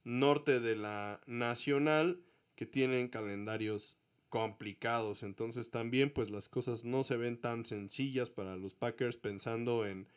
norte 0.03 0.59
de 0.59 0.75
la 0.75 1.21
nacional 1.27 2.19
que 2.55 2.65
tienen 2.65 3.09
calendarios 3.09 3.97
complicados. 4.29 5.21
Entonces 5.21 5.69
también 5.69 6.09
pues 6.09 6.31
las 6.31 6.49
cosas 6.49 6.83
no 6.83 7.03
se 7.03 7.17
ven 7.17 7.38
tan 7.39 7.65
sencillas 7.65 8.31
para 8.31 8.57
los 8.57 8.73
Packers 8.73 9.17
pensando 9.17 9.86
en 9.86 10.07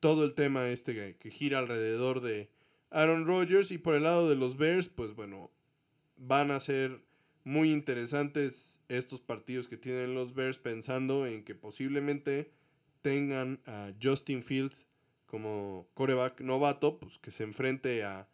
todo 0.00 0.24
el 0.24 0.34
tema 0.34 0.68
este 0.68 1.16
que 1.16 1.30
gira 1.30 1.58
alrededor 1.58 2.20
de 2.20 2.50
Aaron 2.90 3.26
Rodgers. 3.26 3.70
Y 3.70 3.78
por 3.78 3.94
el 3.94 4.04
lado 4.04 4.28
de 4.28 4.36
los 4.36 4.56
Bears, 4.56 4.88
pues 4.88 5.14
bueno, 5.14 5.50
van 6.16 6.50
a 6.50 6.60
ser 6.60 7.02
muy 7.44 7.72
interesantes 7.72 8.80
estos 8.88 9.20
partidos 9.20 9.68
que 9.68 9.76
tienen 9.76 10.14
los 10.14 10.34
Bears 10.34 10.58
pensando 10.58 11.26
en 11.26 11.44
que 11.44 11.54
posiblemente 11.54 12.50
tengan 13.00 13.60
a 13.66 13.92
Justin 14.02 14.42
Fields 14.42 14.86
como 15.26 15.88
coreback 15.94 16.40
novato, 16.40 16.98
pues 16.98 17.18
que 17.18 17.30
se 17.30 17.44
enfrente 17.44 18.04
a 18.04 18.28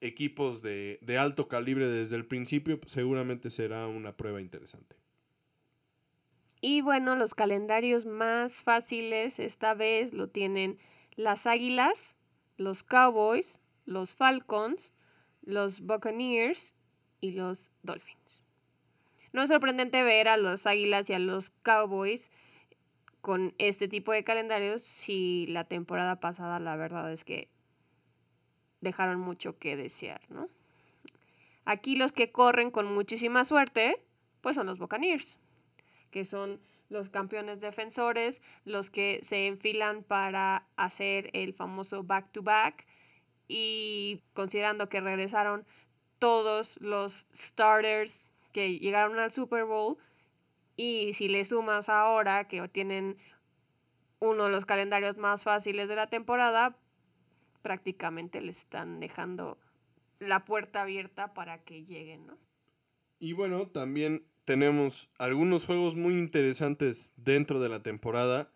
equipos 0.00 0.62
de, 0.62 0.98
de 1.02 1.18
alto 1.18 1.48
calibre 1.48 1.88
desde 1.88 2.16
el 2.16 2.26
principio, 2.26 2.80
pues 2.80 2.92
seguramente 2.92 3.50
será 3.50 3.86
una 3.86 4.16
prueba 4.16 4.40
interesante. 4.40 4.96
Y 6.60 6.80
bueno, 6.80 7.16
los 7.16 7.34
calendarios 7.34 8.06
más 8.06 8.62
fáciles 8.62 9.38
esta 9.38 9.74
vez 9.74 10.12
lo 10.12 10.28
tienen 10.28 10.78
las 11.14 11.46
Águilas, 11.46 12.16
los 12.56 12.82
Cowboys, 12.82 13.60
los 13.84 14.14
Falcons, 14.14 14.92
los 15.42 15.80
Buccaneers 15.80 16.74
y 17.20 17.32
los 17.32 17.72
Dolphins. 17.82 18.46
No 19.32 19.42
es 19.42 19.48
sorprendente 19.48 20.02
ver 20.02 20.28
a 20.28 20.36
los 20.36 20.66
Águilas 20.66 21.10
y 21.10 21.12
a 21.12 21.18
los 21.18 21.50
Cowboys 21.62 22.30
con 23.20 23.54
este 23.58 23.88
tipo 23.88 24.12
de 24.12 24.24
calendarios 24.24 24.82
si 24.82 25.46
la 25.48 25.64
temporada 25.64 26.20
pasada 26.20 26.60
la 26.60 26.76
verdad 26.76 27.12
es 27.12 27.24
que 27.24 27.48
dejaron 28.80 29.20
mucho 29.20 29.58
que 29.58 29.76
desear, 29.76 30.20
¿no? 30.30 30.48
Aquí 31.64 31.96
los 31.96 32.12
que 32.12 32.30
corren 32.30 32.70
con 32.70 32.86
muchísima 32.86 33.44
suerte, 33.44 34.00
pues 34.40 34.54
son 34.54 34.66
los 34.66 34.78
Buccaneers, 34.78 35.42
que 36.12 36.24
son 36.24 36.60
los 36.88 37.10
campeones 37.10 37.60
defensores, 37.60 38.42
los 38.64 38.90
que 38.90 39.20
se 39.22 39.46
enfilan 39.46 40.02
para 40.02 40.66
hacer 40.76 41.30
el 41.32 41.52
famoso 41.52 42.02
back-to-back 42.02 42.86
y 43.48 44.22
considerando 44.34 44.88
que 44.88 45.00
regresaron 45.00 45.66
todos 46.18 46.80
los 46.80 47.26
starters 47.34 48.28
que 48.52 48.78
llegaron 48.78 49.18
al 49.18 49.30
Super 49.30 49.64
Bowl 49.64 49.98
y 50.76 51.12
si 51.14 51.28
le 51.28 51.44
sumas 51.44 51.88
ahora 51.88 52.48
que 52.48 52.66
tienen 52.68 53.16
uno 54.18 54.44
de 54.44 54.50
los 54.50 54.64
calendarios 54.64 55.16
más 55.16 55.44
fáciles 55.44 55.88
de 55.88 55.96
la 55.96 56.06
temporada, 56.06 56.76
prácticamente 57.62 58.40
le 58.40 58.50
están 58.50 59.00
dejando 59.00 59.58
la 60.18 60.44
puerta 60.44 60.82
abierta 60.82 61.34
para 61.34 61.62
que 61.64 61.84
lleguen, 61.84 62.26
¿no? 62.26 62.38
Y 63.18 63.32
bueno, 63.32 63.66
también 63.68 64.26
tenemos 64.46 65.10
algunos 65.18 65.66
juegos 65.66 65.96
muy 65.96 66.14
interesantes 66.14 67.12
dentro 67.16 67.60
de 67.60 67.68
la 67.68 67.82
temporada, 67.82 68.48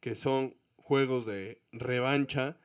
que 0.00 0.14
son 0.14 0.54
juegos 0.76 1.26
de 1.26 1.60
revancha, 1.72 2.56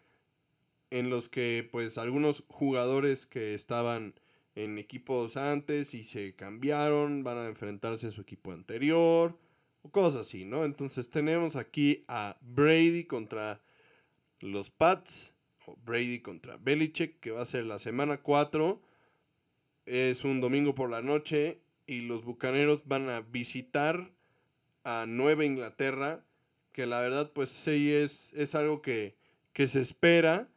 en 0.91 1.09
los 1.09 1.27
que 1.27 1.67
pues 1.69 1.97
algunos 1.97 2.43
jugadores 2.47 3.25
que 3.25 3.55
estaban 3.55 4.13
en 4.53 4.77
equipos 4.77 5.37
antes 5.37 5.95
y 5.95 6.05
se 6.05 6.35
cambiaron, 6.35 7.23
van 7.23 7.37
a 7.39 7.47
enfrentarse 7.47 8.07
a 8.07 8.11
su 8.11 8.21
equipo 8.21 8.53
anterior, 8.53 9.37
o 9.81 9.89
cosas 9.89 10.21
así, 10.21 10.45
¿no? 10.45 10.63
Entonces 10.63 11.09
tenemos 11.09 11.55
aquí 11.55 12.05
a 12.07 12.37
Brady 12.41 13.05
contra 13.05 13.59
los 14.39 14.69
Pats, 14.69 15.33
o 15.65 15.75
Brady 15.83 16.19
contra 16.19 16.57
Belichick, 16.57 17.19
que 17.19 17.31
va 17.31 17.41
a 17.41 17.45
ser 17.45 17.65
la 17.65 17.79
semana 17.79 18.17
4. 18.17 18.79
Es 19.87 20.23
un 20.23 20.41
domingo 20.41 20.75
por 20.75 20.91
la 20.91 21.01
noche 21.01 21.59
y 21.87 22.01
los 22.01 22.23
Bucaneros 22.23 22.87
van 22.87 23.09
a 23.09 23.21
visitar 23.21 24.11
a 24.83 25.05
Nueva 25.07 25.45
Inglaterra, 25.45 26.23
que 26.73 26.85
la 26.85 27.01
verdad 27.01 27.31
pues 27.33 27.49
sí 27.49 27.91
es, 27.91 28.33
es 28.33 28.53
algo 28.53 28.81
que, 28.81 29.15
que 29.53 29.67
se 29.67 29.79
espera 29.79 30.49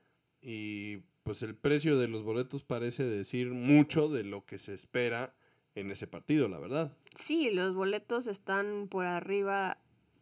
y 0.43 0.99
pues 1.23 1.43
el 1.43 1.55
precio 1.55 1.99
de 1.99 2.09
los 2.09 2.25
boletos 2.25 2.63
parece 2.63 3.05
decir 3.05 3.51
mucho 3.51 4.09
de 4.09 4.25
lo 4.25 4.45
que 4.45 4.59
se 4.59 4.75
espera 4.75 5.35
en 5.75 5.91
ese 5.91 6.07
partido, 6.07 6.49
la 6.49 6.59
verdad. 6.59 6.93
Sí, 7.15 7.51
los 7.51 7.75
boletos 7.75 8.27
están 8.27 8.89
por 8.89 9.07
arriba, 9.07 9.79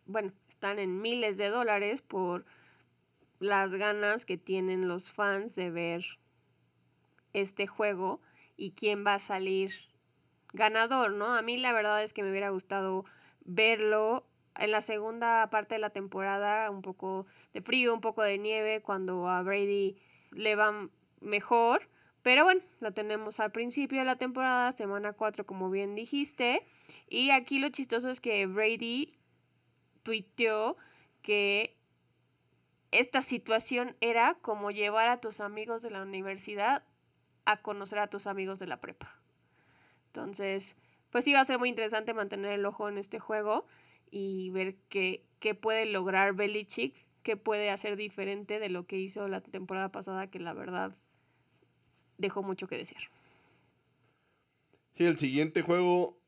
bueno, 0.06 0.32
están 0.48 0.78
en 0.78 1.00
miles 1.00 1.38
de 1.38 1.48
dólares 1.48 2.02
por 2.02 2.44
las 3.40 3.74
ganas 3.74 4.26
que 4.26 4.36
tienen 4.36 4.88
los 4.88 5.10
fans 5.10 5.54
de 5.54 5.70
ver 5.70 6.04
este 7.32 7.66
juego 7.66 8.20
y 8.56 8.72
quién 8.72 9.06
va 9.06 9.14
a 9.14 9.18
salir 9.20 9.87
ganador, 10.52 11.12
¿no? 11.12 11.34
A 11.34 11.42
mí 11.42 11.56
la 11.58 11.72
verdad 11.72 12.02
es 12.02 12.12
que 12.12 12.22
me 12.22 12.30
hubiera 12.30 12.50
gustado 12.50 13.04
verlo 13.44 14.26
en 14.56 14.70
la 14.70 14.80
segunda 14.80 15.48
parte 15.50 15.76
de 15.76 15.80
la 15.80 15.90
temporada, 15.90 16.70
un 16.70 16.82
poco 16.82 17.26
de 17.52 17.62
frío, 17.62 17.94
un 17.94 18.00
poco 18.00 18.22
de 18.22 18.38
nieve, 18.38 18.82
cuando 18.82 19.28
a 19.28 19.42
Brady 19.42 19.96
le 20.32 20.56
va 20.56 20.88
mejor. 21.20 21.88
Pero 22.22 22.44
bueno, 22.44 22.60
lo 22.80 22.92
tenemos 22.92 23.40
al 23.40 23.52
principio 23.52 24.00
de 24.00 24.04
la 24.04 24.16
temporada, 24.16 24.72
semana 24.72 25.12
4, 25.12 25.46
como 25.46 25.70
bien 25.70 25.94
dijiste. 25.94 26.66
Y 27.08 27.30
aquí 27.30 27.58
lo 27.58 27.68
chistoso 27.68 28.10
es 28.10 28.20
que 28.20 28.46
Brady 28.46 29.14
tuiteó 30.02 30.76
que 31.22 31.76
esta 32.90 33.22
situación 33.22 33.96
era 34.00 34.34
como 34.40 34.70
llevar 34.70 35.08
a 35.08 35.20
tus 35.20 35.40
amigos 35.40 35.82
de 35.82 35.90
la 35.90 36.02
universidad 36.02 36.84
a 37.44 37.62
conocer 37.62 37.98
a 37.98 38.08
tus 38.08 38.26
amigos 38.26 38.58
de 38.58 38.66
la 38.66 38.80
prepa. 38.80 39.17
Entonces, 40.08 40.76
pues 41.10 41.24
sí 41.24 41.32
va 41.32 41.40
a 41.40 41.44
ser 41.44 41.58
muy 41.58 41.68
interesante 41.68 42.14
mantener 42.14 42.52
el 42.52 42.66
ojo 42.66 42.88
en 42.88 42.98
este 42.98 43.18
juego 43.18 43.66
y 44.10 44.50
ver 44.50 44.76
qué, 44.88 45.24
qué 45.38 45.54
puede 45.54 45.86
lograr 45.86 46.34
Belichick, 46.34 47.06
qué 47.22 47.36
puede 47.36 47.70
hacer 47.70 47.96
diferente 47.96 48.58
de 48.58 48.68
lo 48.68 48.86
que 48.86 48.96
hizo 48.96 49.28
la 49.28 49.40
temporada 49.40 49.92
pasada, 49.92 50.30
que 50.30 50.38
la 50.38 50.54
verdad 50.54 50.96
dejó 52.16 52.42
mucho 52.42 52.66
que 52.66 52.76
desear. 52.76 53.02
Sí, 54.94 55.04
el 55.04 55.18
siguiente 55.18 55.62
juego 55.62 56.18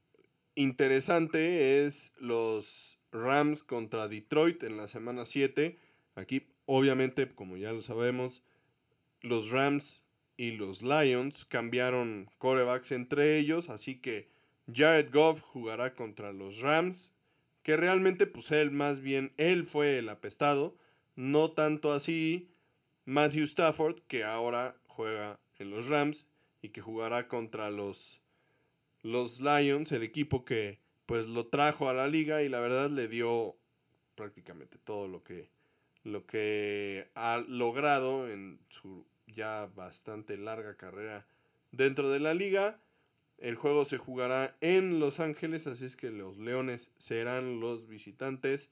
interesante 0.55 1.85
es 1.85 2.13
los 2.19 2.99
Rams 3.13 3.63
contra 3.63 4.09
Detroit 4.09 4.63
en 4.63 4.77
la 4.77 4.89
semana 4.89 5.25
7. 5.25 5.79
Aquí, 6.15 6.47
obviamente, 6.67 7.29
como 7.29 7.57
ya 7.57 7.73
lo 7.73 7.83
sabemos, 7.83 8.43
los 9.23 9.51
Rams 9.51 10.03
y 10.41 10.53
los 10.53 10.81
Lions 10.81 11.45
cambiaron 11.45 12.31
corebacks 12.39 12.93
entre 12.93 13.37
ellos, 13.37 13.69
así 13.69 14.01
que 14.01 14.31
Jared 14.73 15.13
Goff 15.13 15.43
jugará 15.43 15.95
contra 15.95 16.33
los 16.33 16.61
Rams, 16.61 17.13
que 17.63 17.77
realmente 17.77 18.27
pues 18.27 18.51
él 18.51 18.71
más 18.71 19.03
bien, 19.03 19.35
él 19.37 19.67
fue 19.67 19.99
el 19.99 20.09
apestado, 20.09 20.79
no 21.15 21.51
tanto 21.51 21.93
así 21.93 22.49
Matthew 23.05 23.45
Stafford, 23.45 24.01
que 24.09 24.25
ahora 24.25 24.81
juega 24.87 25.39
en 25.59 25.69
los 25.69 25.89
Rams 25.89 26.27
y 26.63 26.71
que 26.71 26.81
jugará 26.81 27.29
contra 27.29 27.69
los, 27.69 28.23
los 29.03 29.41
Lions, 29.41 29.93
el 29.93 30.03
equipo 30.03 30.47
que 30.47 30.79
pues 31.05 31.27
lo 31.27 31.49
trajo 31.49 31.91
a 31.91 31.93
la 31.93 32.09
liga 32.09 32.43
y 32.43 32.49
la 32.49 32.61
verdad 32.61 32.89
le 32.89 33.09
dio 33.09 33.59
prácticamente 34.15 34.79
todo 34.79 35.07
lo 35.07 35.23
que, 35.23 35.51
lo 36.03 36.25
que 36.25 37.11
ha 37.15 37.45
logrado 37.47 38.27
en 38.27 38.59
su 38.71 39.10
ya 39.33 39.67
bastante 39.75 40.37
larga 40.37 40.77
carrera 40.77 41.27
dentro 41.73 42.11
de 42.11 42.21
la 42.21 42.35
liga. 42.35 42.81
El 43.39 43.55
juego 43.55 43.85
se 43.85 43.97
jugará 43.97 44.57
en 44.61 45.01
Los 45.01 45.19
Ángeles, 45.19 45.67
así 45.67 45.87
es 45.87 45.97
que 45.97 46.11
los 46.11 46.37
Leones 46.37 46.93
serán 46.97 47.61
los 47.61 47.89
visitantes. 47.89 48.71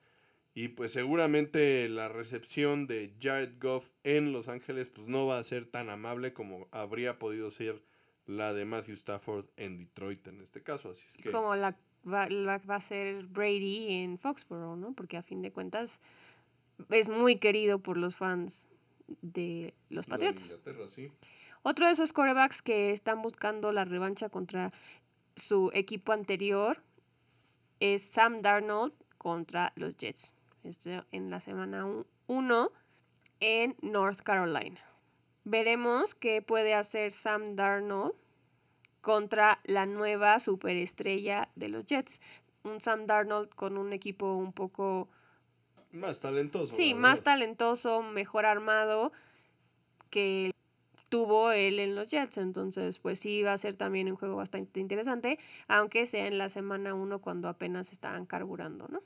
Y 0.54 0.68
pues 0.68 0.92
seguramente 0.92 1.88
la 1.88 2.08
recepción 2.08 2.86
de 2.86 3.14
Jared 3.20 3.60
Goff 3.60 3.90
en 4.02 4.32
Los 4.32 4.48
Ángeles 4.48 4.90
pues 4.90 5.06
no 5.06 5.26
va 5.26 5.38
a 5.38 5.44
ser 5.44 5.66
tan 5.66 5.88
amable 5.88 6.32
como 6.32 6.68
habría 6.70 7.18
podido 7.18 7.50
ser 7.50 7.82
la 8.26 8.52
de 8.52 8.64
Matthew 8.64 8.94
Stafford 8.94 9.46
en 9.56 9.78
Detroit 9.78 10.26
en 10.26 10.40
este 10.40 10.62
caso. 10.62 10.90
Así 10.90 11.06
es 11.06 11.16
que... 11.16 11.30
Como 11.30 11.54
la 11.56 11.76
va, 12.06 12.28
va 12.28 12.74
a 12.74 12.80
ser 12.80 13.24
Brady 13.26 13.92
en 14.02 14.18
Foxborough, 14.18 14.76
¿no? 14.76 14.92
Porque 14.92 15.16
a 15.16 15.22
fin 15.22 15.42
de 15.42 15.52
cuentas 15.52 16.00
es 16.90 17.08
muy 17.08 17.38
querido 17.38 17.78
por 17.80 17.96
los 17.96 18.16
fans 18.16 18.68
de 19.22 19.74
los 19.88 20.06
Patriotas. 20.06 20.56
Otro 21.62 21.86
de 21.86 21.92
esos 21.92 22.12
corebacks 22.12 22.62
que 22.62 22.92
están 22.92 23.22
buscando 23.22 23.72
la 23.72 23.84
revancha 23.84 24.28
contra 24.28 24.72
su 25.36 25.70
equipo 25.74 26.12
anterior 26.12 26.82
es 27.80 28.02
Sam 28.02 28.42
Darnold 28.42 28.92
contra 29.18 29.72
los 29.76 29.96
Jets. 29.96 30.34
Este, 30.62 31.02
en 31.12 31.30
la 31.30 31.40
semana 31.40 31.86
1 32.26 32.72
en 33.40 33.76
North 33.82 34.20
Carolina. 34.20 34.80
Veremos 35.44 36.14
qué 36.14 36.42
puede 36.42 36.74
hacer 36.74 37.10
Sam 37.10 37.56
Darnold 37.56 38.14
contra 39.00 39.60
la 39.64 39.86
nueva 39.86 40.40
superestrella 40.40 41.48
de 41.54 41.68
los 41.68 41.86
Jets. 41.86 42.20
Un 42.64 42.80
Sam 42.80 43.06
Darnold 43.06 43.48
con 43.50 43.78
un 43.78 43.92
equipo 43.92 44.34
un 44.34 44.52
poco... 44.52 45.08
Más 45.92 46.20
talentoso. 46.20 46.74
Sí, 46.74 46.94
más 46.94 47.22
talentoso, 47.22 48.02
mejor 48.02 48.46
armado 48.46 49.12
que 50.10 50.52
tuvo 51.08 51.52
él 51.52 51.78
en 51.78 51.94
los 51.94 52.10
Jets. 52.10 52.38
Entonces, 52.38 52.98
pues 52.98 53.18
sí, 53.18 53.42
va 53.42 53.52
a 53.52 53.58
ser 53.58 53.76
también 53.76 54.08
un 54.08 54.16
juego 54.16 54.36
bastante 54.36 54.80
interesante, 54.80 55.38
aunque 55.66 56.06
sea 56.06 56.26
en 56.26 56.38
la 56.38 56.48
semana 56.48 56.94
1 56.94 57.20
cuando 57.20 57.48
apenas 57.48 57.92
estaban 57.92 58.26
carburando, 58.26 58.88
¿no? 58.88 59.02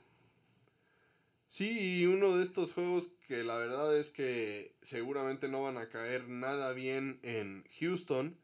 Sí, 1.47 1.99
y 2.01 2.05
uno 2.07 2.35
de 2.35 2.43
estos 2.43 2.73
juegos 2.73 3.11
que 3.27 3.43
la 3.43 3.57
verdad 3.57 3.95
es 3.95 4.09
que 4.09 4.75
seguramente 4.81 5.47
no 5.47 5.61
van 5.61 5.77
a 5.77 5.87
caer 5.87 6.27
nada 6.27 6.73
bien 6.73 7.19
en 7.21 7.63
Houston 7.79 8.37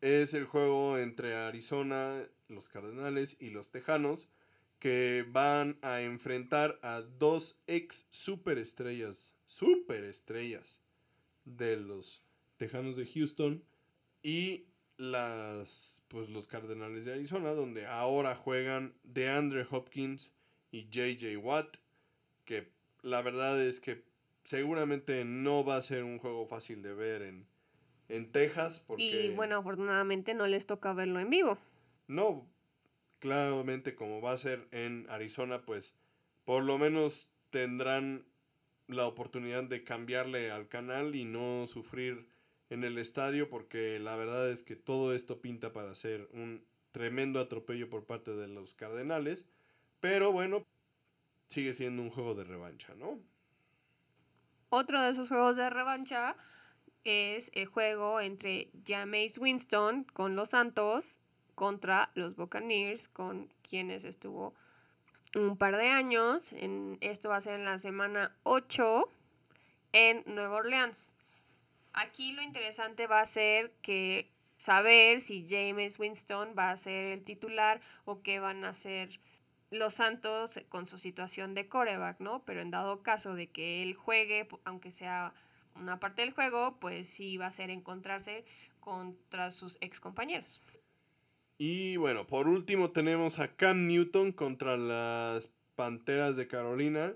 es 0.00 0.34
el 0.34 0.44
juego 0.44 0.98
entre 0.98 1.34
Arizona, 1.34 2.22
los 2.48 2.68
Cardenales 2.68 3.36
y 3.40 3.50
los 3.50 3.70
Tejanos 3.70 4.28
que 4.78 5.24
van 5.28 5.78
a 5.82 6.02
enfrentar 6.02 6.78
a 6.82 7.00
dos 7.00 7.58
ex 7.66 8.06
superestrellas, 8.10 9.34
superestrellas 9.44 10.80
de 11.44 11.76
los 11.76 12.22
Tejanos 12.56 12.96
de 12.96 13.06
Houston 13.06 13.64
y 14.22 14.66
las 14.96 16.04
pues 16.08 16.30
los 16.30 16.48
Cardenales 16.48 17.04
de 17.04 17.12
Arizona 17.12 17.50
donde 17.50 17.86
ahora 17.86 18.34
juegan 18.34 18.94
DeAndre 19.02 19.66
Hopkins 19.70 20.32
y 20.70 20.88
JJ 20.88 21.36
Watt 21.36 21.76
que 22.44 22.72
la 23.02 23.22
verdad 23.22 23.60
es 23.62 23.78
que 23.78 24.04
seguramente 24.46 25.24
no 25.24 25.64
va 25.64 25.76
a 25.76 25.82
ser 25.82 26.04
un 26.04 26.18
juego 26.18 26.46
fácil 26.46 26.82
de 26.82 26.94
ver 26.94 27.22
en, 27.22 27.46
en 28.08 28.28
Texas. 28.28 28.80
Porque, 28.80 29.26
y 29.26 29.34
bueno, 29.34 29.56
afortunadamente 29.56 30.34
no 30.34 30.46
les 30.46 30.66
toca 30.66 30.92
verlo 30.92 31.20
en 31.20 31.30
vivo. 31.30 31.58
No, 32.06 32.48
claramente 33.18 33.94
como 33.94 34.20
va 34.20 34.32
a 34.32 34.38
ser 34.38 34.66
en 34.70 35.06
Arizona, 35.08 35.62
pues 35.62 35.94
por 36.44 36.64
lo 36.64 36.78
menos 36.78 37.28
tendrán 37.50 38.24
la 38.88 39.06
oportunidad 39.06 39.64
de 39.64 39.84
cambiarle 39.84 40.50
al 40.50 40.68
canal 40.68 41.14
y 41.14 41.24
no 41.24 41.66
sufrir 41.66 42.28
en 42.70 42.84
el 42.84 42.98
estadio 42.98 43.48
porque 43.48 43.98
la 43.98 44.16
verdad 44.16 44.50
es 44.50 44.62
que 44.62 44.76
todo 44.76 45.14
esto 45.14 45.40
pinta 45.40 45.72
para 45.72 45.94
ser 45.94 46.28
un 46.32 46.64
tremendo 46.92 47.40
atropello 47.40 47.90
por 47.90 48.04
parte 48.04 48.34
de 48.34 48.48
los 48.48 48.74
Cardenales. 48.74 49.46
Pero 50.00 50.32
bueno, 50.32 50.66
sigue 51.48 51.74
siendo 51.74 52.02
un 52.02 52.10
juego 52.10 52.34
de 52.34 52.44
revancha, 52.44 52.94
¿no? 52.94 53.20
Otro 54.68 55.00
de 55.02 55.10
esos 55.10 55.28
juegos 55.28 55.56
de 55.56 55.70
revancha 55.70 56.36
es 57.04 57.50
el 57.54 57.66
juego 57.66 58.20
entre 58.20 58.70
Jameis 58.84 59.38
Winston 59.38 60.04
con 60.12 60.36
los 60.36 60.50
Santos 60.50 61.20
contra 61.56 62.10
los 62.14 62.36
Buccaneers, 62.36 63.08
con 63.08 63.52
quienes 63.68 64.04
estuvo 64.04 64.54
un 65.34 65.56
par 65.56 65.76
de 65.76 65.88
años. 65.88 66.52
En, 66.52 66.98
esto 67.00 67.30
va 67.30 67.36
a 67.36 67.40
ser 67.40 67.58
en 67.58 67.64
la 67.64 67.80
semana 67.80 68.36
8 68.44 69.10
en 69.92 70.22
Nueva 70.26 70.56
Orleans. 70.56 71.12
Aquí 71.94 72.32
lo 72.32 72.42
interesante 72.42 73.08
va 73.08 73.20
a 73.20 73.26
ser 73.26 73.72
que 73.82 74.30
saber 74.58 75.20
si 75.20 75.44
James 75.48 75.98
Winston 75.98 76.54
va 76.56 76.70
a 76.70 76.76
ser 76.76 77.06
el 77.06 77.24
titular 77.24 77.80
o 78.04 78.22
qué 78.22 78.38
van 78.38 78.64
a 78.64 78.72
ser 78.72 79.18
los 79.70 79.94
Santos 79.94 80.60
con 80.68 80.86
su 80.86 80.98
situación 80.98 81.54
de 81.54 81.68
coreback, 81.68 82.20
¿no? 82.20 82.44
Pero 82.44 82.60
en 82.60 82.70
dado 82.70 83.02
caso 83.02 83.34
de 83.34 83.48
que 83.48 83.82
él 83.82 83.94
juegue, 83.94 84.46
aunque 84.64 84.92
sea 84.92 85.32
una 85.74 85.98
parte 85.98 86.22
del 86.22 86.32
juego, 86.32 86.76
pues 86.78 87.08
sí 87.08 87.38
va 87.38 87.46
a 87.46 87.50
ser 87.50 87.70
encontrarse 87.70 88.44
contra 88.80 89.50
sus 89.50 89.78
ex 89.80 90.00
compañeros. 90.00 90.62
Y 91.58 91.96
bueno, 91.96 92.26
por 92.26 92.48
último 92.48 92.90
tenemos 92.90 93.38
a 93.38 93.56
Cam 93.56 93.86
Newton 93.86 94.32
contra 94.32 94.76
las 94.76 95.50
Panteras 95.74 96.36
de 96.36 96.48
Carolina, 96.48 97.14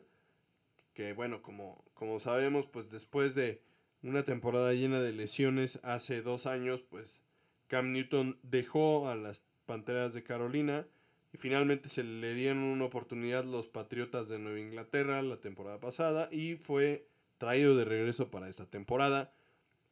que 0.95 1.12
bueno, 1.12 1.43
como, 1.43 1.84
como 1.95 2.20
sabemos, 2.20 2.66
pues 2.66 2.91
después 2.91 3.34
de 3.34 3.62
una 4.03 4.24
temporada 4.24 4.72
llena 4.72 5.01
de 5.03 5.12
lesiones 5.12 5.78
hace 5.82 6.22
dos 6.22 6.47
años, 6.47 6.82
pues 6.82 7.24
Cam 7.66 7.93
Newton 7.93 8.38
dejó 8.43 9.09
a 9.09 9.14
las 9.14 9.43
Panteras 9.66 10.14
de 10.14 10.22
Carolina 10.22 10.86
y 11.32 11.38
finalmente 11.38 11.88
se 11.88 12.03
le 12.03 12.34
dieron 12.34 12.62
una 12.62 12.86
oportunidad 12.86 13.45
los 13.45 13.68
Patriotas 13.68 14.28
de 14.28 14.38
Nueva 14.38 14.59
Inglaterra 14.59 15.22
la 15.22 15.36
temporada 15.36 15.78
pasada 15.78 16.28
y 16.32 16.57
fue 16.57 17.07
traído 17.38 17.76
de 17.76 17.84
regreso 17.84 18.30
para 18.30 18.49
esta 18.49 18.66
temporada. 18.66 19.32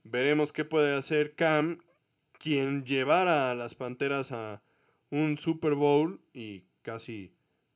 Veremos 0.05 0.53
qué 0.53 0.65
puede 0.65 0.97
hacer 0.97 1.35
Cam, 1.35 1.79
quien 2.39 2.85
llevara 2.85 3.51
a 3.51 3.55
las 3.55 3.75
Panteras 3.75 4.33
a 4.33 4.63
un 5.11 5.37
Super 5.37 5.75
Bowl 5.75 6.21
y 6.33 6.65
casi 6.83 7.35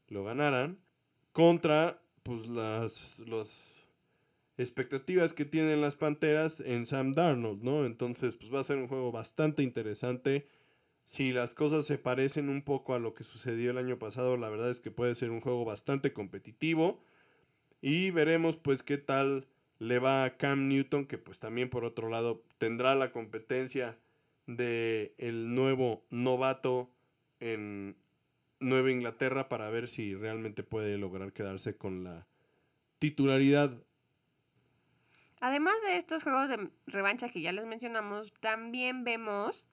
lo 0.09 0.25
ganaran, 0.25 0.79
contra 1.33 2.03
pues 2.23 2.47
las, 2.47 3.21
expectativas 4.59 5.35
que 5.35 5.45
tienen 5.45 5.81
las 5.81 5.97
Panteras 5.97 6.61
en 6.61 6.87
Sam 6.87 7.15
Darnold, 7.15 7.63
¿no? 7.63 7.85
Entonces, 7.85 8.37
pues 8.37 8.53
va 8.53 8.61
a 8.61 8.65
ser 8.65 8.77
un 8.77 8.89
juego 8.89 9.11
bastante 9.11 9.63
interesante. 9.63 10.47
Si 11.05 11.33
las 11.33 11.55
cosas 11.55 11.85
se 11.85 11.99
parecen 11.99 12.49
un 12.49 12.63
poco 12.63 12.95
a 12.95 13.01
lo 13.01 13.15
que 13.15 13.25
sucedió 13.25 13.73
el 13.73 13.79
año 13.79 13.99
pasado, 13.99 14.37
la 14.37 14.51
verdad 14.51 14.71
es 14.71 14.81
que 14.81 14.91
puede 14.91 15.15
ser 15.15 15.31
un 15.31 15.41
juego 15.41 15.65
bastante 15.65 16.13
competitivo. 16.13 17.03
Y 17.81 18.11
veremos 18.11 18.57
pues 18.57 18.85
qué 18.85 18.99
tal 18.99 19.49
le 19.79 19.99
va 19.99 20.23
a 20.23 20.37
Cam 20.37 20.69
Newton, 20.69 21.07
que 21.07 21.19
pues 21.19 21.41
también 21.41 21.69
por 21.69 21.85
otro 21.85 22.09
lado 22.09 22.45
tendrá 22.59 22.95
la 22.95 23.11
competencia 23.11 23.99
de 24.47 25.15
el 25.19 25.55
nuevo 25.55 26.05
novato 26.11 26.91
en 27.41 27.97
Nueva 28.61 28.91
Inglaterra 28.91 29.49
para 29.49 29.71
ver 29.71 29.89
si 29.89 30.15
realmente 30.15 30.63
puede 30.63 30.99
lograr 30.99 31.33
quedarse 31.33 31.77
con 31.77 32.05
la 32.05 32.27
titularidad. 32.99 33.83
Además 35.41 35.75
de 35.85 35.97
estos 35.97 36.23
juegos 36.23 36.49
de 36.49 36.71
revancha 36.87 37.29
que 37.29 37.41
ya 37.41 37.51
les 37.51 37.67
mencionamos, 37.67 38.33
también 38.35 39.03
vemos 39.03 39.67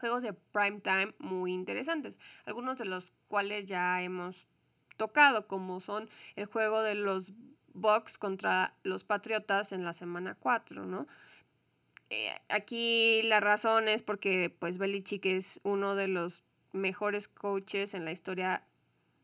juegos 0.00 0.22
de 0.22 0.32
prime 0.32 0.80
time 0.80 1.14
muy 1.18 1.52
interesantes, 1.52 2.18
algunos 2.44 2.76
de 2.78 2.84
los 2.84 3.12
cuales 3.28 3.66
ya 3.66 4.02
hemos 4.02 4.48
tocado, 4.96 5.46
como 5.46 5.80
son 5.80 6.10
el 6.34 6.46
juego 6.46 6.82
de 6.82 6.96
los 6.96 7.32
Bucks 7.72 8.18
contra 8.18 8.74
los 8.82 9.04
Patriotas 9.04 9.72
en 9.72 9.84
la 9.84 9.92
semana 9.92 10.36
4, 10.38 10.86
¿no? 10.86 11.06
Eh, 12.14 12.32
aquí 12.48 13.22
la 13.24 13.40
razón 13.40 13.88
es 13.88 14.02
porque 14.02 14.48
pues 14.48 14.78
Belichick 14.78 15.26
es 15.26 15.60
uno 15.64 15.96
de 15.96 16.06
los 16.06 16.44
mejores 16.72 17.26
coaches 17.26 17.92
en 17.92 18.04
la 18.04 18.12
historia 18.12 18.62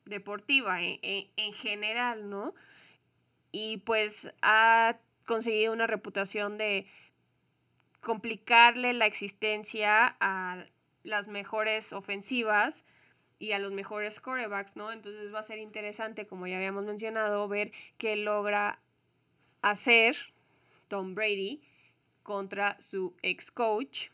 deportiva 0.07 0.83
en, 0.83 0.99
en 1.37 1.53
general, 1.53 2.29
¿no? 2.29 2.53
Y 3.53 3.77
pues 3.79 4.35
ha 4.43 4.99
conseguido 5.25 5.73
una 5.73 5.87
reputación 5.87 6.59
de 6.59 6.89
complicarle 8.01 8.93
la 8.93 9.07
existencia 9.07 10.17
a 10.19 10.65
las 11.05 11.29
mejores 11.29 11.93
ofensivas 11.93 12.83
y 13.39 13.53
a 13.53 13.61
los 13.61 13.71
mejores 13.71 14.19
corebacks, 14.19 14.75
¿no? 14.75 14.91
Entonces 14.91 15.33
va 15.33 15.39
a 15.39 15.45
ser 15.45 15.61
interesante, 15.61 16.27
como 16.27 16.49
ya 16.49 16.57
habíamos 16.57 16.85
mencionado, 16.85 17.47
ver 17.47 17.71
qué 17.99 18.17
logra 18.17 18.81
hacer 19.63 20.17
Tom 20.89 21.15
Brady 21.15 21.63
contra 22.31 22.81
su 22.81 23.17
ex 23.23 23.51
coach, 23.51 24.11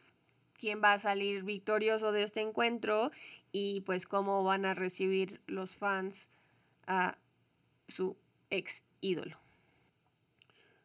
quién 0.59 0.81
va 0.83 0.95
a 0.95 0.99
salir 0.99 1.43
victorioso 1.43 2.13
de 2.13 2.23
este 2.23 2.41
encuentro 2.41 3.11
y 3.53 3.83
pues 3.83 4.07
cómo 4.07 4.43
van 4.43 4.65
a 4.65 4.73
recibir 4.73 5.43
los 5.47 5.77
fans 5.77 6.31
a 6.87 7.19
su 7.89 8.17
ex 8.49 8.85
ídolo. 9.03 9.39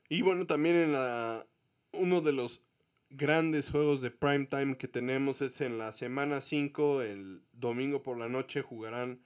Y 0.10 0.24
bueno, 0.24 0.46
también 0.46 0.76
en 0.76 0.92
la 0.92 1.48
uno 1.94 2.20
de 2.20 2.34
los 2.34 2.64
grandes 3.10 3.70
juegos 3.70 4.02
de 4.02 4.12
prime 4.12 4.48
time 4.48 4.76
que 4.76 4.90
tenemos 4.90 5.42
es 5.42 5.62
en 5.62 5.78
la 5.78 5.94
semana 5.94 6.42
5, 6.42 7.02
el 7.02 7.44
domingo 7.54 8.04
por 8.04 8.18
la 8.18 8.28
noche 8.28 8.62
jugarán 8.62 9.22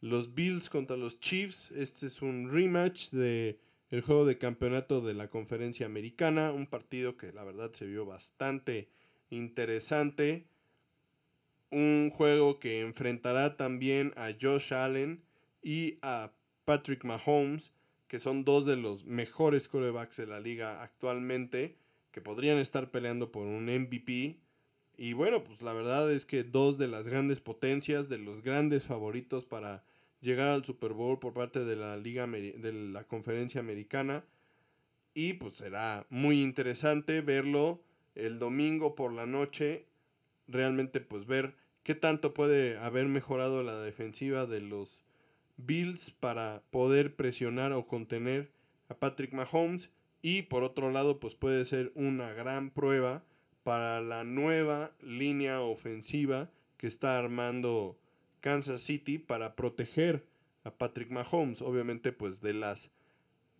los 0.00 0.34
Bills 0.34 0.68
contra 0.68 0.96
los 0.96 1.20
Chiefs. 1.20 1.70
Este 1.70 2.06
es 2.06 2.20
un 2.20 2.50
rematch 2.50 3.10
de 3.10 3.60
el 3.94 4.02
juego 4.02 4.26
de 4.26 4.38
campeonato 4.38 5.00
de 5.02 5.14
la 5.14 5.30
conferencia 5.30 5.86
americana, 5.86 6.50
un 6.50 6.66
partido 6.66 7.16
que 7.16 7.32
la 7.32 7.44
verdad 7.44 7.72
se 7.72 7.86
vio 7.86 8.04
bastante 8.04 8.88
interesante. 9.30 10.48
Un 11.70 12.10
juego 12.10 12.58
que 12.58 12.80
enfrentará 12.80 13.56
también 13.56 14.12
a 14.16 14.32
Josh 14.38 14.74
Allen 14.74 15.22
y 15.62 15.98
a 16.02 16.32
Patrick 16.64 17.04
Mahomes, 17.04 17.72
que 18.08 18.18
son 18.18 18.44
dos 18.44 18.66
de 18.66 18.74
los 18.74 19.04
mejores 19.04 19.68
quarterbacks 19.68 20.16
de 20.16 20.26
la 20.26 20.40
liga 20.40 20.82
actualmente 20.82 21.76
que 22.10 22.20
podrían 22.20 22.58
estar 22.58 22.90
peleando 22.90 23.30
por 23.30 23.46
un 23.46 23.66
MVP. 23.66 24.40
Y 24.96 25.12
bueno, 25.12 25.44
pues 25.44 25.62
la 25.62 25.72
verdad 25.72 26.10
es 26.10 26.24
que 26.24 26.42
dos 26.42 26.78
de 26.78 26.88
las 26.88 27.06
grandes 27.06 27.38
potencias, 27.38 28.08
de 28.08 28.18
los 28.18 28.42
grandes 28.42 28.86
favoritos 28.86 29.44
para 29.44 29.84
llegar 30.24 30.48
al 30.48 30.64
Super 30.64 30.92
Bowl 30.92 31.18
por 31.18 31.34
parte 31.34 31.64
de 31.64 31.76
la 31.76 31.96
liga 31.96 32.26
de 32.26 32.72
la 32.72 33.04
conferencia 33.04 33.60
americana. 33.60 34.24
Y 35.14 35.34
pues 35.34 35.54
será 35.54 36.06
muy 36.10 36.42
interesante 36.42 37.20
verlo 37.20 37.80
el 38.16 38.38
domingo 38.40 38.96
por 38.96 39.12
la 39.12 39.26
noche. 39.26 39.86
Realmente 40.48 41.00
pues 41.00 41.26
ver 41.26 41.54
qué 41.84 41.94
tanto 41.94 42.34
puede 42.34 42.78
haber 42.78 43.06
mejorado 43.06 43.62
la 43.62 43.78
defensiva 43.80 44.46
de 44.46 44.60
los 44.60 45.04
Bills 45.56 46.10
para 46.10 46.62
poder 46.70 47.14
presionar 47.14 47.72
o 47.72 47.86
contener 47.86 48.50
a 48.88 48.94
Patrick 48.94 49.32
Mahomes 49.32 49.90
y 50.20 50.40
por 50.40 50.62
otro 50.62 50.90
lado, 50.90 51.20
pues 51.20 51.34
puede 51.34 51.66
ser 51.66 51.92
una 51.94 52.32
gran 52.32 52.70
prueba 52.70 53.22
para 53.62 54.00
la 54.00 54.24
nueva 54.24 54.90
línea 55.02 55.60
ofensiva 55.60 56.50
que 56.78 56.86
está 56.86 57.18
armando 57.18 57.98
Kansas 58.44 58.82
City 58.82 59.16
para 59.16 59.56
proteger 59.56 60.26
a 60.64 60.70
Patrick 60.70 61.10
Mahomes. 61.10 61.62
Obviamente, 61.62 62.12
pues 62.12 62.42
de 62.42 62.52
las 62.52 62.90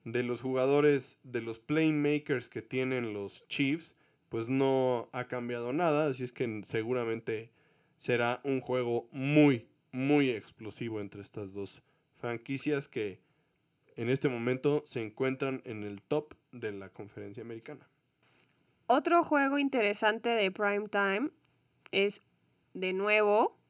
de 0.05 0.23
los 0.23 0.43
jugadores, 0.43 1.19
de 1.23 1.41
los 1.41 1.59
playmakers 1.59 2.51
que 2.51 2.61
tienen 2.61 3.15
los 3.15 3.49
Chiefs, 3.49 3.97
pues 4.29 4.51
no 4.51 5.09
ha 5.13 5.27
cambiado 5.27 5.73
nada. 5.73 6.09
Así 6.09 6.23
es 6.23 6.33
que 6.33 6.61
seguramente 6.67 7.51
será 7.97 8.43
un 8.45 8.61
juego 8.61 9.09
muy, 9.11 9.67
muy 9.91 10.29
explosivo 10.29 11.01
entre 11.01 11.23
estas 11.23 11.55
dos 11.55 11.81
franquicias 12.19 12.87
que 12.87 13.23
en 13.97 14.11
este 14.11 14.29
momento 14.29 14.83
se 14.85 15.01
encuentran 15.01 15.63
en 15.65 15.85
el 15.85 16.03
top 16.03 16.35
de 16.53 16.73
la 16.73 16.91
conferencia 16.91 17.43
americana. 17.43 17.89
Otro 18.87 19.25
juego 19.25 19.57
interesante 19.57 20.29
de 20.29 20.51
prime 20.51 20.91
time 20.91 21.31
es 21.91 22.21
de 22.75 22.93
nuevo 22.93 23.64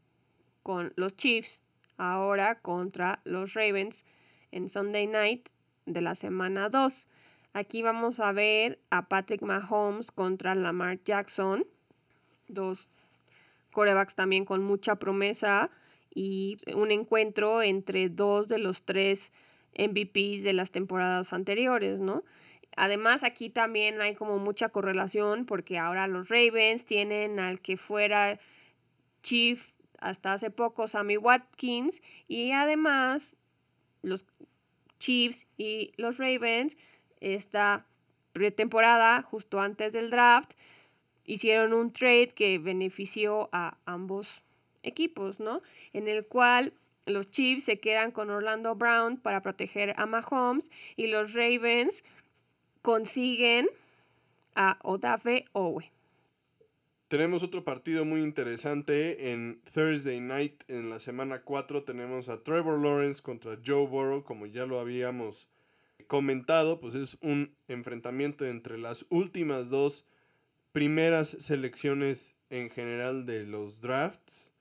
con 0.64 0.92
los 0.96 1.14
Chiefs, 1.14 1.62
ahora 1.98 2.56
contra 2.56 3.20
los 3.22 3.54
Ravens 3.54 4.04
en 4.50 4.68
Sunday 4.68 5.06
Night 5.06 5.50
de 5.86 6.00
la 6.00 6.16
semana 6.16 6.70
2. 6.70 7.08
Aquí 7.52 7.82
vamos 7.82 8.18
a 8.18 8.32
ver 8.32 8.80
a 8.90 9.08
Patrick 9.08 9.42
Mahomes 9.42 10.10
contra 10.10 10.56
Lamar 10.56 10.98
Jackson, 11.04 11.66
dos 12.48 12.88
corebacks 13.72 14.16
también 14.16 14.44
con 14.44 14.64
mucha 14.64 14.96
promesa 14.96 15.70
y 16.12 16.56
un 16.74 16.90
encuentro 16.90 17.62
entre 17.62 18.08
dos 18.08 18.48
de 18.48 18.58
los 18.58 18.82
tres 18.84 19.32
MVPs 19.76 20.44
de 20.44 20.54
las 20.54 20.70
temporadas 20.70 21.32
anteriores, 21.32 22.00
¿no? 22.00 22.24
Además, 22.76 23.22
aquí 23.22 23.50
también 23.50 24.00
hay 24.00 24.14
como 24.14 24.38
mucha 24.38 24.70
correlación 24.70 25.44
porque 25.44 25.78
ahora 25.78 26.08
los 26.08 26.28
Ravens 26.30 26.86
tienen 26.86 27.38
al 27.38 27.60
que 27.60 27.76
fuera 27.76 28.40
Chief 29.22 29.73
hasta 30.04 30.34
hace 30.34 30.50
poco, 30.50 30.86
Sammy 30.86 31.16
Watkins, 31.16 32.02
y 32.28 32.52
además 32.52 33.38
los 34.02 34.26
Chiefs 34.98 35.46
y 35.56 35.92
los 35.96 36.18
Ravens, 36.18 36.76
esta 37.20 37.86
pretemporada, 38.32 39.22
justo 39.22 39.60
antes 39.60 39.92
del 39.94 40.10
draft, 40.10 40.52
hicieron 41.24 41.72
un 41.72 41.90
trade 41.92 42.28
que 42.28 42.58
benefició 42.58 43.48
a 43.52 43.78
ambos 43.86 44.42
equipos, 44.82 45.40
¿no? 45.40 45.62
En 45.94 46.06
el 46.06 46.26
cual 46.26 46.74
los 47.06 47.30
Chiefs 47.30 47.64
se 47.64 47.80
quedan 47.80 48.10
con 48.10 48.28
Orlando 48.28 48.74
Brown 48.74 49.16
para 49.16 49.40
proteger 49.40 49.94
a 49.96 50.04
Mahomes 50.04 50.70
y 50.96 51.06
los 51.06 51.32
Ravens 51.32 52.04
consiguen 52.82 53.68
a 54.54 54.78
Odafe 54.82 55.46
Owe. 55.52 55.93
Tenemos 57.08 57.42
otro 57.42 57.64
partido 57.64 58.06
muy 58.06 58.22
interesante 58.22 59.30
en 59.30 59.60
Thursday 59.72 60.20
Night 60.20 60.64
en 60.68 60.88
la 60.88 61.00
semana 61.00 61.42
4 61.42 61.84
tenemos 61.84 62.30
a 62.30 62.42
Trevor 62.42 62.80
Lawrence 62.80 63.22
contra 63.22 63.58
Joe 63.64 63.86
Burrow. 63.86 64.24
Como 64.24 64.46
ya 64.46 64.64
lo 64.64 64.80
habíamos 64.80 65.48
comentado 66.06 66.80
pues 66.80 66.94
es 66.94 67.18
un 67.20 67.54
enfrentamiento 67.68 68.46
entre 68.46 68.78
las 68.78 69.04
últimas 69.10 69.68
dos 69.68 70.06
primeras 70.72 71.28
selecciones 71.28 72.36
en 72.48 72.70
general 72.70 73.26
de 73.26 73.44
los 73.44 73.80
drafts. 73.82 74.52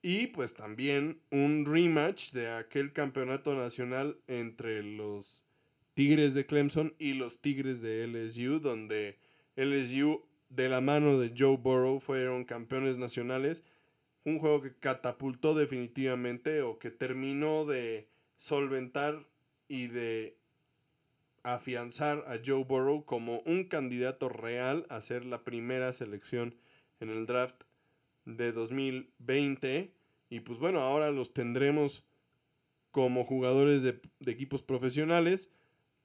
Y 0.00 0.28
pues 0.28 0.54
también 0.54 1.20
un 1.30 1.66
rematch 1.66 2.32
de 2.32 2.50
aquel 2.50 2.92
campeonato 2.92 3.54
nacional 3.54 4.18
entre 4.26 4.82
los 4.82 5.42
Tigres 5.92 6.32
de 6.32 6.46
Clemson 6.46 6.94
y 6.98 7.12
los 7.14 7.40
Tigres 7.40 7.82
de 7.82 8.06
LSU, 8.06 8.58
donde 8.58 9.18
LSU 9.54 10.24
de 10.48 10.68
la 10.68 10.80
mano 10.80 11.18
de 11.18 11.32
Joe 11.36 11.56
Burrow 11.56 12.00
fueron 12.00 12.44
campeones 12.44 12.98
nacionales. 12.98 13.62
Un 14.24 14.38
juego 14.38 14.62
que 14.62 14.74
catapultó 14.74 15.54
definitivamente 15.54 16.62
o 16.62 16.78
que 16.78 16.90
terminó 16.90 17.66
de 17.66 18.08
solventar 18.36 19.26
y 19.68 19.88
de 19.88 20.38
afianzar 21.42 22.24
a 22.26 22.38
Joe 22.44 22.64
Burrow 22.64 23.04
como 23.04 23.40
un 23.40 23.64
candidato 23.64 24.28
real 24.28 24.86
a 24.88 25.02
ser 25.02 25.26
la 25.26 25.44
primera 25.44 25.92
selección 25.92 26.56
en 27.00 27.10
el 27.10 27.26
draft 27.26 27.64
de 28.24 28.52
2020. 28.52 29.94
Y 30.30 30.40
pues 30.40 30.58
bueno, 30.58 30.80
ahora 30.80 31.10
los 31.10 31.34
tendremos 31.34 32.04
como 32.90 33.24
jugadores 33.24 33.82
de, 33.82 34.00
equipos 34.26 34.62
profesionales. 34.62 35.50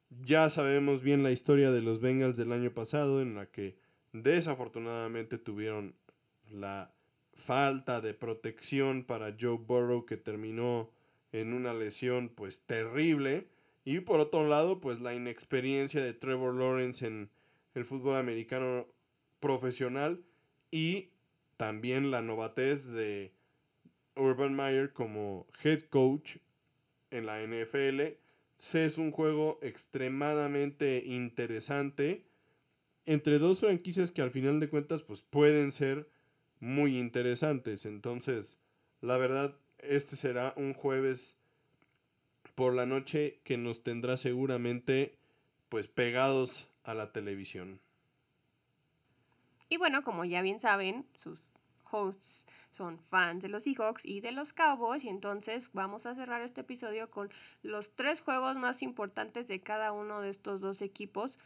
Ya 0.10 0.50
sabemos 0.50 1.04
bien 1.04 1.24
la 1.24 1.32
historia 1.32 1.72
de 1.72 1.82
los 1.82 2.02
Bengals 2.02 2.38
del 2.38 2.52
año 2.52 2.74
pasado, 2.74 3.22
en 3.22 3.36
la 3.36 3.46
que 3.46 3.78
desafortunadamente 4.14 5.38
tuvieron 5.38 5.96
la 6.50 6.94
falta 7.34 8.02
de 8.02 8.14
protección 8.14 9.04
para 9.04 9.36
Joe 9.40 9.58
Burrow, 9.58 10.06
que 10.06 10.18
terminó 10.18 10.92
en 11.32 11.54
una 11.54 11.74
lesión 11.74 12.30
pues 12.30 12.62
terrible. 12.62 13.48
Y 13.86 14.02
por 14.02 14.20
otro 14.20 14.48
lado, 14.48 14.80
pues 14.82 15.00
la 15.00 15.14
inexperiencia 15.14 16.02
de 16.02 16.14
Trevor 16.14 16.56
Lawrence 16.56 17.06
en 17.06 17.30
el 17.74 17.86
fútbol 17.86 18.18
americano 18.18 18.88
profesional 19.40 20.24
y 20.70 21.10
también 21.58 22.12
la 22.12 22.22
novatez 22.22 22.88
de 22.88 23.34
Urban 24.16 24.56
Meyer 24.56 24.94
como 24.94 25.48
head 25.64 25.82
coach 25.84 26.38
en 27.10 27.26
la 27.26 27.42
NFL. 27.42 28.02
Es 28.74 28.98
un 28.98 29.12
juego 29.12 29.60
extremadamente 29.62 31.04
interesante 31.06 32.29
entre 33.10 33.40
dos 33.40 33.62
franquicias 33.62 34.12
que 34.12 34.22
al 34.22 34.30
final 34.30 34.60
de 34.60 34.70
cuentas 34.70 35.02
pues 35.02 35.24
pueden 35.24 35.72
ser 35.72 36.08
muy 36.60 36.96
interesantes. 37.00 37.88
Entonces, 37.88 38.60
la 39.02 39.18
verdad, 39.18 39.56
este 39.80 40.16
será 40.16 40.54
un 40.56 40.76
jueves 40.76 41.36
por 42.54 42.76
la 42.76 42.86
noche 42.86 43.40
que 43.44 43.58
nos 43.58 43.82
tendrá 43.82 44.16
seguramente 44.16 45.18
pues 45.70 45.88
pegados 45.88 46.68
a 46.84 46.94
la 46.94 47.12
televisión. 47.12 47.80
Y 49.70 49.78
bueno, 49.78 50.04
como 50.04 50.24
ya 50.24 50.44
bien 50.44 50.60
saben, 50.60 51.04
sus 51.18 51.40
hosts 51.90 52.46
son 52.70 53.00
fans 53.10 53.42
de 53.42 53.50
los 53.50 53.64
Seahawks 53.64 54.06
y 54.06 54.22
de 54.22 54.34
los 54.34 54.54
Cowboys 54.54 55.04
y 55.04 55.10
entonces 55.10 55.72
vamos 55.74 56.06
a 56.06 56.14
cerrar 56.14 56.44
este 56.44 56.62
episodio 56.62 57.10
con 57.10 57.32
los 57.64 57.90
tres 57.96 58.22
juegos 58.22 58.56
más 58.56 58.84
importantes 58.84 59.48
de 59.48 59.62
cada 59.62 59.94
uno 59.94 60.22
de 60.22 60.30
estos 60.30 60.62
dos 60.62 60.84
equipos 60.84 61.40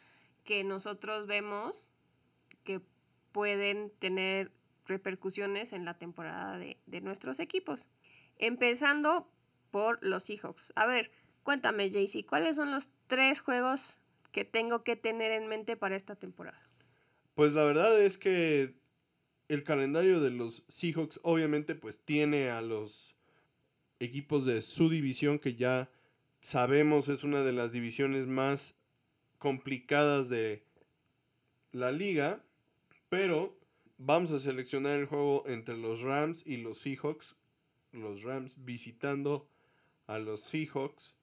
que 0.44 0.64
nosotros 0.64 1.28
vemos 1.28 1.91
que 2.64 2.82
pueden 3.32 3.91
tener 4.00 4.52
repercusiones 4.86 5.74
en 5.74 5.86
la 5.86 5.98
temporada 5.98 6.58
de, 6.58 6.78
de 6.86 7.02
nuestros 7.02 7.39
equipos. 7.39 7.88
Empezando 8.38 9.30
por 9.72 10.00
los 10.04 10.24
Seahawks. 10.24 10.74
A 10.76 10.86
ver, 10.86 11.12
cuéntame, 11.44 11.89
JC, 11.89 12.26
¿cuáles 12.26 12.56
son 12.56 12.72
los 12.72 12.89
tres 13.08 13.41
juegos 13.41 14.00
que 14.32 14.46
tengo 14.46 14.84
que 14.84 14.96
tener 14.96 15.32
en 15.32 15.48
mente 15.48 15.78
para 15.78 15.96
esta 15.96 16.16
temporada? 16.16 16.62
Pues 17.36 17.56
la 17.56 17.64
verdad 17.64 18.00
es 18.02 18.18
que 18.18 18.76
el 19.48 19.64
calendario 19.64 20.20
de 20.20 20.32
los 20.32 20.64
Seahawks 20.68 21.20
obviamente 21.24 21.76
pues 21.76 22.00
tiene 22.00 22.50
a 22.50 22.62
los 22.62 23.16
equipos 24.00 24.46
de 24.46 24.62
su 24.62 24.89
división 24.89 25.39
que 25.39 25.56
ya 25.56 25.89
sabemos 26.41 27.08
es 27.08 27.24
una 27.24 27.44
de 27.44 27.54
las 27.54 27.72
divisiones 27.72 28.28
más 28.28 28.76
complicadas 29.44 30.30
de 30.30 30.64
la 31.74 31.91
liga, 31.91 32.41
pero 33.10 33.60
vamos 33.98 34.32
a 34.32 34.39
seleccionar 34.39 34.98
el 34.98 35.06
juego 35.06 35.44
entre 35.48 35.76
los 35.76 36.00
Rams 36.00 36.48
y 36.48 36.56
los 36.56 36.78
Seahawks, 36.78 37.36
los 37.91 38.24
Rams 38.24 38.64
visitando 38.64 39.50
a 40.08 40.18
los 40.18 40.39
Seahawks, 40.44 41.18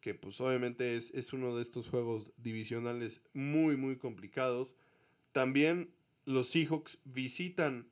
que 0.00 0.14
pues 0.14 0.40
obviamente 0.40 0.96
es, 0.96 1.10
es 1.10 1.32
uno 1.32 1.56
de 1.56 1.62
estos 1.62 1.88
juegos 1.88 2.30
divisionales 2.36 3.20
muy 3.32 3.76
muy 3.76 3.96
complicados. 3.96 4.72
También 5.32 5.90
los 6.26 6.50
Seahawks 6.50 7.00
visitan 7.04 7.90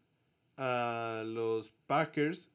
a 0.56 1.24
los 1.26 1.72
Packers, 1.88 2.52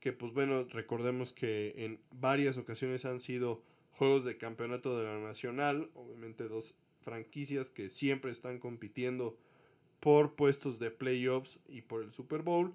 que 0.00 0.14
pues 0.14 0.32
bueno, 0.32 0.64
recordemos 0.64 1.34
que 1.34 1.74
en 1.84 2.00
varias 2.12 2.56
ocasiones 2.56 3.04
han 3.04 3.20
sido 3.20 3.62
juegos 3.96 4.24
de 4.24 4.36
campeonato 4.36 4.98
de 4.98 5.04
la 5.04 5.18
nacional, 5.18 5.90
obviamente 5.94 6.48
dos 6.48 6.74
franquicias 7.00 7.70
que 7.70 7.88
siempre 7.88 8.30
están 8.30 8.58
compitiendo 8.58 9.38
por 10.00 10.34
puestos 10.34 10.78
de 10.78 10.90
playoffs 10.90 11.58
y 11.68 11.80
por 11.82 12.02
el 12.02 12.12
Super 12.12 12.42
Bowl. 12.42 12.74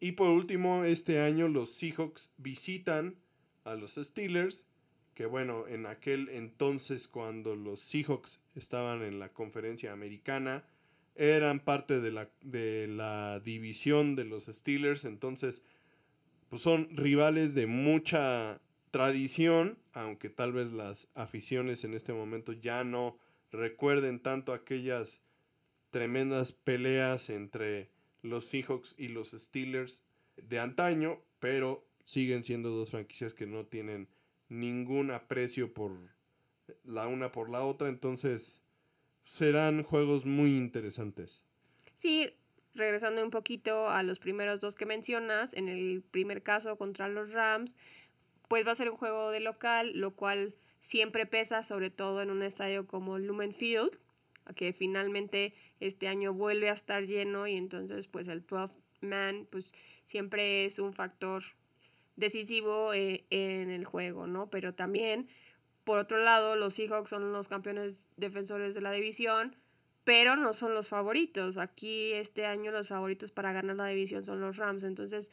Y 0.00 0.12
por 0.12 0.30
último, 0.30 0.84
este 0.84 1.20
año 1.20 1.48
los 1.48 1.72
Seahawks 1.72 2.32
visitan 2.38 3.16
a 3.64 3.74
los 3.74 3.96
Steelers, 3.96 4.66
que 5.14 5.26
bueno, 5.26 5.66
en 5.68 5.86
aquel 5.86 6.28
entonces 6.30 7.08
cuando 7.08 7.54
los 7.54 7.80
Seahawks 7.80 8.40
estaban 8.54 9.02
en 9.02 9.18
la 9.18 9.32
conferencia 9.32 9.92
americana, 9.92 10.64
eran 11.14 11.60
parte 11.60 12.00
de 12.00 12.12
la, 12.12 12.30
de 12.42 12.86
la 12.86 13.40
división 13.40 14.16
de 14.16 14.24
los 14.24 14.46
Steelers, 14.46 15.04
entonces 15.04 15.62
pues 16.48 16.62
son 16.62 16.88
rivales 16.96 17.54
de 17.54 17.66
mucha 17.66 18.60
tradición, 18.96 19.76
aunque 19.92 20.30
tal 20.30 20.54
vez 20.54 20.72
las 20.72 21.08
aficiones 21.14 21.84
en 21.84 21.92
este 21.92 22.14
momento 22.14 22.54
ya 22.54 22.82
no 22.82 23.18
recuerden 23.52 24.20
tanto 24.20 24.54
aquellas 24.54 25.20
tremendas 25.90 26.52
peleas 26.52 27.28
entre 27.28 27.90
los 28.22 28.46
Seahawks 28.46 28.94
y 28.96 29.08
los 29.08 29.32
Steelers 29.32 30.02
de 30.38 30.60
antaño, 30.60 31.20
pero 31.40 31.86
siguen 32.06 32.42
siendo 32.42 32.70
dos 32.70 32.92
franquicias 32.92 33.34
que 33.34 33.44
no 33.44 33.66
tienen 33.66 34.08
ningún 34.48 35.10
aprecio 35.10 35.74
por 35.74 35.92
la 36.82 37.06
una 37.06 37.32
por 37.32 37.50
la 37.50 37.64
otra, 37.64 37.90
entonces 37.90 38.62
serán 39.26 39.82
juegos 39.82 40.24
muy 40.24 40.56
interesantes. 40.56 41.44
Sí, 41.94 42.30
regresando 42.74 43.22
un 43.22 43.30
poquito 43.30 43.90
a 43.90 44.02
los 44.02 44.18
primeros 44.20 44.62
dos 44.62 44.74
que 44.74 44.86
mencionas, 44.86 45.52
en 45.52 45.68
el 45.68 46.02
primer 46.02 46.42
caso 46.42 46.76
contra 46.76 47.08
los 47.08 47.32
Rams, 47.32 47.76
pues 48.48 48.66
va 48.66 48.72
a 48.72 48.76
ser 48.76 48.90
un 48.90 48.96
juego 48.96 49.30
de 49.30 49.40
local, 49.40 49.92
lo 49.94 50.14
cual 50.14 50.54
siempre 50.80 51.26
pesa, 51.26 51.62
sobre 51.62 51.90
todo 51.90 52.22
en 52.22 52.30
un 52.30 52.42
estadio 52.42 52.86
como 52.86 53.18
Lumen 53.18 53.54
Field, 53.54 53.98
que 54.54 54.72
finalmente 54.72 55.54
este 55.80 56.08
año 56.08 56.32
vuelve 56.32 56.70
a 56.70 56.74
estar 56.74 57.04
lleno 57.04 57.46
y 57.46 57.56
entonces 57.56 58.06
pues 58.06 58.28
el 58.28 58.46
12 58.46 58.78
man 59.00 59.46
pues 59.50 59.74
siempre 60.04 60.64
es 60.64 60.78
un 60.78 60.92
factor 60.92 61.42
decisivo 62.14 62.92
eh, 62.92 63.26
en 63.30 63.70
el 63.70 63.84
juego, 63.84 64.26
¿no? 64.26 64.48
Pero 64.48 64.74
también 64.74 65.28
por 65.86 66.00
otro 66.00 66.18
lado, 66.18 66.56
los 66.56 66.74
Seahawks 66.74 67.10
son 67.10 67.32
los 67.32 67.46
campeones 67.46 68.08
defensores 68.16 68.74
de 68.74 68.80
la 68.80 68.90
división, 68.90 69.54
pero 70.02 70.34
no 70.34 70.52
son 70.52 70.74
los 70.74 70.88
favoritos. 70.88 71.58
Aquí 71.58 72.12
este 72.12 72.44
año 72.44 72.72
los 72.72 72.88
favoritos 72.88 73.30
para 73.30 73.52
ganar 73.52 73.76
la 73.76 73.86
división 73.86 74.20
son 74.24 74.40
los 74.40 74.56
Rams. 74.56 74.82
Entonces 74.82 75.30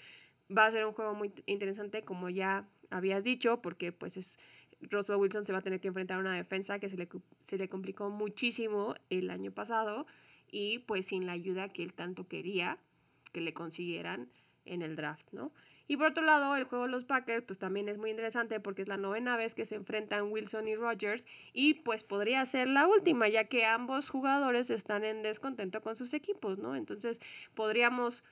va 0.56 0.68
a 0.68 0.72
ser 0.72 0.86
un 0.86 0.94
juego 0.94 1.16
muy 1.16 1.34
interesante, 1.48 2.04
como 2.04 2.30
ya 2.30 2.70
habías 2.94 3.24
dicho, 3.24 3.62
porque 3.62 3.92
pues 3.92 4.18
es 4.18 4.40
Russell 4.82 5.16
Wilson 5.16 5.46
se 5.46 5.54
va 5.54 5.60
a 5.60 5.62
tener 5.62 5.80
que 5.80 5.88
enfrentar 5.88 6.18
a 6.18 6.22
una 6.22 6.36
defensa 6.36 6.80
que 6.80 6.90
se 6.90 6.98
le, 6.98 7.08
se 7.40 7.58
le 7.58 7.70
complicó 7.70 8.10
muchísimo 8.10 8.96
el 9.10 9.30
año 9.30 9.52
pasado 9.52 10.06
y 10.52 10.80
pues 10.80 11.08
sin 11.08 11.26
la 11.26 11.32
ayuda 11.34 11.70
que 11.70 11.84
él 11.84 11.94
tanto 11.94 12.28
quería 12.28 12.78
que 13.32 13.42
le 13.42 13.54
consiguieran 13.54 14.30
en 14.66 14.82
el 14.82 14.96
draft, 14.96 15.28
¿no? 15.32 15.52
Y 15.86 15.98
por 15.98 16.08
otro 16.08 16.24
lado, 16.24 16.56
el 16.56 16.64
juego 16.64 16.86
de 16.86 16.92
los 16.92 17.04
Packers 17.04 17.44
pues 17.44 17.60
también 17.60 17.90
es 17.90 17.98
muy 17.98 18.10
interesante 18.10 18.60
porque 18.62 18.82
es 18.82 18.88
la 18.88 18.96
novena 18.96 19.36
vez 19.36 19.54
que 19.54 19.66
se 19.66 19.76
enfrentan 19.76 20.32
Wilson 20.32 20.68
y 20.68 20.76
Rogers 20.76 21.28
y 21.52 21.74
pues 21.74 22.04
podría 22.04 22.46
ser 22.46 22.70
la 22.70 22.88
última 22.88 23.28
ya 23.28 23.46
que 23.46 23.66
ambos 23.66 24.10
jugadores 24.10 24.70
están 24.70 25.04
en 25.04 25.24
descontento 25.24 25.82
con 25.82 25.96
sus 25.96 26.14
equipos, 26.14 26.58
¿no? 26.58 26.76
Entonces 26.76 27.20
podríamos 27.54 28.24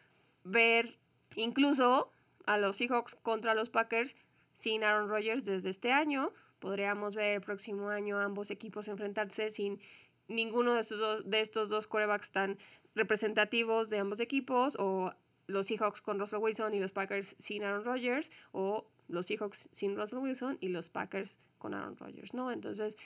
ver 0.43 0.97
incluso 1.35 2.11
a 2.45 2.57
los 2.57 2.77
Seahawks 2.77 3.15
contra 3.15 3.53
los 3.53 3.69
Packers 3.69 4.15
sin 4.53 4.83
Aaron 4.83 5.09
Rodgers 5.09 5.45
desde 5.45 5.69
este 5.69 5.91
año. 5.91 6.31
Podríamos 6.59 7.15
ver 7.15 7.35
el 7.35 7.41
próximo 7.41 7.89
año 7.89 8.19
ambos 8.19 8.51
equipos 8.51 8.87
enfrentarse 8.87 9.49
sin 9.49 9.79
ninguno 10.27 10.73
de 10.73 10.83
dos, 10.83 11.29
de 11.29 11.41
estos 11.41 11.69
dos 11.69 11.87
corebacks 11.87 12.31
tan 12.31 12.57
representativos 12.95 13.89
de 13.89 13.99
ambos 13.99 14.19
equipos 14.19 14.75
o 14.79 15.13
los 15.47 15.67
Seahawks 15.67 16.01
con 16.01 16.19
Russell 16.19 16.39
Wilson 16.39 16.73
y 16.73 16.79
los 16.79 16.91
Packers 16.91 17.35
sin 17.37 17.63
Aaron 17.63 17.83
Rodgers 17.83 18.31
o 18.51 18.87
los 19.07 19.25
Seahawks 19.25 19.69
sin 19.71 19.95
Russell 19.95 20.19
Wilson 20.19 20.57
y 20.61 20.69
los 20.69 20.89
Packers 20.89 21.39
con 21.57 21.73
Aaron 21.73 21.97
Rodgers, 21.97 22.33
¿no? 22.33 22.51
Entonces, 22.51 22.97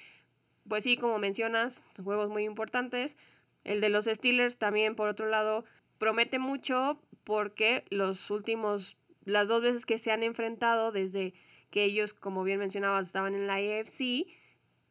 pues 0.68 0.84
sí, 0.84 0.98
como 0.98 1.20
mencionas, 1.20 1.84
juegos 2.04 2.30
muy 2.30 2.44
importantes. 2.44 3.18
El 3.64 3.82
de 3.82 3.90
los 3.90 4.06
Steelers 4.06 4.58
también, 4.58 4.96
por 4.96 5.10
otro 5.10 5.28
lado, 5.28 5.66
promete 5.98 6.40
mucho 6.40 7.00
porque 7.24 7.84
los 7.90 8.30
últimos, 8.32 8.98
las 9.26 9.48
dos 9.48 9.62
veces 9.62 9.86
que 9.86 9.98
se 9.98 10.12
han 10.12 10.24
enfrentado 10.24 10.92
desde 10.92 11.34
que 11.72 11.84
ellos, 11.84 12.14
como 12.14 12.44
bien 12.44 12.60
mencionabas, 12.60 13.08
estaban 13.08 13.36
en 13.36 13.48
la 13.48 13.56
AFC, 13.56 14.28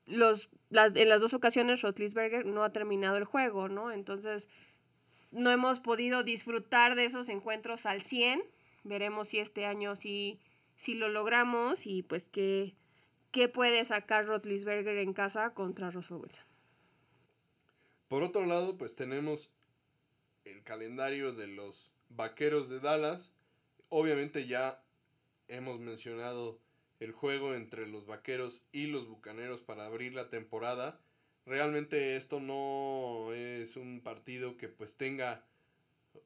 los, 0.07 0.51
las, 0.69 0.95
en 0.97 1.09
las 1.09 1.21
dos 1.21 1.35
ocasiones 1.35 1.81
Rotlisberger 1.83 2.45
no 2.45 2.63
ha 2.63 2.73
terminado 2.73 3.17
el 3.17 3.25
juego, 3.25 3.69
¿no? 3.69 3.91
Entonces, 3.91 4.49
no 5.31 5.51
hemos 5.51 5.81
podido 5.81 6.23
disfrutar 6.23 6.95
de 6.95 7.05
esos 7.05 7.29
encuentros 7.29 7.87
al 7.87 8.03
100. 8.03 8.43
Veremos 8.85 9.29
si 9.29 9.39
este 9.39 9.65
año 9.65 9.97
sí, 9.97 10.39
sí 10.77 10.95
lo 10.95 11.09
logramos 11.09 11.87
y 11.87 12.03
pues 12.03 12.29
qué, 12.29 12.75
qué 13.31 13.49
puede 13.49 13.85
sacar 13.85 14.27
Rotlisberger 14.27 14.99
en 14.99 15.13
casa 15.13 15.55
contra 15.55 15.91
Russell 15.91 16.19
Wilson. 16.19 16.45
Por 18.09 18.23
otro 18.23 18.47
lado, 18.47 18.77
pues 18.77 18.95
tenemos 18.95 19.51
el 20.45 20.63
calendario 20.63 21.33
de 21.33 21.49
los 21.49 21.93
Vaqueros 22.11 22.69
de 22.69 22.79
Dallas. 22.79 23.33
Obviamente 23.97 24.49
ya 24.49 24.83
hemos 25.47 25.79
mencionado 25.79 26.59
el 26.99 27.13
juego 27.13 27.55
entre 27.55 27.87
los 27.87 28.07
Vaqueros 28.07 28.65
y 28.73 28.89
los 28.89 29.07
Bucaneros 29.07 29.61
para 29.61 29.87
abrir 29.87 30.15
la 30.15 30.29
temporada. 30.29 30.99
Realmente 31.47 32.17
esto 32.17 32.41
no 32.41 33.33
es 33.33 33.77
un 33.77 34.01
partido 34.01 34.57
que 34.57 34.67
pues 34.67 34.97
tenga 34.97 35.45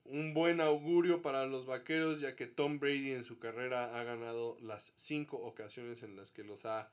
un 0.07 0.33
buen 0.33 0.63
augurio 0.63 1.21
para 1.21 1.45
los 1.45 1.67
Vaqueros 1.67 2.21
ya 2.21 2.35
que 2.35 2.47
Tom 2.47 2.79
Brady 2.79 3.13
en 3.13 3.25
su 3.25 3.39
carrera 3.39 4.01
ha 4.01 4.03
ganado 4.03 4.57
las 4.63 4.95
cinco 4.97 5.37
ocasiones 5.37 6.03
en 6.03 6.17
las 6.17 6.33
que 6.33 6.45
los 6.45 6.65
ha 6.65 6.91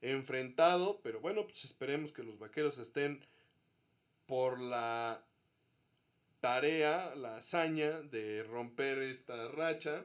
enfrentado. 0.00 0.98
Pero 1.04 1.20
bueno, 1.20 1.44
pues 1.44 1.64
esperemos 1.64 2.10
que 2.10 2.24
los 2.24 2.40
Vaqueros 2.40 2.78
estén 2.78 3.24
por 4.26 4.58
la 4.58 5.24
tarea, 6.44 7.14
la 7.14 7.36
hazaña 7.36 8.02
de 8.02 8.42
romper 8.42 8.98
esta 8.98 9.48
racha 9.48 10.04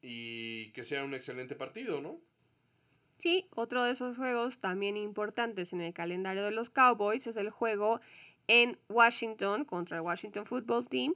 y 0.00 0.70
que 0.70 0.84
sea 0.84 1.02
un 1.02 1.14
excelente 1.14 1.56
partido, 1.56 2.00
¿no? 2.00 2.20
Sí, 3.16 3.48
otro 3.50 3.82
de 3.82 3.90
esos 3.90 4.16
juegos 4.16 4.60
también 4.60 4.96
importantes 4.96 5.72
en 5.72 5.80
el 5.80 5.92
calendario 5.92 6.44
de 6.44 6.52
los 6.52 6.70
Cowboys 6.70 7.26
es 7.26 7.36
el 7.38 7.50
juego 7.50 8.00
en 8.46 8.78
Washington 8.88 9.64
contra 9.64 9.96
el 9.96 10.04
Washington 10.04 10.46
Football 10.46 10.88
Team 10.88 11.14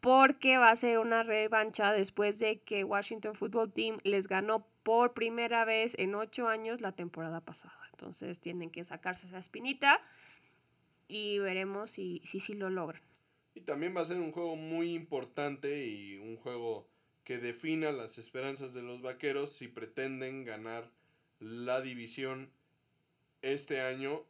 porque 0.00 0.56
va 0.56 0.70
a 0.70 0.76
ser 0.76 0.98
una 0.98 1.22
revancha 1.22 1.92
después 1.92 2.38
de 2.38 2.62
que 2.62 2.82
Washington 2.82 3.34
Football 3.34 3.74
Team 3.74 3.98
les 4.04 4.26
ganó 4.26 4.66
por 4.82 5.12
primera 5.12 5.66
vez 5.66 5.94
en 5.98 6.14
ocho 6.14 6.48
años 6.48 6.80
la 6.80 6.92
temporada 6.92 7.42
pasada. 7.42 7.78
Entonces 7.90 8.40
tienen 8.40 8.70
que 8.70 8.84
sacarse 8.84 9.26
esa 9.26 9.36
espinita 9.36 10.00
y 11.08 11.40
veremos 11.40 11.90
si 11.90 12.22
si, 12.24 12.40
si 12.40 12.54
lo 12.54 12.70
logran. 12.70 13.02
Y 13.58 13.62
también 13.62 13.92
va 13.96 14.02
a 14.02 14.04
ser 14.04 14.20
un 14.20 14.30
juego 14.30 14.54
muy 14.54 14.94
importante 14.94 15.84
y 15.84 16.16
un 16.16 16.36
juego 16.36 16.86
que 17.24 17.38
defina 17.38 17.90
las 17.90 18.16
esperanzas 18.16 18.72
de 18.72 18.82
los 18.82 19.02
vaqueros 19.02 19.52
si 19.52 19.66
pretenden 19.66 20.44
ganar 20.44 20.88
la 21.40 21.80
división 21.80 22.52
este 23.42 23.80
año, 23.80 24.22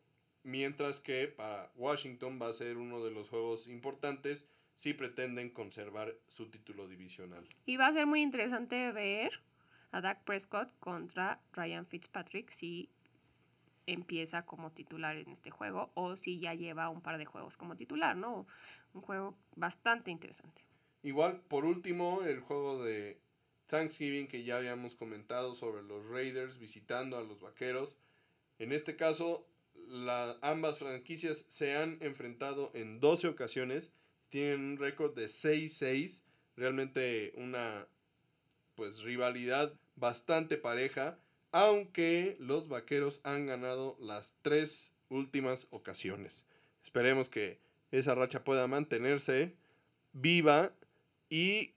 mientras 0.45 1.01
que 1.01 1.29
para 1.29 1.71
Washington 1.77 2.39
va 2.41 2.49
a 2.49 2.55
ser 2.55 2.79
uno 2.79 3.05
de 3.05 3.11
los 3.11 3.29
juegos 3.29 3.67
importantes 3.67 4.49
si 4.75 4.95
pretenden 4.95 5.51
conservar 5.51 6.15
su 6.27 6.49
título 6.49 6.89
divisional. 6.89 7.47
Y 7.67 7.77
va 7.77 7.89
a 7.89 7.93
ser 7.93 8.07
muy 8.07 8.23
interesante 8.23 8.93
ver 8.93 9.43
a 9.91 10.01
Dak 10.01 10.25
Prescott 10.25 10.73
contra 10.81 11.39
Ryan 11.53 11.85
Fitzpatrick 11.85 12.51
si 12.51 12.89
empieza 13.89 14.45
como 14.45 14.71
titular 14.71 15.17
en 15.17 15.31
este 15.31 15.51
juego 15.51 15.91
o 15.95 16.17
si 16.17 16.39
ya 16.39 16.55
lleva 16.55 16.91
un 16.91 17.01
par 17.01 17.17
de 17.17 17.25
juegos 17.25 17.57
como 17.57 17.75
titular, 17.75 18.17
¿no? 18.17 18.47
Un 18.93 19.01
juego 19.01 19.35
bastante 19.57 20.11
interesante. 20.11 20.63
Igual, 21.03 21.41
por 21.49 21.65
último, 21.65 22.23
el 22.23 22.41
juego 22.41 22.83
de 22.85 23.19
Thanksgiving 23.67 24.29
que 24.29 24.45
ya 24.45 24.59
habíamos 24.59 24.95
comentado 24.95 25.55
sobre 25.55 25.83
los 25.83 26.09
Raiders 26.09 26.59
visitando 26.59 27.17
a 27.17 27.23
los 27.23 27.41
Vaqueros. 27.41 27.97
En 28.59 28.73
este 28.73 28.95
caso, 28.95 29.47
la, 29.89 30.37
ambas 30.43 30.81
franquicias 30.81 31.47
se 31.49 31.75
han 31.75 31.97
enfrentado 32.01 32.71
en 32.75 33.01
12 33.01 33.29
ocasiones, 33.29 33.91
tienen 34.29 34.61
un 34.61 34.77
récord 34.77 35.15
de 35.15 35.27
6-6, 35.27 36.23
realmente 36.57 37.33
una 37.37 37.87
pues 38.75 39.03
rivalidad 39.03 39.73
bastante 39.97 40.59
pareja 40.59 41.19
aunque 41.53 42.37
los 42.41 42.69
vaqueros 42.69 43.21
han 43.25 43.47
ganado 43.47 43.97
las 44.01 44.37
tres 44.43 44.93
últimas 45.09 45.67
ocasiones. 45.71 46.47
Esperemos 46.83 47.29
que 47.29 47.61
esa 47.91 48.15
racha 48.15 48.45
pueda 48.45 48.67
mantenerse 48.67 49.57
viva 50.13 50.73
y 51.31 51.75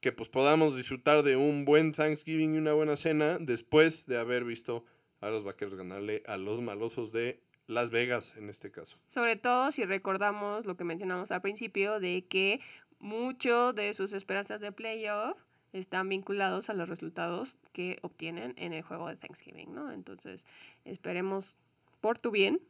que 0.00 0.12
pues 0.12 0.28
podamos 0.28 0.76
disfrutar 0.76 1.22
de 1.22 1.36
un 1.36 1.64
buen 1.64 1.92
Thanksgiving 1.92 2.54
y 2.54 2.58
una 2.58 2.72
buena 2.72 2.96
cena 2.96 3.38
después 3.38 4.06
de 4.06 4.18
haber 4.18 4.44
visto 4.44 4.84
a 5.20 5.28
los 5.28 5.44
vaqueros 5.44 5.74
ganarle 5.74 6.22
a 6.26 6.36
los 6.36 6.60
malosos 6.62 7.12
de 7.12 7.42
Las 7.66 7.90
Vegas 7.90 8.36
en 8.36 8.48
este 8.48 8.70
caso. 8.70 8.96
Sobre 9.06 9.36
todo 9.36 9.70
si 9.70 9.84
recordamos 9.84 10.64
lo 10.64 10.76
que 10.76 10.84
mencionamos 10.84 11.30
al 11.32 11.42
principio 11.42 12.00
de 12.00 12.24
que 12.26 12.60
mucho 12.98 13.72
de 13.72 13.92
sus 13.94 14.12
esperanzas 14.12 14.60
de 14.60 14.72
playoff 14.72 15.38
están 15.72 16.08
vinculados 16.08 16.70
a 16.70 16.74
los 16.74 16.88
resultados 16.88 17.56
que 17.72 17.98
obtienen 18.02 18.54
en 18.56 18.72
el 18.72 18.82
juego 18.82 19.08
de 19.08 19.16
Thanksgiving, 19.16 19.74
¿no? 19.74 19.92
Entonces, 19.92 20.46
esperemos 20.84 21.56
por 22.00 22.18
tu 22.18 22.30
bien 22.30 22.60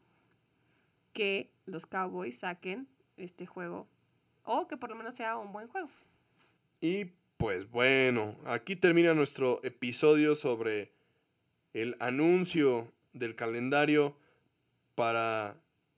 que 1.13 1.51
los 1.67 1.87
Cowboys 1.87 2.39
saquen 2.39 2.89
este 3.17 3.47
juego 3.47 3.89
o 4.45 4.67
que 4.67 4.77
por 4.77 4.91
lo 4.91 4.97
menos 4.97 5.15
sea 5.15 5.37
un 5.37 5.53
buen 5.53 5.69
juego. 5.69 5.89
Y 6.81 7.07
pues 7.37 7.71
bueno, 7.71 8.37
aquí 8.45 8.77
termina 8.77 9.15
nuestro 9.15 9.61
episodio 9.63 10.37
sobre 10.37 10.93
el 11.73 11.97
anuncio 12.01 12.93
del 13.13 13.35
calendario 13.35 14.17
para 14.95 15.57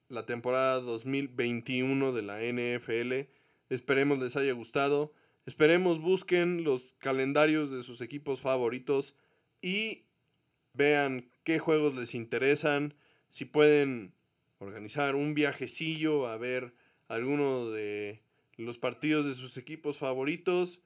la 0.09 0.27
temporada 0.27 0.81
2021 0.81 2.13
de 2.13 2.23
la 2.23 2.41
NFL. 2.41 3.29
Esperemos 3.71 4.19
les 4.19 4.37
haya 4.37 4.53
gustado. 4.53 5.13
Esperemos 5.45 6.01
busquen 6.01 6.63
los 6.63 6.95
calendarios 6.99 7.71
de 7.71 7.83
sus 7.83 8.01
equipos 8.01 8.41
favoritos 8.41 9.17
y 9.61 10.05
vean 10.73 11.31
qué 11.45 11.59
juegos 11.59 11.95
les 11.95 12.15
interesan, 12.15 12.95
si 13.29 13.45
pueden 13.45 14.15
organizar 14.59 15.17
un 15.17 15.35
viajecillo 15.35 16.29
a 16.29 16.37
ver 16.37 16.75
alguno 17.09 17.71
de 17.71 18.23
los 18.57 18.79
partidos 18.79 19.27
de 19.27 19.35
sus 19.35 19.57
equipos 19.57 19.99
favoritos. 19.99 20.81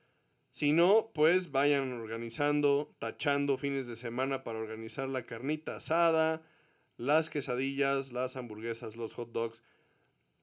Si 0.51 0.73
no, 0.73 1.11
pues 1.15 1.53
vayan 1.53 1.93
organizando, 1.93 2.95
tachando 2.99 3.59
fines 3.59 3.87
de 3.87 3.97
semana 3.97 4.43
para 4.43 4.59
organizar 4.59 5.09
la 5.09 5.27
carnita 5.27 5.77
asada, 5.77 6.43
las 6.97 7.29
quesadillas, 7.29 8.13
las 8.13 8.37
hamburguesas, 8.37 8.97
los 8.97 9.13
hot 9.13 9.33
dogs 9.33 9.63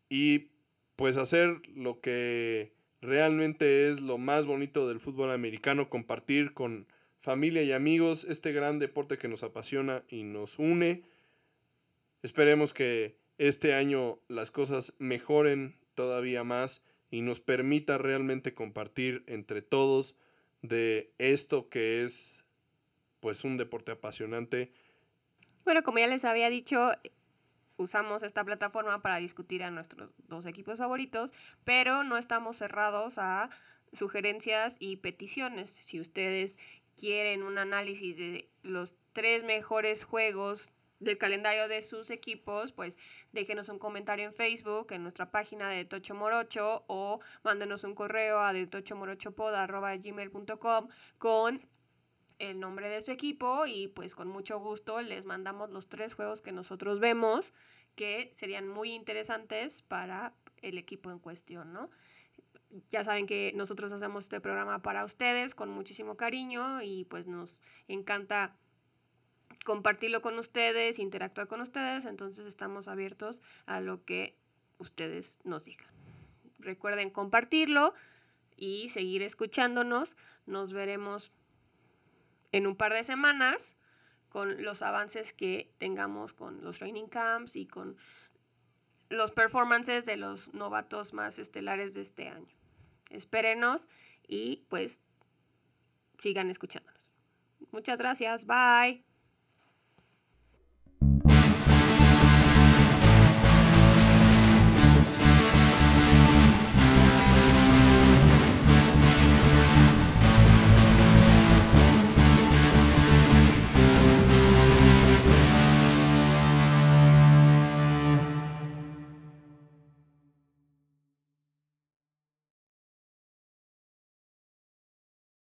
y 0.10 0.52
pues 0.96 1.18
hacer 1.18 1.62
lo 1.70 2.00
que 2.00 2.74
Realmente 3.04 3.90
es 3.90 4.00
lo 4.00 4.18
más 4.18 4.46
bonito 4.46 4.88
del 4.88 5.02
fútbol 5.02 5.30
americano, 5.32 5.90
compartir 5.90 6.54
con 6.54 6.88
familia 7.20 7.62
y 7.62 7.74
amigos 7.74 8.24
este 8.24 8.54
gran 8.54 8.80
deporte 8.80 9.18
que 9.18 9.28
nos 9.28 9.44
apasiona 9.44 10.04
y 10.08 10.24
nos 10.24 10.58
une. 10.58 11.04
Esperemos 12.22 12.74
que 12.74 13.18
este 13.38 13.74
año 13.74 14.20
las 14.30 14.52
cosas 14.52 14.94
mejoren 15.00 15.76
todavía 15.96 16.46
más 16.46 16.82
y 17.12 17.20
nos 17.20 17.42
permita 17.42 17.98
realmente 17.98 18.54
compartir 18.54 19.26
entre 19.28 19.62
todos 19.62 20.16
de 20.62 21.12
esto 21.18 21.68
que 21.68 22.06
es 22.06 22.42
pues 23.20 23.44
un 23.44 23.58
deporte 23.58 23.92
apasionante. 23.92 24.72
Bueno, 25.66 25.84
como 25.84 26.00
ya 26.00 26.08
les 26.08 26.24
había 26.24 26.50
dicho, 26.50 26.94
usamos 27.84 28.24
esta 28.24 28.44
plataforma 28.44 29.02
para 29.02 29.18
discutir 29.18 29.64
a 29.64 29.72
nuestros 29.72 30.12
dos 30.28 30.46
equipos 30.46 30.80
favoritos, 30.80 31.32
pero 31.64 32.04
no 32.04 32.18
estamos 32.18 32.58
cerrados 32.58 33.18
a 33.18 33.50
sugerencias 33.94 34.78
y 34.80 34.98
peticiones. 34.98 35.70
Si 35.70 36.00
ustedes 36.00 36.58
quieren 36.96 37.44
un 37.44 37.58
análisis 37.58 38.18
de 38.18 38.50
los 38.64 38.96
tres 39.14 39.44
mejores 39.44 40.04
juegos 40.04 40.72
del 41.00 41.18
calendario 41.18 41.68
de 41.68 41.82
sus 41.82 42.10
equipos, 42.10 42.72
pues 42.72 42.98
déjenos 43.32 43.70
un 43.70 43.80
comentario 43.80 44.26
en 44.26 44.34
Facebook, 44.34 44.92
en 44.92 45.04
nuestra 45.04 45.32
página 45.32 45.70
de 45.70 45.86
Tocho 45.86 46.16
Morocho 46.16 46.84
o 46.88 47.20
mándenos 47.44 47.84
un 47.84 47.94
correo 47.94 48.40
a 48.40 48.54
de 48.54 48.66
gmail.com 48.66 50.88
con 51.18 51.62
el 52.50 52.60
nombre 52.60 52.90
de 52.90 53.02
su 53.02 53.12
equipo 53.12 53.66
y 53.66 53.88
pues 53.88 54.16
con 54.16 54.28
mucho 54.28 54.60
gusto 54.60 55.02
les 55.02 55.26
mandamos 55.26 55.70
los 55.70 55.88
tres 55.88 56.14
juegos 56.14 56.42
que 56.42 56.52
nosotros 56.52 57.00
vemos 57.00 57.54
que 57.96 58.32
serían 58.36 58.68
muy 58.68 58.92
interesantes 58.92 59.82
para 59.82 60.34
el 60.62 60.78
equipo 60.78 61.10
en 61.10 61.20
cuestión, 61.20 61.72
¿no? 61.72 61.90
Ya 62.90 63.04
saben 63.04 63.28
que 63.28 63.54
nosotros 63.56 63.92
hacemos 63.94 64.26
este 64.26 64.42
programa 64.42 64.82
para 64.82 65.06
ustedes 65.06 65.56
con 65.56 65.70
muchísimo 65.70 66.18
cariño 66.18 66.82
y 66.82 67.06
pues 67.06 67.28
nos 67.28 67.62
encanta 67.88 68.58
compartirlo 69.64 70.22
con 70.22 70.38
ustedes, 70.38 71.00
interactuar 71.00 71.48
con 71.48 71.62
ustedes, 71.62 72.06
entonces 72.06 72.46
estamos 72.46 72.88
abiertos 72.88 73.42
a 73.68 73.80
lo 73.80 74.04
que 74.04 74.36
ustedes 74.80 75.40
nos 75.44 75.66
digan. 75.66 75.88
Recuerden 76.60 77.10
compartirlo 77.10 77.94
y 78.58 78.90
seguir 78.90 79.22
escuchándonos. 79.22 80.16
Nos 80.46 80.74
veremos 80.74 81.32
en 82.54 82.68
un 82.68 82.78
par 82.78 82.94
de 82.94 83.04
semanas 83.04 83.76
con 84.30 84.64
los 84.64 84.82
avances 84.82 85.34
que 85.34 85.74
tengamos 85.78 86.34
con 86.34 86.64
los 86.64 86.78
training 86.80 87.08
camps 87.08 87.58
y 87.58 87.68
con 87.68 87.98
los 89.10 89.32
performances 89.32 90.06
de 90.06 90.16
los 90.16 90.54
novatos 90.54 91.14
más 91.14 91.38
estelares 91.38 91.94
de 91.94 92.02
este 92.02 92.30
año. 92.30 92.56
Espérenos 93.10 93.88
y 94.28 94.66
pues 94.70 95.02
sigan 96.18 96.50
escuchándonos. 96.50 97.12
Muchas 97.72 97.98
gracias. 97.98 98.46
Bye. 98.46 99.13